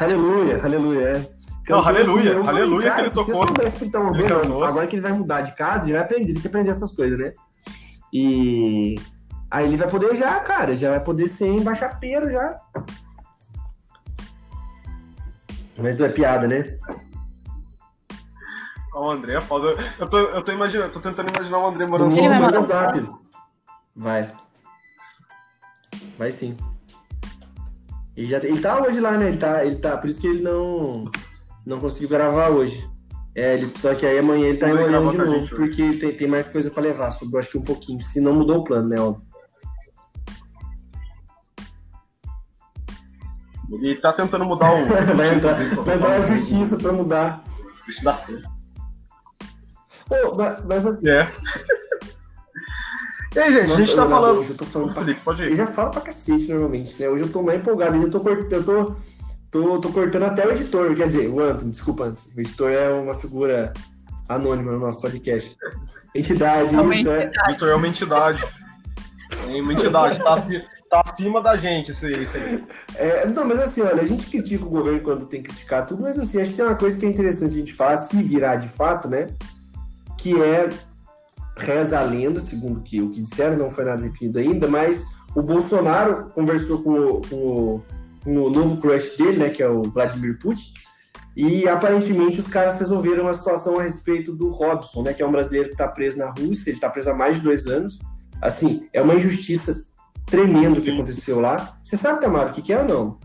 [0.00, 1.30] Aleluia, aleluia, é.
[1.68, 3.46] Não, aleluia, aleluia que ele tocou.
[3.70, 6.42] Se que ouvindo, agora que ele vai mudar de casa, ele vai aprender, ele tem
[6.42, 7.32] que aprender essas coisas, né?
[8.16, 8.94] E
[9.50, 12.56] aí ele vai poder já, cara, já vai poder ser embaixapeiro já.
[15.76, 16.78] Mas é piada, né?
[18.94, 19.74] O André é foda.
[19.98, 23.10] Eu tô, eu tô imaginando, tô tentando imaginar o André morando no WhatsApp.
[23.96, 24.32] Vai.
[26.16, 26.56] Vai sim.
[28.16, 29.26] Ele, já, ele tá hoje lá, né?
[29.26, 29.96] Ele tá, ele tá.
[29.96, 31.10] Por isso que ele não
[31.66, 32.88] não conseguiu gravar hoje.
[33.36, 36.46] É, ele, só que aí amanhã ele tá enrolando de novo, porque tem, tem mais
[36.52, 37.10] coisa para levar.
[37.10, 38.00] Sobrou acho que um pouquinho.
[38.00, 39.00] Se não mudou o plano, né?
[39.00, 39.26] Óbvio.
[43.72, 44.84] Ele tá tentando mudar o.
[45.16, 47.42] vai entrar, vai entrar a justiça pra mudar.
[47.88, 48.24] Isso dá
[50.06, 51.04] Pô, mas, mas...
[51.04, 51.32] É.
[53.34, 54.38] E aí, gente, Nossa, a gente tá falando.
[54.38, 55.50] Hoje eu tô falando pra pode ir.
[55.50, 57.08] Eu já falo pra cacete normalmente, né?
[57.08, 58.94] Hoje eu tô mais empolgado, eu tô, eu tô
[59.54, 62.34] Tô, tô cortando até o editor, quer dizer, o Anthony, desculpa, Anthony.
[62.36, 63.72] O editor é uma figura
[64.28, 65.56] anônima no nosso podcast.
[66.12, 67.26] Entidade, é uma isso, é.
[67.26, 67.38] entidade.
[67.38, 67.50] É.
[67.50, 68.44] Editor é uma entidade.
[69.30, 70.44] É uma entidade, tá,
[70.90, 72.24] tá acima da gente isso aí.
[72.24, 72.64] Isso aí.
[72.96, 76.02] É, não, mas assim, olha, a gente critica o governo quando tem que criticar tudo,
[76.02, 78.56] mas assim, acho que tem uma coisa que é interessante a gente falar, se virar
[78.56, 79.28] de fato, né?
[80.18, 80.68] Que é
[81.56, 85.40] reza a lenda, segundo que, o que disseram, não foi nada definido ainda, mas o
[85.40, 87.84] Bolsonaro conversou com, com o
[88.26, 90.72] novo crush dele, né, que é o Vladimir Putin.
[91.36, 95.32] E aparentemente os caras resolveram a situação a respeito do Robson, né, que é um
[95.32, 97.98] brasileiro que está preso na Rússia, ele está preso há mais de dois anos.
[98.40, 99.74] Assim, é uma injustiça
[100.26, 101.76] tremenda que aconteceu lá.
[101.82, 103.18] Você sabe, Tamara, o que, que é ou não?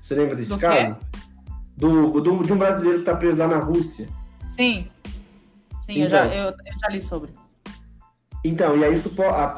[0.00, 0.96] Você lembra desse do caso?
[1.76, 4.08] Do, do, de um brasileiro que está preso lá na Rússia.
[4.48, 4.88] Sim.
[5.80, 7.30] Sim, então, eu, já, eu, eu já li sobre.
[8.44, 8.94] Então, e aí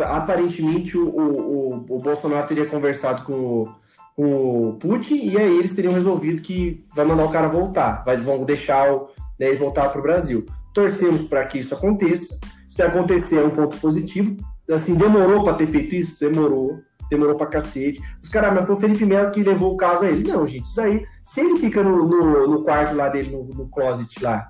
[0.09, 3.72] aparentemente o, o, o, Bolsonaro teria conversado com
[4.16, 8.16] com o Putin, e aí eles teriam resolvido que vai mandar o cara voltar, vai,
[8.16, 9.08] vão deixar o,
[9.38, 10.44] né, ele voltar para o Brasil.
[10.74, 12.38] Torcemos para que isso aconteça.
[12.68, 14.36] Se acontecer, é um ponto positivo.
[14.70, 16.20] Assim, demorou para ter feito isso?
[16.20, 16.78] Demorou.
[17.11, 18.00] Demorou para cacete.
[18.22, 20.28] Os caras, mas foi o Felipe Melo que levou o caso a ele.
[20.30, 23.68] Não, gente, isso daí, se ele fica no, no, no quarto lá dele, no, no,
[23.68, 24.48] closet lá,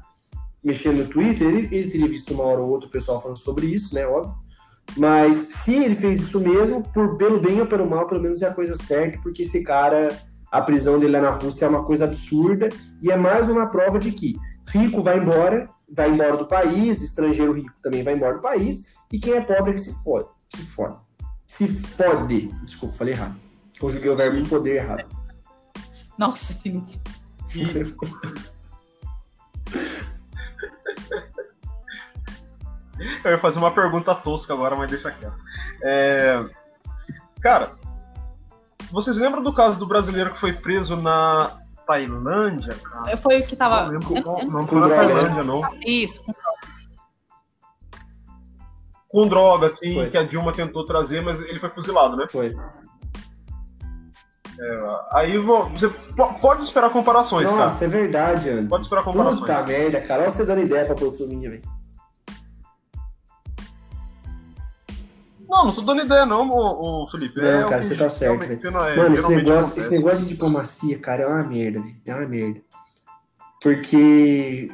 [0.63, 3.67] mexendo no Twitter, ele, ele teria visto uma hora ou outra o pessoal falando sobre
[3.67, 4.07] isso, né?
[4.07, 4.35] Óbvio.
[4.97, 8.49] Mas se ele fez isso mesmo, por pelo bem ou pelo mal, pelo menos é
[8.49, 10.09] a coisa certa, porque esse cara,
[10.51, 12.69] a prisão dele lá na Rússia é uma coisa absurda
[13.03, 14.37] e é mais uma prova de que
[14.69, 19.19] rico vai embora, vai embora do país, estrangeiro rico também vai embora do país, e
[19.19, 20.29] quem é pobre é que se fode.
[20.49, 20.97] Se fode.
[21.47, 22.49] Se fode.
[22.65, 23.37] Desculpa, falei errado.
[23.79, 25.07] Conjuguei o verbo foder errado.
[26.19, 27.01] Nossa, Felipe.
[33.25, 35.35] Eu ia fazer uma pergunta tosca agora, mas deixa quieto.
[35.83, 36.45] É...
[37.41, 37.73] Cara,
[38.91, 41.51] vocês lembram do caso do brasileiro que foi preso na
[41.87, 42.75] Tailândia?
[42.75, 43.17] Cara?
[43.17, 43.85] Foi o que tava.
[43.85, 45.63] Não, lembro, não, não foi na Tailândia, não.
[45.87, 46.23] Isso.
[49.09, 50.11] com droga, assim, foi.
[50.11, 52.27] que a Dilma tentou trazer, mas ele foi fuzilado, né?
[52.31, 52.55] Foi.
[54.61, 54.81] É,
[55.15, 55.89] aí você
[56.41, 57.71] pode esperar comparações, Nossa, cara.
[57.71, 58.69] Nossa, é verdade, André.
[58.69, 59.41] Pode esperar comparações.
[59.41, 60.23] Puta merda, cara.
[60.23, 61.80] Olha você dando ideia pra Bolsonaro, velho.
[65.51, 67.41] Não, não tô dando ideia, não, ô Felipe.
[67.41, 68.61] Não, é cara, você tá certo, velho.
[68.65, 71.97] É, Mano, esse negócio, esse negócio de diplomacia, cara, é uma merda, velho.
[72.07, 72.61] É uma merda.
[73.61, 74.71] Porque.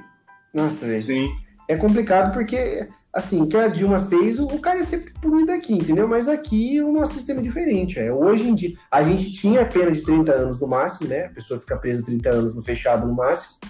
[0.53, 1.01] Nossa, velho.
[1.01, 1.31] Sim.
[1.66, 5.72] É complicado porque, assim, o que a Dilma fez, o cara ia ser punido aqui,
[5.72, 6.07] entendeu?
[6.07, 7.99] Mas aqui o nosso sistema é diferente.
[7.99, 8.12] É.
[8.12, 11.24] Hoje em dia, a gente tinha pena de 30 anos no máximo, né?
[11.24, 13.61] A pessoa fica presa 30 anos no fechado no máximo.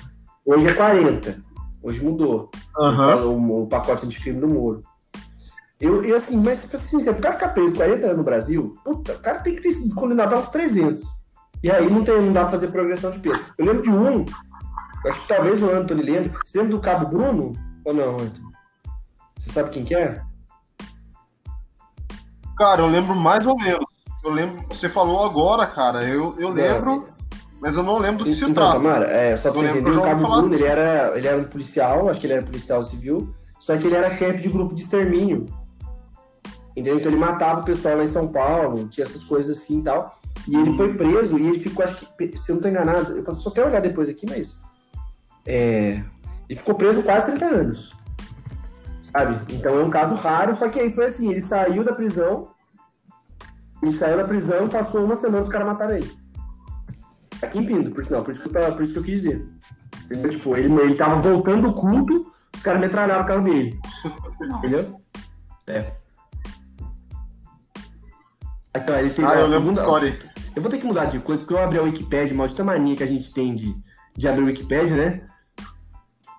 [0.45, 1.41] Hoje é 40.
[1.81, 2.51] Hoje mudou.
[2.77, 3.61] Uhum.
[3.61, 4.83] O, o pacote anticrime do Moro.
[5.79, 9.13] Eu, eu assim, mas assim, se o cara ficar preso 40 anos no Brasil, puta,
[9.13, 11.03] o cara tem que ter sido condenado aos 300.
[11.63, 13.41] E aí não, tem, não dá pra fazer progressão de pena.
[13.59, 14.25] Eu lembro de um,
[15.07, 16.41] acho que talvez o Antônio lembra.
[16.45, 17.53] Você lembra do Cabo Bruno?
[17.85, 18.53] Ou não, Antônio?
[19.39, 20.23] Você sabe quem que é?
[22.57, 23.85] Cara, eu lembro mais ou menos.
[24.25, 27.09] Eu lembro, você falou agora, cara, eu, eu lembro, não.
[27.61, 28.73] mas eu não lembro do que então, se trata.
[28.73, 32.09] Tamara, é, só pra você entender, o Cabo Bruno, ele era, ele era um policial,
[32.09, 35.47] acho que ele era policial civil, só que ele era chefe de grupo de extermínio
[36.77, 36.99] Entendeu?
[36.99, 40.21] Então ele matava o pessoal lá em São Paulo, tinha essas coisas assim e tal.
[40.47, 43.23] E ele foi preso e ele ficou, acho que, se eu não tô enganado, eu
[43.23, 44.63] posso só até olhar depois aqui, mas.
[45.47, 46.05] É,
[46.47, 47.97] ele ficou preso quase 30 anos.
[49.01, 49.55] Sabe?
[49.55, 52.49] Então é um caso raro, só que aí foi assim, ele saiu da prisão,
[53.83, 56.13] ele saiu da prisão, passou uma semana os caras mataram ele.
[57.41, 59.49] Aqui em Pindo, por sinal, por isso que eu, por isso que eu quis dizer.
[60.05, 60.31] Entendeu?
[60.31, 63.81] Tipo, ele, ele tava voltando do culto, os caras metralharam o carro dele.
[64.59, 65.01] Entendeu?
[65.69, 66.06] É.
[68.79, 70.19] Então, ele tem ah, eu lembro história.
[70.55, 73.03] Eu vou ter que mudar de coisa, porque eu abri a Wikipedia, maldita mania que
[73.03, 73.77] a gente tem de,
[74.17, 75.21] de abrir a Wikipedia, né?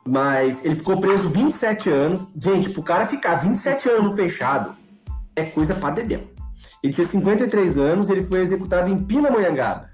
[0.08, 2.34] Mas ele ficou preso 27 anos.
[2.42, 4.76] Gente, pro cara ficar 27 anos fechado,
[5.36, 6.22] é coisa pra dedéu.
[6.82, 9.90] Ele tinha 53 anos, ele foi executado em Pindamonhangaba,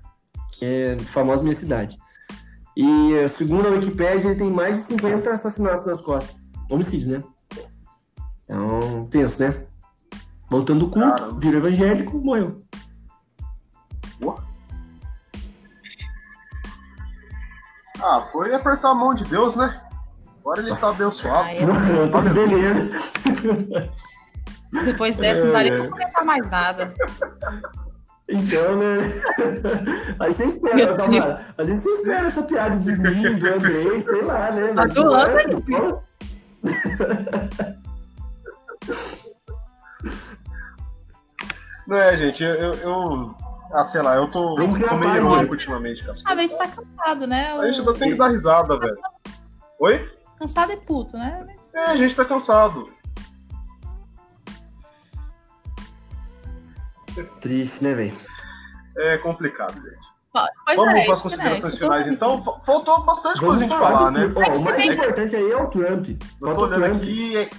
[0.51, 1.97] que é famosa minha cidade.
[2.77, 6.41] E segundo a Wikipedia, ele tem mais de 50 assassinatos nas costas.
[6.69, 7.23] Homicídios, né?
[8.45, 9.65] Então, tenso, né?
[10.53, 11.39] Voltando do culto, Caramba.
[11.39, 12.59] virou evangélico, morreu.
[17.99, 19.81] Ah, foi apertar a mão de Deus, né?
[20.41, 21.47] Agora ele tá abençoado.
[21.49, 22.11] Ah, eu...
[22.11, 23.01] tá beleza.
[24.85, 26.93] Depois dessa, não daria pra comentar mais nada.
[28.29, 29.11] Então, né?
[30.19, 31.41] Aí você espera, calma.
[31.57, 34.71] Às vezes você espera essa piada de mim, do Andrei, sei lá, né?
[34.71, 35.45] Mas, a do André,
[41.87, 43.35] Não é, gente, eu, eu.
[43.73, 46.17] ah, sei lá, eu tô, tô meio irônico ultimamente, cara.
[46.25, 47.53] A gente tá cansado, né?
[47.53, 48.97] A gente ainda tem que dar risada, velho.
[49.79, 50.11] Oi?
[50.39, 51.43] Cansado e puto, né?
[51.45, 51.73] Mas...
[51.73, 52.91] É, a gente tá cansado.
[57.41, 58.17] Triste, né, velho?
[58.97, 60.13] É complicado, gente.
[60.31, 62.43] Pois Vamos é, para as considerações finais, então.
[62.65, 64.33] Faltou bastante Vamos coisa a gente falar, né?
[64.35, 66.07] Ó, o mais importante aí é o Trump.
[66.41, 67.49] Eu tô olhando aqui.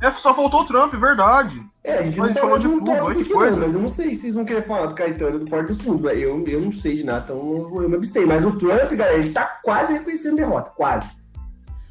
[0.00, 1.60] É, só faltou o Trump, verdade.
[1.82, 3.56] É, a gente mas não falou de tudo, olha que coisa.
[3.56, 5.82] Não, mas eu não sei se vocês vão querer falar do Caetano do Porto do
[5.82, 6.10] Sul.
[6.10, 7.36] Eu, eu não sei de nada, então
[7.82, 8.24] eu me abstei.
[8.24, 11.16] Mas o Trump, galera, ele tá quase reconhecendo derrota, quase.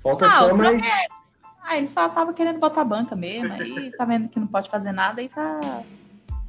[0.02, 0.82] Falta ah, só mais.
[0.82, 1.06] É...
[1.64, 4.94] Ah, ele só tava querendo botar banca mesmo, aí tá vendo que não pode fazer
[4.94, 5.60] nada e tá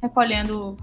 [0.01, 0.77] recolhendo.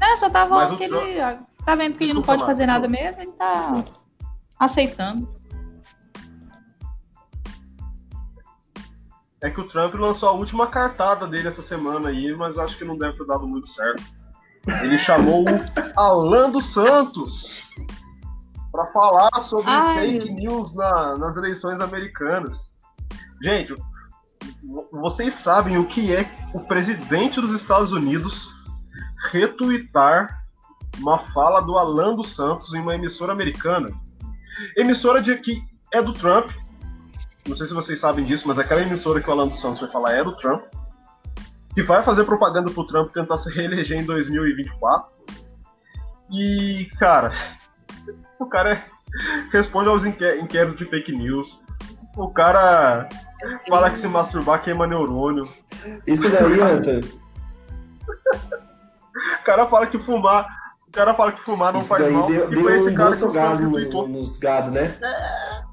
[0.00, 1.06] Não, só tava que Trump...
[1.06, 1.20] ele.
[1.66, 3.84] Tá vendo que ele não pode fazer nada mesmo, ele tá
[4.58, 5.28] aceitando.
[9.46, 12.84] É que o Trump lançou a última cartada dele essa semana aí, mas acho que
[12.84, 14.02] não deve ter dado muito certo.
[14.82, 15.46] Ele chamou o
[15.96, 17.62] Alan dos Santos
[18.72, 20.18] para falar sobre Ai.
[20.18, 22.74] fake news na, nas eleições americanas.
[23.40, 23.72] Gente,
[24.90, 28.50] vocês sabem o que é o presidente dos Estados Unidos
[29.30, 30.44] retweetar
[30.98, 33.92] uma fala do Alan dos Santos em uma emissora americana?
[34.76, 36.50] Emissora de que é do Trump,
[37.46, 39.88] não sei se vocês sabem disso, mas aquela emissora que o Alan dos Santos foi
[39.88, 40.64] falar era o Trump,
[41.74, 45.16] que vai fazer propaganda pro Trump tentar se reeleger em 2024.
[46.32, 47.32] E, cara,
[48.38, 48.84] o cara é,
[49.52, 51.60] responde aos inquéritos de fake news.
[52.16, 53.08] O cara
[53.68, 55.48] fala que se masturbar queima neurônio.
[56.06, 57.20] Isso daí, Antônio.
[59.40, 60.48] o cara fala que fumar.
[60.88, 62.26] O cara fala que fumar não Isso faz mal.
[62.26, 64.96] Deu, e deu foi esse cara que gado no, nos gados, né?
[65.02, 65.65] É.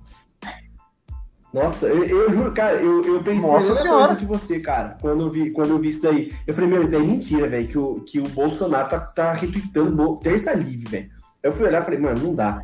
[1.53, 4.97] Nossa, eu, eu, juro, cara, eu, eu pensei Nossa a mesma coisa que você, cara,
[4.99, 6.33] quando eu, vi, quando eu vi isso daí.
[6.47, 9.33] Eu falei, meu, isso daí é mentira, velho, que o, que o Bolsonaro tá, tá
[9.33, 11.09] retweetando terça livre, velho.
[11.43, 12.59] Eu fui olhar e falei, mano, não dá.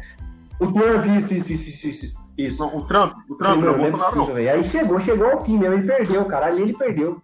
[0.59, 2.19] O Trump, isso, isso, isso, isso, isso.
[2.35, 2.59] Isso.
[2.59, 5.75] Não, o Trump, o Trump, não, não, é possível, Aí chegou, chegou ao fim mesmo,
[5.75, 6.47] ele perdeu, cara.
[6.47, 7.21] Ali ele perdeu.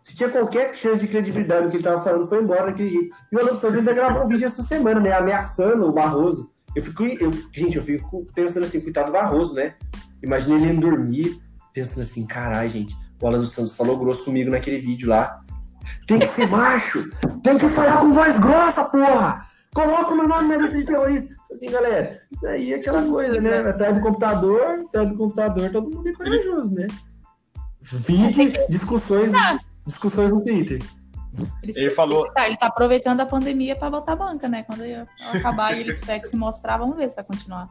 [0.00, 3.16] Se tinha qualquer chance de credibilidade no que ele tava falando, foi embora daquele jeito.
[3.32, 5.12] E o Santos ainda gravou um vídeo essa semana, né?
[5.12, 6.52] Ameaçando o Barroso.
[6.76, 9.74] Eu fico, eu, gente, eu fico pensando assim, coitado do Barroso, né?
[10.24, 11.38] Imagina ele indo dormir,
[11.72, 15.40] pensando assim, caralho, gente, o Alan dos Santos falou grosso comigo naquele vídeo lá.
[16.06, 17.10] Tem que ser macho!
[17.42, 19.46] Tem que falar com voz grossa, porra!
[19.74, 21.34] Coloca o meu nome na lista de terrorista.
[21.52, 23.58] Assim, galera, isso aí é aquela coisa, né?
[23.68, 26.86] Atrás do computador, atrás do computador, todo mundo é corajoso, né?
[27.82, 29.32] Vídeo, discussões,
[29.86, 30.80] discussões no Twitter.
[31.62, 32.26] Ele, ele falou.
[32.38, 34.62] Ele tá aproveitando a pandemia para botar banca, né?
[34.62, 34.84] Quando
[35.32, 37.68] acabar e ele tiver que se mostrar, vamos ver se vai continuar.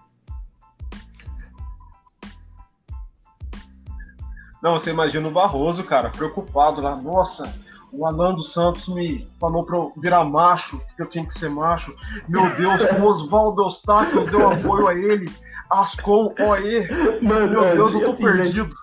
[4.64, 6.96] Não, você imagina o Barroso, cara, preocupado lá.
[6.96, 7.54] Nossa,
[7.92, 11.50] o Alan dos Santos me falou pra eu virar macho, que eu tinha que ser
[11.50, 11.94] macho.
[12.30, 15.30] Meu Deus, o Oswaldo Eustáquio deu apoio a ele.
[15.70, 16.88] Ascom, OE.
[17.22, 18.70] Mano, Meu Deus, eu tô assim, perdido.
[18.70, 18.76] Né?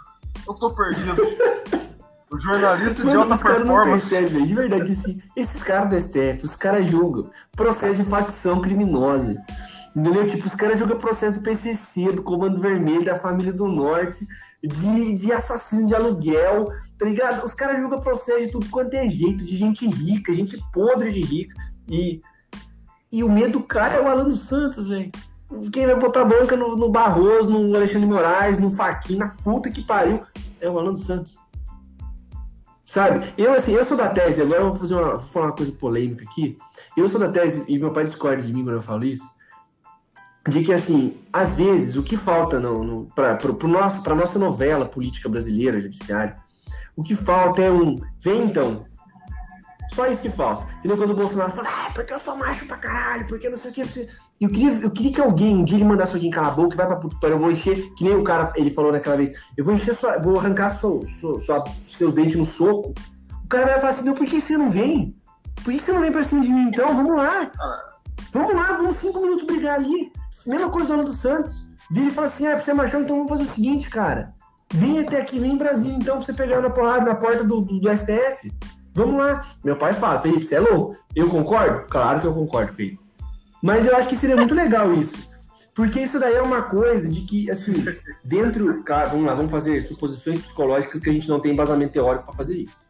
[0.47, 1.23] Eu tô perdido.
[2.31, 4.11] O jornalista de alta performance.
[4.11, 9.35] Percebem, de verdade, assim, esses caras do STF, os caras julgam processo de facção criminosa.
[9.97, 10.27] Entendeu?
[10.29, 14.27] Tipo, os caras julgam processo do PCC, do Comando Vermelho, da Família do Norte
[14.63, 16.67] de, de assassino de aluguel,
[16.99, 17.45] tá ligado?
[17.45, 21.21] Os caras julgam processo de tudo quanto é jeito, de gente rica, gente podre de
[21.21, 21.55] rica.
[21.89, 22.21] E,
[23.11, 25.11] e o medo do cara é o Alan dos Santos, velho.
[25.73, 29.83] Quem vai botar banca no, no Barroso, no Alexandre Moraes, no Faquin, na puta que
[29.83, 30.23] pariu,
[30.61, 31.39] é o Alan dos Santos.
[32.85, 33.33] Sabe?
[33.39, 35.73] Eu, assim, eu sou da tese, agora eu vou fazer uma, vou falar uma coisa
[35.73, 36.59] polêmica aqui.
[36.97, 39.23] Eu sou da tese, e meu pai discorda de mim quando eu falo isso,
[40.49, 45.29] de que, assim, às vezes, o que falta no, no, para a nossa novela política
[45.29, 46.37] brasileira, judiciária,
[46.97, 48.01] o que falta é um.
[48.21, 48.85] Vem então.
[49.95, 50.67] Só isso que falta.
[50.79, 50.97] Entendeu?
[50.97, 53.75] Quando o Bolsonaro fala, ah, porque eu sou macho pra caralho, porque não sei o
[53.75, 54.09] que.
[54.41, 56.87] Eu queria, eu queria que alguém um dia ele mandasse alguém calar a boca, vai
[56.87, 59.75] pra puta eu vou encher, que nem o cara, ele falou naquela vez, eu vou
[59.75, 62.95] encher sua, vou arrancar sua, sua, sua, seus dentes no soco.
[63.45, 65.15] O cara vai falar assim, não, por que você não vem?
[65.63, 66.87] Por que você não vem pra cima de mim então?
[66.95, 67.51] Vamos lá.
[68.33, 70.11] Vamos lá, vamos cinco minutos brigar ali.
[70.47, 71.67] Mesma coisa do Alan dos Santos.
[71.91, 74.35] Vira e fala assim: ah, pra você machão, então vamos fazer o seguinte, cara.
[74.73, 77.61] Vem até aqui, vem em Brasília, então, pra você pegar na porrada na porta do,
[77.61, 78.53] do, do, STF.
[78.95, 79.41] Vamos lá.
[79.65, 80.97] Meu pai fala: Felipe, você é louco.
[81.15, 81.87] Eu concordo?
[81.89, 83.01] Claro que eu concordo, Felipe.
[83.63, 85.29] Mas eu acho que seria muito legal isso.
[85.75, 87.85] Porque isso daí é uma coisa de que, assim,
[88.25, 88.83] dentro.
[88.85, 92.35] Cara, vamos lá, vamos fazer suposições psicológicas que a gente não tem embasamento teórico para
[92.35, 92.83] fazer isso.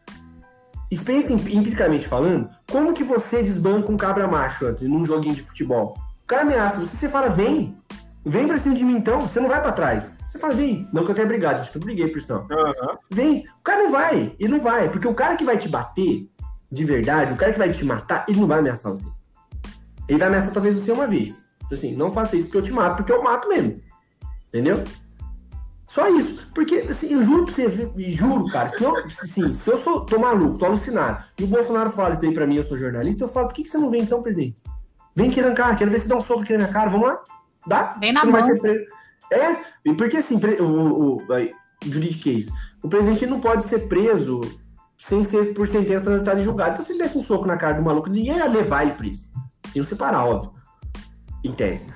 [0.91, 5.41] E pense empiricamente falando, como que você desbanca um cabra macho antes, num joguinho de
[5.41, 5.95] futebol?
[6.31, 7.75] Cara ameaça você, você fala, vem,
[8.25, 10.09] vem pra cima de mim então, você não vai pra trás.
[10.25, 10.87] Você fala, vem.
[10.93, 12.97] Não que eu tenha brigado, gente, eu briguei por isso Uhum.
[13.11, 13.45] Vem.
[13.59, 14.89] O cara não vai, ele não vai.
[14.89, 16.29] Porque o cara que vai te bater,
[16.71, 19.09] de verdade, o cara que vai te matar, ele não vai ameaçar você.
[20.07, 21.49] Ele vai ameaçar talvez você uma vez.
[21.65, 23.81] Então, assim, não faça isso porque eu te mato, porque eu mato mesmo.
[24.47, 24.83] Entendeu?
[25.89, 26.49] Só isso.
[26.55, 30.17] Porque, assim, eu juro pra você, juro, cara, se eu, assim, se eu sou, tô
[30.17, 33.27] maluco, tô alucinado, e o Bolsonaro fala isso daí pra mim, eu sou jornalista, eu
[33.27, 34.55] falo, por que, que você não vem então, presidente?
[35.15, 37.23] Vem aqui arrancar, quero ver se dá um soco aqui na minha cara, vamos lá?
[37.67, 37.83] Dá?
[37.99, 38.41] Vem na mão.
[39.31, 39.55] É,
[39.85, 41.21] e porque assim, o, o, o
[41.85, 42.47] juridiquês,
[42.83, 44.41] o presidente não pode ser preso
[44.97, 46.73] sem ser por sentença transitada em julgado.
[46.73, 49.29] Então, se ele desse um soco na cara do maluco, ninguém ia levar ele preso.
[49.73, 50.53] Iam separar, óbvio.
[51.43, 51.87] Em tese.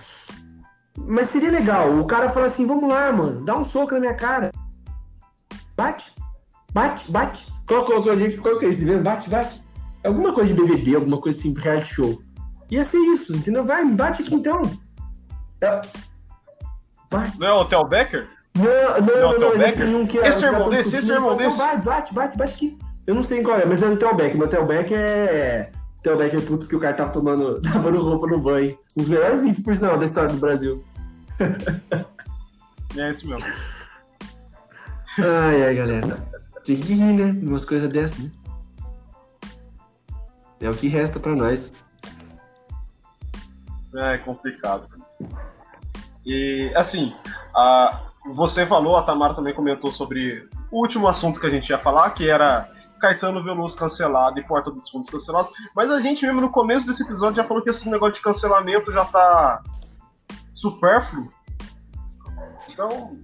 [0.98, 4.16] Mas seria legal o cara falar assim: vamos lá, mano, dá um soco na minha
[4.16, 4.52] cara.
[5.76, 6.12] Bate,
[6.74, 7.46] bate, bate.
[7.68, 9.02] Qual, qual, qual, qual que é isso?
[9.02, 9.64] Bate, bate.
[10.04, 12.22] Alguma coisa de BBB, alguma coisa assim, reality show.
[12.70, 13.64] Ia ser isso, entendeu?
[13.64, 14.62] Vai, me bate aqui então.
[15.62, 15.82] É...
[17.40, 18.28] Não é o Hotel Becker?
[18.56, 21.58] Não, não, não, não, não, não que Esse irmão desse, esse irmão desse.
[21.58, 22.78] Vai, bate, bate, bate aqui.
[23.06, 24.42] Eu não sei qual é, mas é o Hotel Becker.
[24.42, 25.72] O Hotel Becker é.
[25.74, 28.78] O Hotel Becker é puto que o cara tava tomando, lavando roupa no banho.
[28.96, 30.84] Dos melhores vídeos, por sinal, da história do Brasil.
[32.98, 33.52] É isso mesmo.
[35.20, 36.18] Ai, ai, galera.
[36.64, 37.38] Tem que rir, né?
[37.46, 38.32] Umas coisas dessas, né?
[40.62, 41.74] É o que resta pra nós.
[43.96, 44.88] É complicado.
[46.26, 47.16] E, assim,
[47.56, 48.02] a,
[48.34, 52.10] você falou, a Tamara também comentou sobre o último assunto que a gente ia falar,
[52.12, 52.70] que era
[53.00, 55.52] Caetano Veloso cancelado e Porta dos Fundos cancelados.
[55.76, 58.92] Mas a gente mesmo no começo desse episódio já falou que esse negócio de cancelamento
[58.92, 59.62] já tá
[60.54, 61.32] supérfluo.
[62.70, 63.18] Então,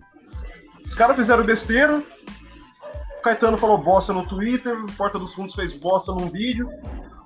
[0.85, 2.03] os caras fizeram besteira.
[3.17, 6.69] O Caetano falou bosta no Twitter, Porta dos Fundos fez bosta num vídeo.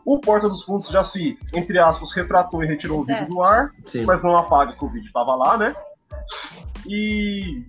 [0.06, 3.72] O Porta dos Fundos já se, entre aspas, retratou e retirou o vídeo do ar,
[3.86, 4.06] Sim.
[4.06, 5.76] mas não apaga que o vídeo estava lá, né?
[6.86, 7.64] E,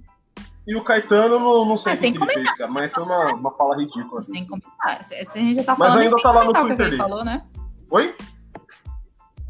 [0.66, 3.05] e o Caetano, não, não sei é, o que, que ele fez, cara, mas foi
[3.05, 4.20] uma, uma fala ridícula.
[4.20, 5.03] Tem que comentar.
[5.03, 6.97] Se, a gente já tá falando, mas ainda tá lá no Twitter dele.
[6.99, 7.43] Falou, né?
[7.91, 8.14] Oi?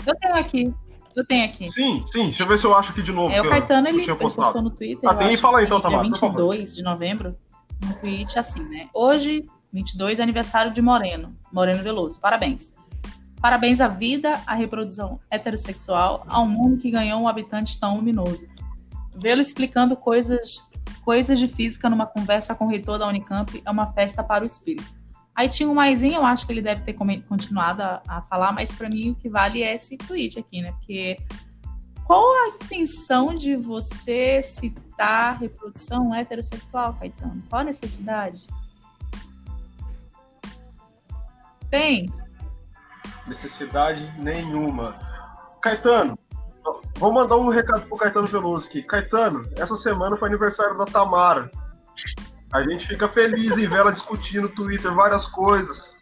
[0.06, 0.74] Eu tenho aqui.
[1.16, 1.68] Eu tenho aqui.
[1.68, 2.26] Sim, sim.
[2.26, 3.34] Deixa eu ver se eu acho aqui de novo.
[3.34, 5.08] É, o Caetano, ele, ele postou no Twitter.
[5.08, 7.34] Ah, tem aí, fala aí, então, tá Dia 22 de novembro,
[7.82, 8.88] um tweet assim, né?
[8.94, 11.34] Hoje, 22, aniversário de Moreno.
[11.50, 12.20] Moreno Veloso.
[12.20, 12.75] Parabéns.
[13.46, 18.44] Parabéns à vida, à reprodução heterossexual, ao mundo que ganhou um habitante tão luminoso.
[19.14, 20.68] Vê-lo explicando coisas,
[21.04, 24.46] coisas de física numa conversa com o reitor da Unicamp é uma festa para o
[24.48, 24.92] espírito.
[25.32, 28.72] Aí tinha um maisinho, eu acho que ele deve ter continuado a, a falar, mas
[28.72, 30.72] para mim o que vale é esse tweet aqui, né?
[30.72, 31.16] Porque
[32.04, 37.40] qual a intenção de você citar reprodução heterossexual, Caetano?
[37.48, 38.44] Qual a necessidade?
[41.70, 42.10] Tem?
[43.26, 44.96] Necessidade nenhuma.
[45.60, 46.18] Caetano,
[46.96, 48.82] vou mandar um recado pro Caetano Veloso aqui.
[48.82, 51.50] Caetano, essa semana foi aniversário da Tamara.
[52.52, 55.96] A gente fica feliz em ver ela discutindo no Twitter várias coisas.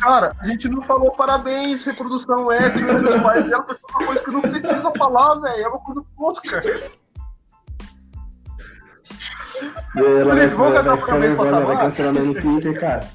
[0.00, 4.40] Cara, a gente não falou parabéns, reprodução étnica dela, porque é uma coisa que não
[4.40, 5.64] precisa falar, velho.
[5.64, 6.62] É uma coisa tosca.
[9.96, 13.08] Ela vai, vai, vai vai cancelar no Twitter, cara.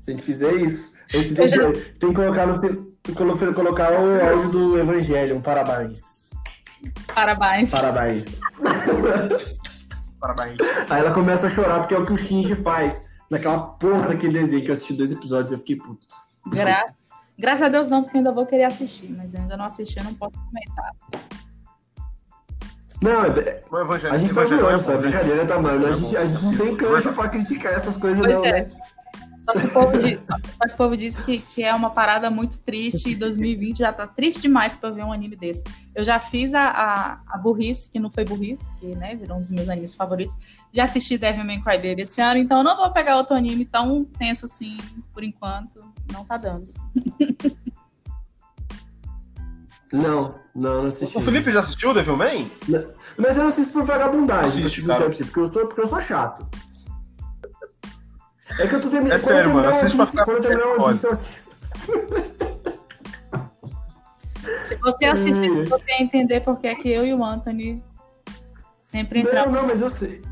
[0.00, 1.72] Se a gente fizer isso, a gente tem, já...
[1.72, 6.30] que, tem que colocar, no, colocar o áudio do Evangelho, um parabéns.
[7.14, 7.70] Parabéns.
[7.70, 8.24] Parabéns.
[10.20, 10.58] Parabéns.
[10.90, 13.10] Aí ela começa a chorar, porque é o que o Shinji faz.
[13.30, 16.06] Naquela porra daquele desenho que eu assisti dois episódios eu fiquei puto.
[16.46, 16.86] Gra...
[17.38, 19.98] Graças a Deus não, porque eu ainda vou querer assistir, mas eu ainda não assisti,
[19.98, 20.92] eu não posso comentar.
[23.02, 24.10] Não, é...
[24.10, 24.98] a gente tá zoando, sabe?
[24.98, 25.86] Brincadeira, tá, mano?
[25.86, 28.52] A gente, a gente não tem cancha pra criticar essas coisas, pois não, é.
[28.52, 28.68] né?
[29.46, 32.58] Só que o povo, diz, que o povo disse que, que é uma parada muito
[32.58, 35.62] triste e 2020 já tá triste demais pra ver um anime desse.
[35.94, 39.40] Eu já fiz a, a, a burrice, que não foi burrice, que né, virou um
[39.40, 40.36] dos meus animes favoritos.
[40.72, 44.46] Já assisti Devilman Crybaby esse ano, então eu não vou pegar outro anime tão tenso
[44.46, 44.76] assim,
[45.14, 45.84] por enquanto.
[46.12, 46.68] Não tá dando.
[49.92, 51.16] Não, não, não assisti.
[51.16, 52.50] O Felipe já assistiu o Devilman?
[53.16, 56.44] Mas eu não assisto por vagabundagem, Assiste, porque, eu sou, porque eu sou chato.
[58.58, 59.18] É que eu tô terminando.
[59.18, 59.68] É sério, mano.
[59.68, 60.24] Assiste pra ficar.
[60.24, 61.46] Quando eu terminar uma eu assisto.
[64.62, 65.64] Se você assistir, é.
[65.64, 67.82] você vai entender porque é que eu e o Anthony
[68.78, 70.22] sempre entramos não, não, mas eu sei.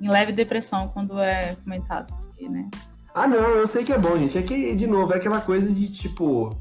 [0.00, 2.68] em leve depressão quando é comentado aqui, né?
[3.14, 4.38] Ah, não, eu sei que é bom, gente.
[4.38, 6.56] É que, de novo, é aquela coisa de tipo.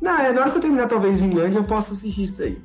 [0.00, 2.60] Não, é na hora que eu terminar talvez Vinland, eu posso assistir isso aí.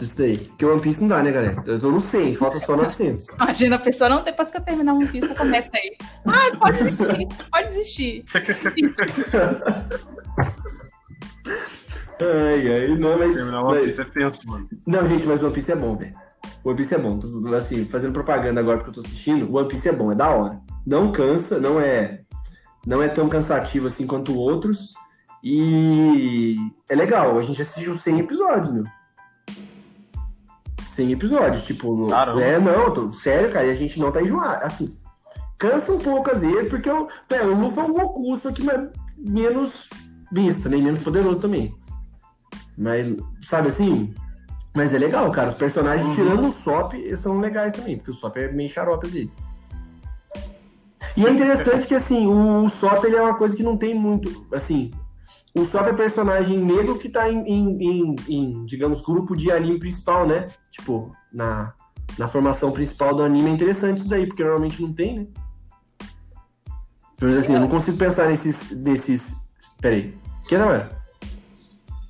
[0.00, 0.38] Isso daí.
[0.38, 1.62] Porque One Piece não dá, né, galera?
[1.66, 3.26] Eu tô no 100, falta só 900.
[3.40, 5.96] Imagina, a pessoa não, depois que eu terminar One Piece, começa aí.
[6.26, 8.24] Ah, pode desistir, pode desistir.
[12.20, 13.34] ai, ai, não, mas.
[13.34, 14.68] Terminar One Piece é tenso, mano.
[14.86, 16.14] Não, gente, mas One Piece é bom, velho.
[16.64, 17.18] One Piece é bom.
[17.18, 20.30] Tô, assim, fazendo propaganda agora porque eu tô assistindo, One Piece é bom, é da
[20.30, 20.60] hora.
[20.86, 22.20] Não cansa, não é.
[22.86, 24.94] Não é tão cansativo assim quanto outros.
[25.42, 26.56] E
[26.88, 28.84] é legal, a gente assistiu 100 episódios, meu.
[30.94, 32.42] 100 episódios, tipo, Caramba.
[32.42, 34.94] é, não, tô, sério, cara, e a gente não tá enjoado, assim,
[35.58, 38.62] cansa um pouco às vezes, porque o, é, o Luffy é um Goku, só que
[39.16, 39.88] menos
[40.30, 41.74] vista, né, menos poderoso também,
[42.76, 44.14] mas, sabe assim,
[44.76, 46.14] mas é legal, cara, os personagens, uhum.
[46.14, 49.36] tirando o Sop, são legais também, porque o Sop é meio xarope às vezes.
[51.16, 54.46] E é interessante que, assim, o Sop, ele é uma coisa que não tem muito,
[54.52, 54.90] assim,
[55.54, 60.26] o é personagem negro que tá em, em, em, em, digamos, grupo de anime principal,
[60.26, 60.46] né?
[60.70, 61.74] Tipo, na,
[62.18, 65.26] na formação principal do anime é interessante isso daí, porque normalmente não tem, né?
[67.20, 68.74] Mas assim, eu não consigo pensar nesses.
[68.78, 69.46] nesses...
[69.80, 70.16] Peraí.
[70.48, 70.88] Que não é?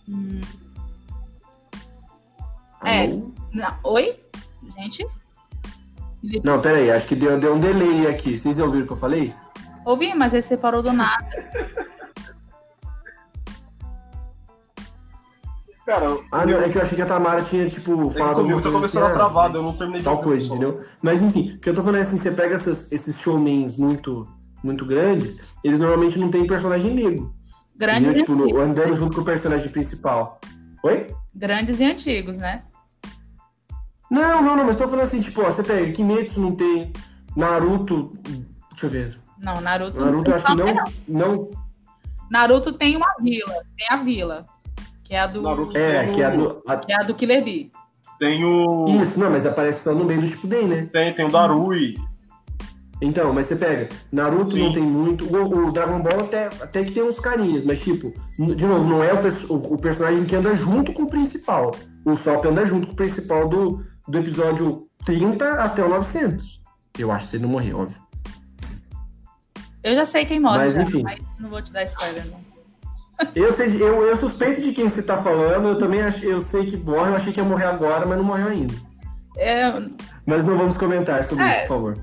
[0.09, 0.40] Hum.
[2.84, 3.09] É.
[3.53, 3.78] Não.
[3.84, 4.18] Oi?
[4.78, 5.07] Gente?
[6.45, 8.38] Não, peraí, acho que deu, deu um delay aqui.
[8.38, 9.34] Vocês ouviram o que eu falei?
[9.84, 11.26] Ouvi, mas aí você parou do nada.
[15.84, 18.36] Cara, ah, não, é que eu achei que a Tamara tinha, tipo, falado.
[18.36, 20.80] Comigo tá começando assim, a travado, eu não terminei de Tal coisa, entendeu?
[21.02, 24.28] Mas enfim, o que eu tô falando é assim, você pega essas, esses shownens muito,
[24.62, 27.34] muito grandes, eles normalmente não têm personagem negro.
[27.74, 28.62] Grandes e tipo, antigos.
[28.62, 30.40] andando junto com o personagem principal.
[30.84, 31.08] Oi?
[31.34, 32.62] Grandes e antigos, né?
[34.08, 36.92] Não, não, não, mas tô falando assim, tipo, ó, você pega Kimetsu não tem,
[37.36, 38.12] Naruto.
[38.70, 39.18] Deixa eu ver.
[39.38, 41.50] Não, Naruto, Naruto não eu acho que não, não.
[42.30, 44.46] Naruto tem uma vila, tem a vila.
[45.12, 45.42] Que é a do.
[45.42, 46.62] Naruto é, que é a do.
[46.66, 46.76] A...
[46.78, 47.70] Que é a do Killer Bee.
[48.18, 48.86] Tem o.
[49.02, 50.88] Isso, não, mas aparece só no meio do tipo Den, né?
[50.90, 51.96] Tem, tem o Darui.
[52.98, 54.64] Então, mas você pega, Naruto Sim.
[54.64, 58.14] não tem muito, o, o, Dragon Ball até, até que tem uns carinhos, mas tipo,
[58.38, 61.72] de novo, não é o, o, o, personagem que anda junto com o principal.
[62.06, 66.62] O Sop anda junto com o principal do, do episódio 30 até o 900.
[66.98, 68.00] Eu acho que ele não morreu, óbvio.
[69.82, 71.02] Eu já sei quem morre, mas, já, enfim.
[71.02, 72.41] mas não vou te dar spoiler, não.
[73.34, 76.66] Eu, sei, eu, eu suspeito de quem você tá falando, eu também ach, eu sei
[76.66, 78.74] que morre, eu achei que ia morrer agora, mas não morreu ainda.
[79.36, 79.64] É,
[80.26, 81.48] Mas não vamos comentar sobre É.
[81.48, 81.96] isso, por favor.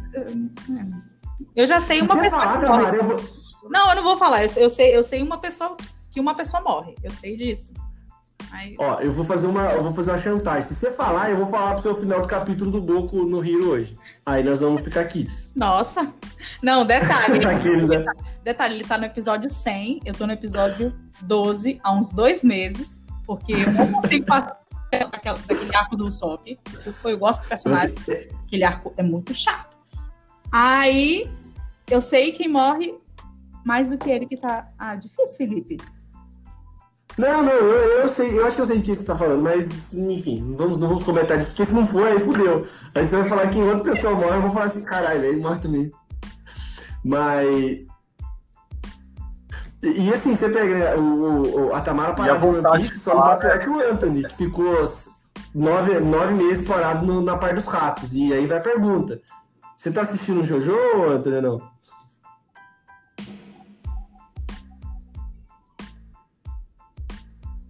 [1.55, 2.86] eu já sei uma você pessoa falar, que morre.
[2.86, 3.70] Tamara, eu vou...
[3.70, 4.43] Não, eu não vou falar.
[4.43, 5.78] Eu, eu sei, eu sei uma pessoa
[6.09, 6.95] que uma pessoa morre.
[7.03, 7.72] Eu sei disso.
[8.52, 10.68] Mas, Ó, eu vou fazer uma, eu vou fazer uma chantagem.
[10.68, 13.70] Se você falar, eu vou falar pro seu final do capítulo do Boku no Rio
[13.70, 13.97] hoje.
[14.26, 15.52] Aí nós vamos ficar kids.
[15.56, 16.12] nossa.
[16.64, 17.43] Não, detalhe.
[17.45, 18.06] Aqueles, né?
[18.43, 23.02] Detalhe, ele tá no episódio 100, eu tô no episódio 12 há uns dois meses,
[23.26, 24.60] porque eu não consigo passar
[24.91, 26.58] daquela, daquele arco do Usopp.
[26.64, 27.95] Desculpa, eu gosto do personagem,
[28.45, 29.78] aquele arco é muito chato.
[30.52, 31.30] Aí,
[31.89, 32.95] eu sei quem morre
[33.64, 34.68] mais do que ele que tá...
[34.80, 35.78] Ah, difícil, Felipe.
[37.20, 39.41] Não, não, eu, eu sei, eu acho que eu sei de quem você tá falando,
[39.41, 42.65] mas enfim, não vamos, não vamos comentar disso, porque se não for, aí fudeu.
[42.95, 45.59] Aí você vai falar que outra pessoa morre, eu vou falar assim, caralho, ele morre
[45.59, 45.91] também.
[47.03, 47.86] Mas.
[49.84, 53.36] E, assim, você pega o, o- a Tamara parada no Piece, de só não tá
[53.36, 53.63] pior né?
[53.63, 54.74] que o Anthony, que ficou
[55.53, 58.13] nove, nove meses parado no- na parte dos ratos.
[58.13, 59.22] E aí vai a pergunta:
[59.76, 60.74] você tá assistindo o Jojo,
[61.11, 61.68] Anthony, ou não?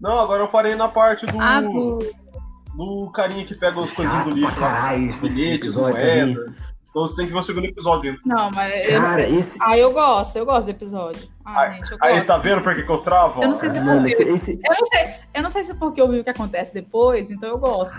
[0.01, 1.99] Não, agora eu parei na parte do, Ah, do...
[2.75, 4.55] do carinha que pega as coisinhas do lixo lá.
[4.55, 6.35] caralho esse Bilhetes, episódio também.
[6.35, 6.55] moeda.
[6.89, 8.17] Então você tem que ver o segundo episódio.
[8.25, 8.73] Não, mas...
[8.85, 8.99] Eu...
[9.01, 9.57] Cara, esse.
[9.61, 11.29] Ah, eu gosto, eu gosto do episódio.
[11.45, 13.43] Ah, Aí- gente, eu Aí tá vendo por que, que eu travo?
[13.43, 14.23] Eu não sei se é Mano, porque...
[14.23, 16.29] esse, esse, Eu não sei, eu não sei se é porque eu vi o que
[16.31, 17.95] acontece depois, então eu gosto.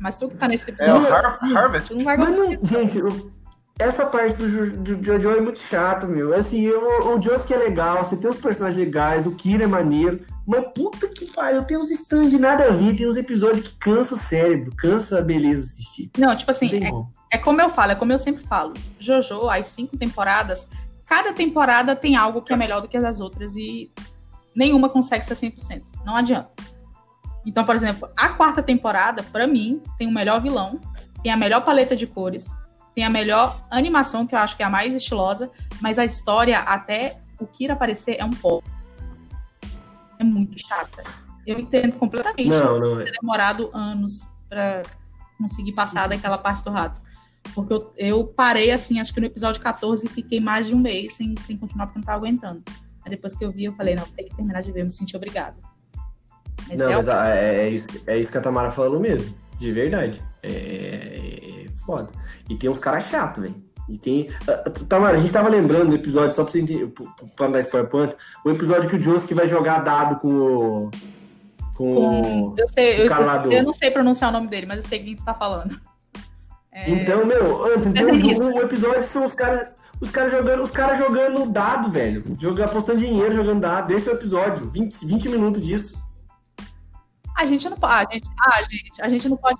[0.00, 1.88] Mas tu que tá nesse É o episódio, Har Harvest.
[1.88, 2.44] tu não vai Mas gostar.
[2.44, 3.32] não, gente, o-
[3.78, 6.34] essa parte do, Jo- do Jojo é muito chato, meu.
[6.34, 10.20] Assim, o, o Josuke é legal, você tem os personagens legais, o Kira é maneiro,
[10.46, 13.74] mas puta que pariu, tem uns stands de nada a ver, tem uns episódios que
[13.76, 16.10] cansa o cérebro, cansa a beleza assistir.
[16.18, 17.12] Não, tipo assim, Não é, como.
[17.32, 18.74] é como eu falo, é como eu sempre falo.
[18.98, 20.68] Jojo, as cinco temporadas,
[21.06, 23.90] cada temporada tem algo que é melhor do que as outras e
[24.54, 25.82] nenhuma consegue ser 100%.
[26.04, 26.50] Não adianta.
[27.44, 30.80] Então, por exemplo, a quarta temporada, pra mim, tem o melhor vilão,
[31.22, 32.54] tem a melhor paleta de cores,
[32.94, 36.60] tem a melhor animação, que eu acho que é a mais estilosa, mas a história,
[36.60, 38.68] até o Kira aparecer, é um pouco.
[40.22, 41.02] É muito chata.
[41.44, 43.04] Eu entendo completamente Não, não é.
[43.04, 44.82] ter demorado anos pra
[45.36, 47.02] conseguir passar daquela parte do rato.
[47.54, 50.78] Porque eu, eu parei, assim, acho que no episódio 14 e fiquei mais de um
[50.78, 52.62] mês sem, sem continuar porque não tava aguentando.
[53.04, 54.90] Aí depois que eu vi, eu falei, não, tem que terminar de ver, eu me
[54.92, 55.56] senti obrigada.
[56.68, 59.72] Mas Não, é mas é, é isso, é isso que a Tamara falou mesmo, de
[59.72, 60.22] verdade.
[60.40, 62.12] É, é- é foda.
[62.48, 63.71] E tem uns caras chatos, velho.
[63.88, 64.28] E tem.
[64.48, 66.92] ah, Tamara, a gente tava lembrando do episódio, só pra você entender,
[67.36, 70.28] pra não dar spoiler pro Anto, o episódio que o Josuke vai jogar dado com
[70.28, 70.90] o.
[71.74, 74.66] Com, com, eu, sei, o eu, cara do- eu não sei pronunciar o nome dele,
[74.66, 75.80] mas eu sei quem tu tá falando.
[76.70, 78.44] É, Então, meu, Anthony, tem Desenhista.
[78.44, 79.70] um, um episódio que são os caras.
[80.00, 82.24] Os caras jogando, os cara jogando dado, velho.
[82.38, 83.92] Jogando, apostando dinheiro, jogando dado.
[83.92, 84.68] Esse é o episódio.
[84.70, 86.02] 20, 20 minutos disso.
[87.36, 88.10] a gente não pode.
[88.10, 89.58] A gente, ah, gente, a gente não pode.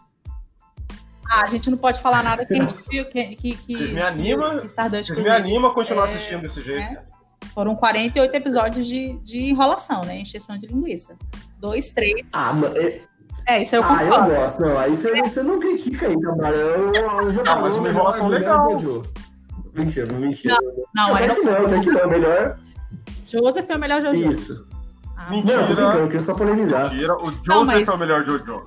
[1.34, 3.90] Ah, a gente não pode falar nada que a gente viu que, que, que, Vocês
[3.90, 6.80] me animam- que Stardust Vocês me animam a continuar é, assistindo desse jeito.
[6.80, 7.02] né?
[7.54, 10.18] Foram 48 episódios de, de enrolação, né?
[10.20, 11.16] Encheção de linguiça.
[11.58, 12.24] Dois, três.
[12.32, 12.76] Ah, mano.
[12.76, 13.00] é-
[13.46, 14.34] É, isso eu Ah, eu concordo.
[14.34, 14.60] gosto.
[14.62, 16.56] Não, aí você, você não critica aí, Tamara.
[16.56, 18.68] Eu, eu já Ah, mas uma enrolação legal.
[19.76, 20.56] Mentira, mentira.
[20.94, 21.34] Não, Não, aí quer não.
[21.34, 22.08] que não, quer que não.
[22.10, 22.58] Melhor
[23.26, 24.30] Joseph é o melhor Jojo.
[24.30, 24.68] isso.
[25.16, 25.58] Ah, Mentira.
[25.60, 26.90] Não, brincando, eu queria só polemizar.
[26.90, 28.64] Mentira, o Joseph Não, mas- é o melhor Jojo.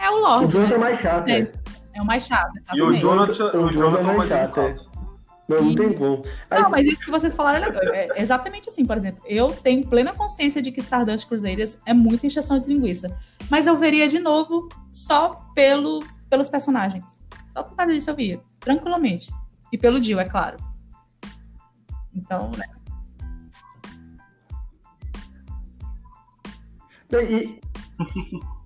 [0.00, 0.84] É o O Lorde, Jonathan é né?
[0.84, 1.40] mais chato, É.
[1.42, 1.52] né?
[1.94, 2.52] É o mais chato.
[2.74, 2.94] E o.
[2.96, 4.76] Jonathan, O o Jonathan é Jonathan mais chato, é.
[5.48, 6.22] Não, não E- tem como.
[6.50, 7.82] Aí, Não, mas isso que vocês falaram é legal.
[7.94, 12.26] É exatamente assim, por exemplo, eu tenho plena consciência de que Stardust Cruzeiras é muita
[12.26, 13.16] encheção de linguiça.
[13.50, 17.16] Mas eu veria de novo só pelo, pelos personagens.
[17.50, 19.32] Só por causa disso eu via, tranquilamente.
[19.72, 20.58] E pelo Dio, é claro.
[22.14, 22.66] Então, né?
[27.22, 27.58] e,
[27.98, 28.57] O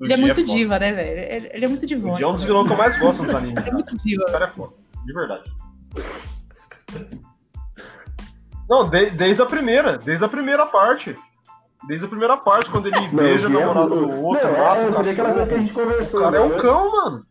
[0.00, 0.52] Ele é Dio muito foda.
[0.52, 1.18] diva, né, velho?
[1.20, 2.14] Ele, ele é muito divão.
[2.16, 3.56] Dio é um dos vilões que eu mais gosto nos animes.
[3.56, 4.22] Ele é muito diva.
[4.28, 4.72] O cara é foda.
[5.04, 5.50] De verdade.
[8.68, 9.98] Não, de- desde a primeira.
[9.98, 11.16] Desde a primeira parte.
[11.86, 14.76] Desde a primeira parte, quando ele não, beija o Jeff- namorado do outro, Não, mata
[14.80, 16.20] é, o foi aquela coisa que a gente conversou.
[16.20, 16.54] O cara é né?
[16.56, 17.26] um cão, mano.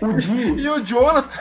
[0.00, 1.38] Não, O Di, E o Jonathan.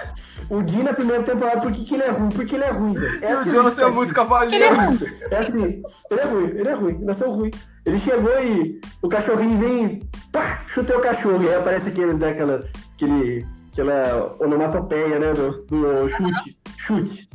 [0.49, 2.30] o Di na primeira temporada, por que, que ele é ruim?
[2.30, 3.23] Porque ele é ruim, velho.
[3.26, 4.13] É o Jonathan é muito
[4.51, 4.99] Ele é ruim.
[5.31, 7.51] É assim, ele é ruim, ele é ruim, nasceu ruim.
[7.86, 11.44] Ele chegou e o cachorrinho vem e pá, chutei o cachorro.
[11.44, 17.30] E aí aparece aqueles daquela, aquele, aquela onomatopeia, né, do, do chute, chute.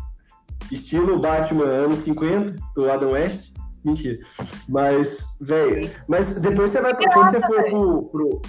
[0.73, 3.53] Estilo Batman anos 50, do Adam West.
[3.85, 4.19] Mentira.
[4.69, 8.43] Mas, velho, mas depois você vai, quando você for pro, pro,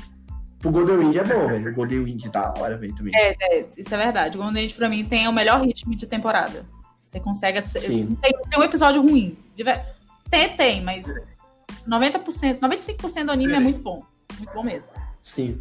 [0.59, 1.71] pro Golden Wind é bom, velho.
[1.71, 3.13] O Golden Wind é da hora, velho, também.
[3.15, 4.37] É, é, isso é verdade.
[4.37, 6.65] O Golden Age, pra mim, tem o melhor ritmo de temporada.
[7.01, 7.61] Você consegue.
[7.61, 9.37] Tem, tem um episódio ruim.
[10.29, 11.07] Tem, tem, mas
[11.87, 13.57] 90%, 95% do anime é.
[13.57, 14.05] é muito bom.
[14.37, 14.91] Muito bom mesmo.
[15.23, 15.57] Sim.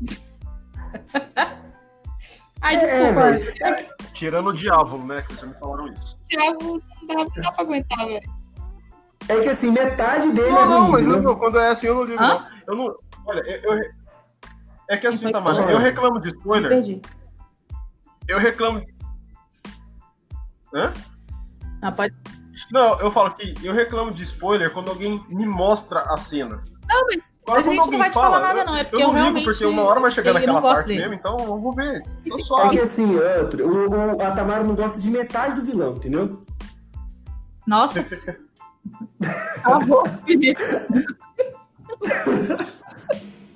[2.60, 3.20] Ai, desculpa.
[3.64, 5.22] É, é, tirando o diabo, né?
[5.22, 6.18] Que vocês me falaram isso.
[6.28, 8.38] Diabo não dá, pra aguentar, velho.
[9.28, 10.66] É que assim, metade dele não, é.
[10.66, 12.46] Não, mas eu, quando é assim, eu não ligo, não.
[12.66, 12.96] Eu não.
[13.26, 13.74] Olha, eu.
[13.74, 13.98] eu
[14.88, 16.70] é que assim, Tamara, eu reclamo de spoiler.
[16.70, 17.02] Perdi.
[18.26, 18.82] Eu reclamo.
[20.74, 20.92] Hã?
[21.82, 22.16] Não, pode.
[22.70, 26.60] Não, eu falo que eu reclamo de spoiler quando alguém me mostra a cena.
[26.88, 28.76] Não, mas Agora, a gente não vai te fala, falar nada, não.
[28.76, 29.44] É porque eu, eu realmente.
[29.44, 31.00] Porque uma hora vai chegar naquela parte dele.
[31.00, 32.02] mesmo, então eu vou ver.
[32.26, 33.20] É que assim, o,
[33.88, 36.42] o, a Tamara não gosta de metade do vilão, entendeu?
[37.66, 38.06] Nossa.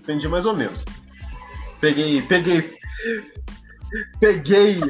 [0.03, 0.85] Entendi mais ou menos.
[1.81, 2.79] Peguei, peguei.
[4.19, 4.81] Peguei.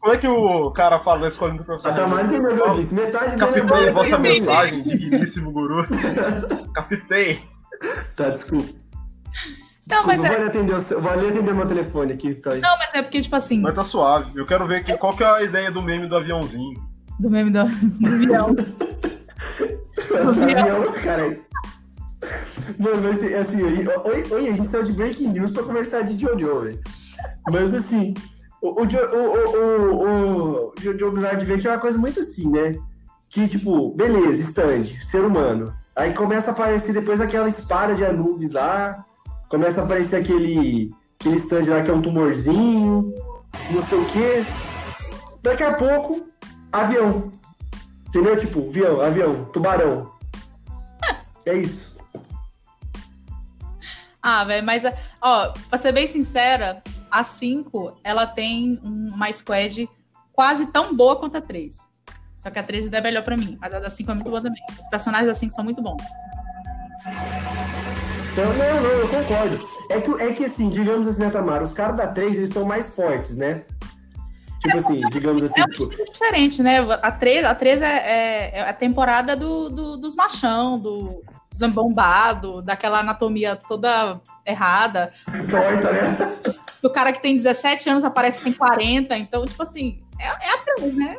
[0.00, 1.92] Como é que o cara fala na escola do professor?
[1.92, 2.94] A Tamara entendeu o que eu disse.
[2.94, 5.86] Metade Captei é vossa mensagem, digníssimo guru.
[6.74, 7.42] Captei.
[8.16, 8.68] Tá, desculpa.
[9.86, 10.36] Não, mas é...
[10.36, 12.40] vou, atender, vou ali atender meu telefone aqui.
[12.62, 13.60] Não, mas é porque, tipo assim.
[13.60, 14.32] Mas tá suave.
[14.34, 16.80] Eu quero ver que, qual que é a ideia do meme do aviãozinho.
[17.18, 18.54] Do meme do, do avião.
[18.56, 21.38] do avião, cara.
[22.78, 26.60] Mano, mas assim, oi, oi, a gente saiu de Breaking News pra conversar de Jojo,
[26.60, 26.80] velho.
[27.50, 28.14] Mas assim,
[28.62, 32.74] o, o, o, o, o Jojo Bizarre Adventure é uma coisa muito assim, né?
[33.28, 35.74] Que, tipo, beleza, stand, ser humano.
[35.96, 39.04] Aí começa a aparecer depois aquela espada de Anubis lá,
[39.48, 43.14] começa a aparecer aquele, aquele stand lá que é um tumorzinho,
[43.70, 44.44] não sei o quê.
[45.42, 46.26] Daqui a pouco,
[46.72, 47.30] avião.
[48.08, 48.36] Entendeu?
[48.36, 50.12] Tipo, avião, avião, tubarão.
[51.46, 51.96] É isso.
[54.22, 54.84] Ah, velho, mas,
[55.22, 59.88] ó, pra ser bem sincera, a 5, ela tem uma squad
[60.32, 61.78] quase tão boa quanto a 3.
[62.36, 64.40] Só que a 3 é melhor pra mim, mas a da 5 é muito boa
[64.40, 64.62] também.
[64.78, 66.02] Os personagens da 5 são muito bons.
[68.36, 69.68] Não, não, eu concordo.
[69.90, 72.64] É que, é que assim, digamos assim, né, Tamara, os caras da 3, eles são
[72.64, 73.64] mais fortes, né?
[74.60, 75.60] Tipo é, assim, digamos assim.
[75.60, 76.10] É um tipo...
[76.10, 76.78] diferente, né?
[77.02, 81.22] A 3, a 3 é, é, é a temporada do, do, dos machão, do
[81.56, 85.12] zambombado, daquela anatomia toda errada.
[85.50, 86.56] Torta, né?
[86.82, 90.54] O cara que tem 17 anos aparece que tem 40, então, tipo assim, é, é
[90.54, 91.16] a 3, né?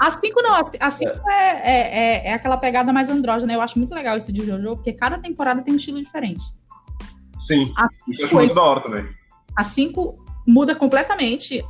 [0.00, 1.34] A 5 não, a 5 é.
[1.34, 3.52] É, é, é, aquela pegada mais andrógena.
[3.52, 6.42] Eu acho muito legal esse de JoJo, porque cada temporada tem um estilo diferente.
[7.38, 7.72] Sim,
[8.08, 9.06] isso eu acho muito da hora também.
[9.54, 11.62] A 5 muda completamente.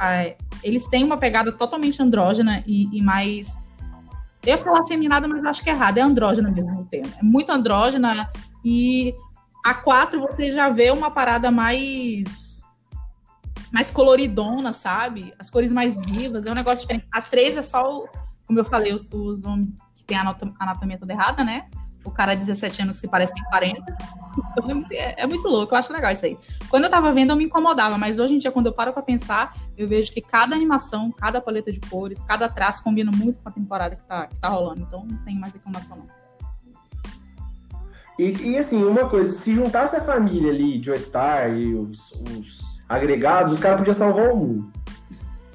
[0.62, 3.59] eles têm uma pegada totalmente andrógena e, e, mais.
[4.43, 5.99] Eu ia falar feminada, mas acho que é errado.
[5.99, 7.12] É andrógena mesmo o termo.
[7.19, 8.31] É muito andrógena.
[8.65, 9.15] E
[9.65, 12.65] a 4 você já vê uma parada mais.
[13.71, 15.35] mais coloridona, sabe?
[15.39, 16.47] As cores mais vivas.
[16.47, 17.07] É um negócio diferente.
[17.12, 18.05] A 3 é só,
[18.47, 21.69] como eu falei, os, os homens que tem a anatomia toda errada, né?
[22.05, 23.97] O cara de 17 anos que parece que tem 40.
[24.52, 26.39] Então, é, é, muito louco, eu acho legal isso aí.
[26.68, 29.02] Quando eu tava vendo, eu me incomodava, mas hoje em dia, quando eu paro pra
[29.02, 33.48] pensar, eu vejo que cada animação, cada paleta de cores, cada traço combina muito com
[33.48, 34.82] a temporada que tá, que tá rolando.
[34.82, 36.20] Então não tem mais reclamação, não.
[38.18, 43.55] E, e, assim, uma coisa, se juntasse a família ali, Joystar e os, os agregados,
[43.55, 44.70] os caras podiam salvar o mundo.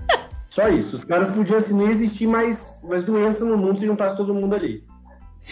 [0.49, 0.95] Só isso.
[0.95, 4.55] Os caras podiam assim, não existir mais, mais doença no mundo se juntasse todo mundo
[4.55, 4.83] ali.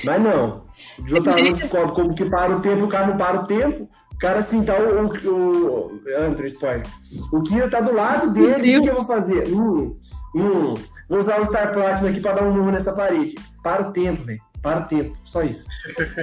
[0.03, 0.63] Mas não.
[0.99, 3.89] O Jotaro descobre como que para o tempo, o cara não para o tempo.
[4.13, 5.07] O cara assim, tá o.
[5.07, 6.85] o, o Antro, spoiler.
[7.31, 9.47] O Kira tá do lado dele, o que eu vou fazer?
[9.49, 9.95] Hum,
[10.35, 10.73] hum,
[11.09, 13.35] vou usar o Star Platinum aqui pra dar um murro nessa parede.
[13.61, 14.41] Para o tempo, velho.
[14.61, 15.17] Para o tempo.
[15.25, 15.65] Só isso.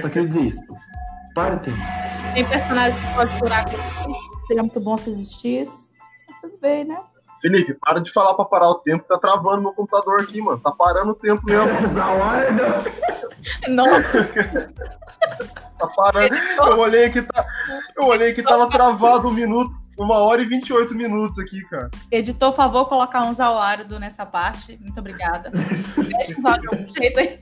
[0.01, 0.61] Só queria dizer isso.
[1.35, 1.77] Para o tempo.
[2.33, 3.65] Tem personagem que pode curar
[4.51, 5.89] seria muito bom se existisse.
[6.27, 7.01] Mas tudo bem, né?
[7.41, 10.59] Felipe, para de falar pra parar o tempo, tá travando meu computador aqui, mano.
[10.59, 11.69] Tá parando o tempo mesmo.
[11.83, 12.51] Essa hora
[13.67, 13.85] não.
[15.79, 16.35] tá parando.
[16.57, 17.45] Eu olhei que tá.
[17.97, 19.81] Eu olhei que tava travado um minuto.
[19.97, 21.91] Uma hora e 28 minutos aqui, cara.
[22.09, 24.79] Editor, favor, colocar um Zauárido nessa parte.
[24.81, 25.51] Muito obrigada.
[25.51, 27.39] Deixa o de algum jeito aí.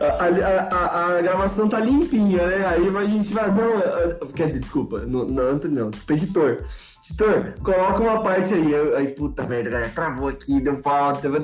[0.00, 2.66] A, a, a, a, gravação tá limpinha, né?
[2.66, 3.48] Aí a gente vai.
[3.50, 6.64] Não, quer dizer, desculpa, não, não, não, desculpa, editor.
[7.08, 8.74] Editor, coloca uma parte aí.
[8.96, 11.40] Aí, puta merda, galera, travou aqui, deu falta, vai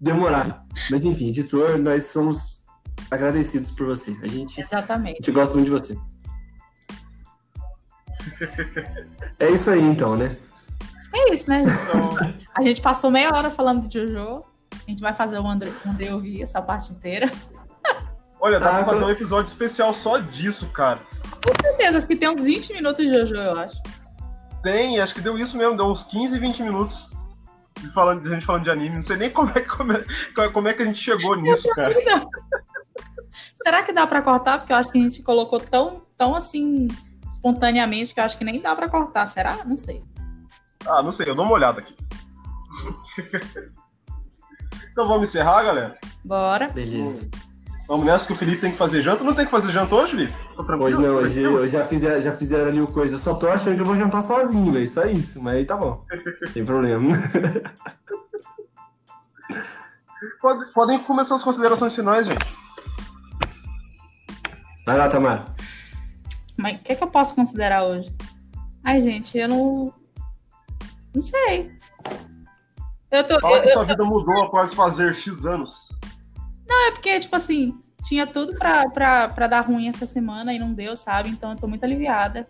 [0.00, 0.64] demorar.
[0.90, 2.64] Mas enfim, editor, nós somos
[3.10, 4.16] agradecidos por você.
[4.22, 5.14] A gente, Exatamente.
[5.14, 5.98] A gente gosta muito de você.
[9.40, 10.36] É isso aí, então, né?
[11.14, 11.62] É isso, né?
[11.62, 12.16] Então...
[12.56, 14.44] A gente passou meia hora falando de Jojo.
[14.72, 17.30] A gente vai fazer o André, o André ouvir essa parte inteira.
[18.40, 21.00] Olha, dá ah, pra fazer um episódio especial só disso, cara.
[21.22, 23.80] Com certeza, acho que tem uns 20 minutos de Jojo, eu acho.
[24.70, 27.08] Tem, acho que deu isso mesmo, deu uns 15, 20 minutos
[27.80, 28.96] de, falando, de gente falando de anime.
[28.96, 30.04] Não sei nem como é, como é,
[30.52, 31.94] como é que a gente chegou nisso, cara.
[33.62, 34.58] Será que dá pra cortar?
[34.58, 36.86] Porque eu acho que a gente colocou tão, tão assim,
[37.30, 39.26] espontaneamente, que eu acho que nem dá pra cortar.
[39.28, 39.64] Será?
[39.64, 40.04] Não sei.
[40.86, 41.96] Ah, não sei, eu dou uma olhada aqui.
[44.92, 45.98] então vamos encerrar, galera?
[46.22, 46.68] Bora.
[46.68, 47.26] Beleza.
[47.88, 49.24] Vamos nessa que o Felipe tem que fazer janta.
[49.24, 50.34] Não tem que fazer janta hoje, Felipe?
[50.78, 53.14] Hoje não, hoje eu já fizeram, já fizeram ali o coisa.
[53.14, 54.86] Eu só tô achando que eu vou jantar sozinho, velho.
[54.86, 56.04] Só isso, mas aí tá bom.
[56.52, 57.08] Sem problema.
[60.42, 62.44] Pode, podem começar as considerações finais, gente.
[64.84, 65.46] Vai lá, Tamara.
[66.56, 68.14] Mas o que, é que eu posso considerar hoje?
[68.84, 69.94] Ai, gente, eu não.
[71.14, 71.72] Não sei.
[73.10, 75.88] Eu tô, Fala eu, que sua eu, vida mudou após fazer X anos.
[76.68, 80.58] Não, é porque, tipo assim, tinha tudo pra, pra, pra dar ruim essa semana e
[80.58, 81.30] não deu, sabe?
[81.30, 82.46] Então eu tô muito aliviada.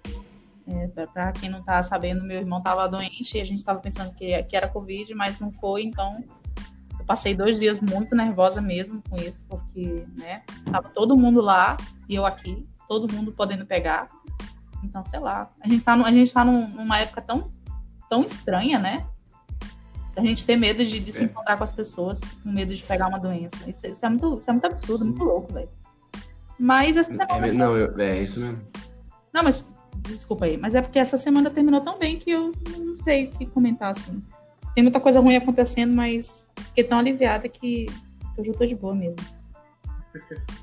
[0.66, 3.80] É, pra, pra, quem não tá sabendo, meu irmão tava doente e a gente tava
[3.80, 6.22] pensando que, que era Covid, mas não foi, então
[6.98, 11.74] eu passei dois dias muito nervosa mesmo com isso, porque, né, tava todo mundo lá
[12.06, 14.08] e eu aqui, todo mundo podendo pegar.
[14.84, 17.50] Então, sei lá, a gente tá, a gente tá num, numa época tão,
[18.10, 19.06] tão estranha, né?
[20.18, 21.14] A gente ter medo de, de é.
[21.14, 23.56] se encontrar com as pessoas, com medo de pegar uma doença.
[23.70, 25.68] Isso, isso, é, muito, isso é muito absurdo, muito louco, velho.
[26.58, 28.60] Mas esse é, não, eu, é isso mesmo.
[29.32, 29.64] Não, mas
[29.98, 33.30] desculpa aí, mas é porque essa semana terminou tão bem que eu não sei o
[33.30, 34.20] que comentar assim.
[34.74, 37.86] Tem muita coisa ruim acontecendo, mas fiquei tão aliviada que
[38.36, 39.22] eu já tô de boa mesmo.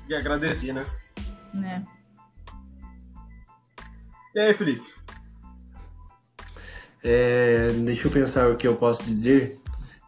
[0.08, 0.84] E agradeci, né?
[1.54, 1.82] Né.
[4.34, 4.95] E aí, Felipe?
[7.08, 9.60] É, deixa eu pensar o que eu posso dizer.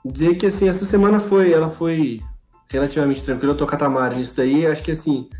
[0.05, 2.21] Dizer que assim, essa semana foi, ela foi
[2.69, 3.53] relativamente tranquila.
[3.53, 4.67] Eu tô Tamara nisso daí.
[4.67, 5.31] Acho que assim,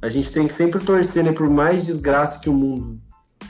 [0.00, 1.30] a gente tem que sempre torcer, né?
[1.30, 2.98] Por mais desgraça que o mundo,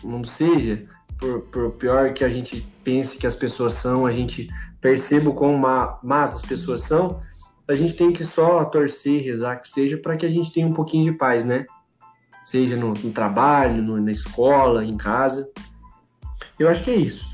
[0.03, 0.85] o mundo seja,
[1.17, 4.49] por, por pior que a gente pense que as pessoas são, a gente
[4.81, 7.23] perceba o quão má, más as pessoas são,
[7.69, 10.75] a gente tem que só torcer, rezar que seja, para que a gente tenha um
[10.75, 11.67] pouquinho de paz, né?
[12.45, 15.49] Seja no, no trabalho, no, na escola, em casa.
[16.59, 17.34] Eu acho que é isso.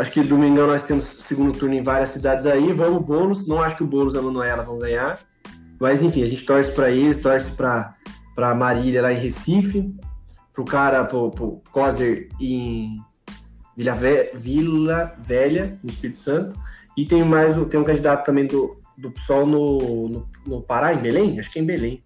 [0.00, 2.72] Acho que domingão nós temos segundo turno em várias cidades aí.
[2.72, 3.46] Vamos, Bônus.
[3.46, 5.20] Não acho que o Bônus e a Manuela vão ganhar.
[5.78, 9.94] Mas enfim, a gente torce para eles, torce para Marília lá em Recife,
[10.54, 12.96] pro cara, pro, pro Coser em
[13.76, 16.56] Vila, Ve Vila Velha, no Espírito Santo.
[16.96, 20.98] E tem mais tem um candidato também do, do PSOL no, no, no Pará, em
[20.98, 21.38] Belém?
[21.38, 22.02] Acho que é em Belém.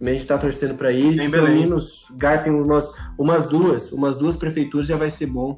[0.00, 4.16] Também a gente está torcendo para ele, que pelo menos garfem umas, umas duas, umas
[4.16, 5.56] duas prefeituras já vai ser bom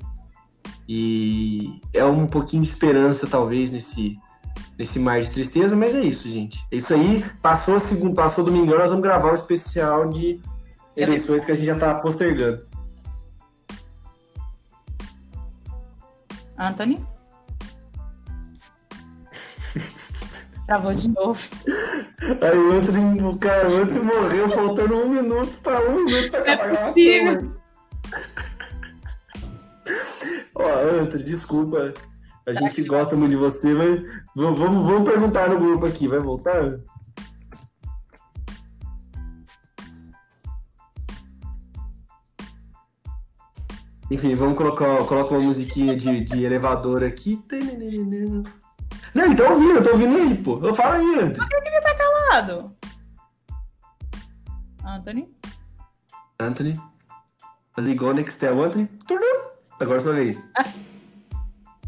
[0.89, 4.19] e é um pouquinho de esperança, talvez, nesse,
[4.79, 6.65] nesse mar de tristeza, mas é isso, gente.
[6.71, 7.25] É isso aí.
[7.41, 10.41] Passou segundo, passou domingo, nós vamos gravar o especial de
[10.97, 12.63] eleições que a gente já tá postergando.
[16.59, 17.05] Anthony?
[20.67, 21.41] Travou de novo.
[22.41, 26.41] Aí o Anthony, o cara, o Anthony morreu faltando um minuto para um minuto pra
[26.41, 27.63] acabar é possível.
[30.63, 31.93] Ó, Antônio, desculpa.
[32.47, 34.01] A gente gosta muito de você, mas
[34.35, 36.09] vamos, vamos perguntar no grupo aqui.
[36.09, 36.81] Vai voltar?
[44.11, 47.43] Enfim, vamos colocar coloca uma musiquinha de, de elevador aqui.
[49.15, 50.59] Não, ele tá ouvindo, eu tô ouvindo ele, pô.
[50.63, 51.49] Eu falo aí, Anthony.
[51.49, 52.77] Por que ele tá calado?
[54.85, 55.35] Anthony?
[56.39, 56.81] Anthony?
[57.79, 58.89] Ligou, Nextel, Anthony?
[59.83, 60.49] Agora sua vez.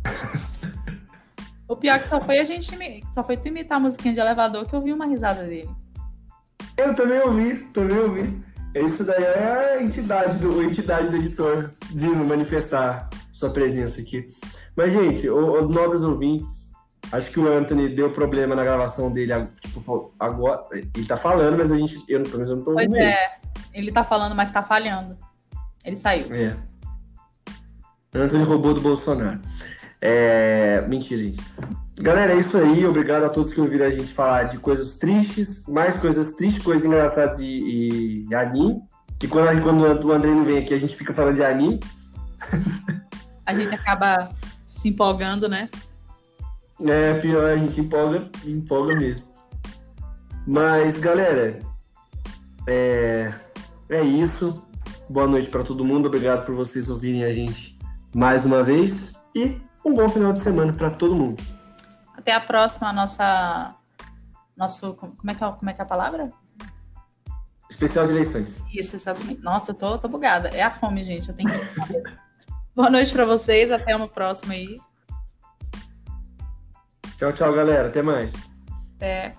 [1.69, 2.77] o pior é que só foi a gente
[3.12, 5.71] só foi tu imitar a musiquinha de elevador que eu vi uma risada dele.
[6.77, 8.43] Eu também ouvi, também ouvi.
[8.75, 14.27] Isso daí é a entidade do, a entidade do editor vindo manifestar sua presença aqui.
[14.75, 16.73] Mas, gente, os nobres ouvintes,
[17.12, 19.47] acho que o Anthony deu problema na gravação dele.
[19.61, 20.65] Tipo, agora.
[20.73, 22.03] Ele tá falando, mas a gente.
[22.09, 22.91] Eu, pelo menos eu não tô ouvindo.
[22.91, 23.39] Pois é,
[23.73, 25.16] ele tá falando, mas tá falhando.
[25.85, 26.35] Ele saiu.
[26.35, 26.57] É.
[28.23, 29.41] Antônio roubou do Bolsonaro.
[30.01, 30.85] É...
[30.89, 31.41] Mentira, gente.
[32.01, 32.85] Galera, é isso aí.
[32.86, 36.85] Obrigado a todos que ouviram a gente falar de coisas tristes, mais coisas tristes, coisas
[36.85, 38.82] engraçadas e, e anime.
[39.19, 41.81] Que quando, quando o André não vem aqui, a gente fica falando de anime.
[43.47, 44.31] A gente acaba
[44.69, 45.69] se empolgando, né?
[46.82, 49.27] É, pior, a gente empolga, empolga mesmo.
[50.47, 51.59] Mas, galera,
[52.66, 53.32] é,
[53.89, 54.62] é isso.
[55.09, 56.07] Boa noite para todo mundo.
[56.07, 57.73] Obrigado por vocês ouvirem a gente
[58.15, 61.43] mais uma vez e um bom final de semana para todo mundo.
[62.16, 63.74] Até a próxima, nossa.
[64.57, 64.95] Nosso.
[64.95, 66.28] Como é que é, como é, que é a palavra?
[67.69, 68.62] Especial de eleições.
[68.73, 69.43] Isso, exatamente.
[69.43, 70.49] Nossa, eu tô, tô bugada.
[70.49, 71.28] É a fome, gente.
[71.28, 72.03] Eu tenho que.
[72.74, 74.81] Boa noite para vocês, até uma próxima aí.
[77.19, 77.89] Tchau, tchau, galera.
[77.89, 78.35] Até mais.
[78.97, 79.35] Até.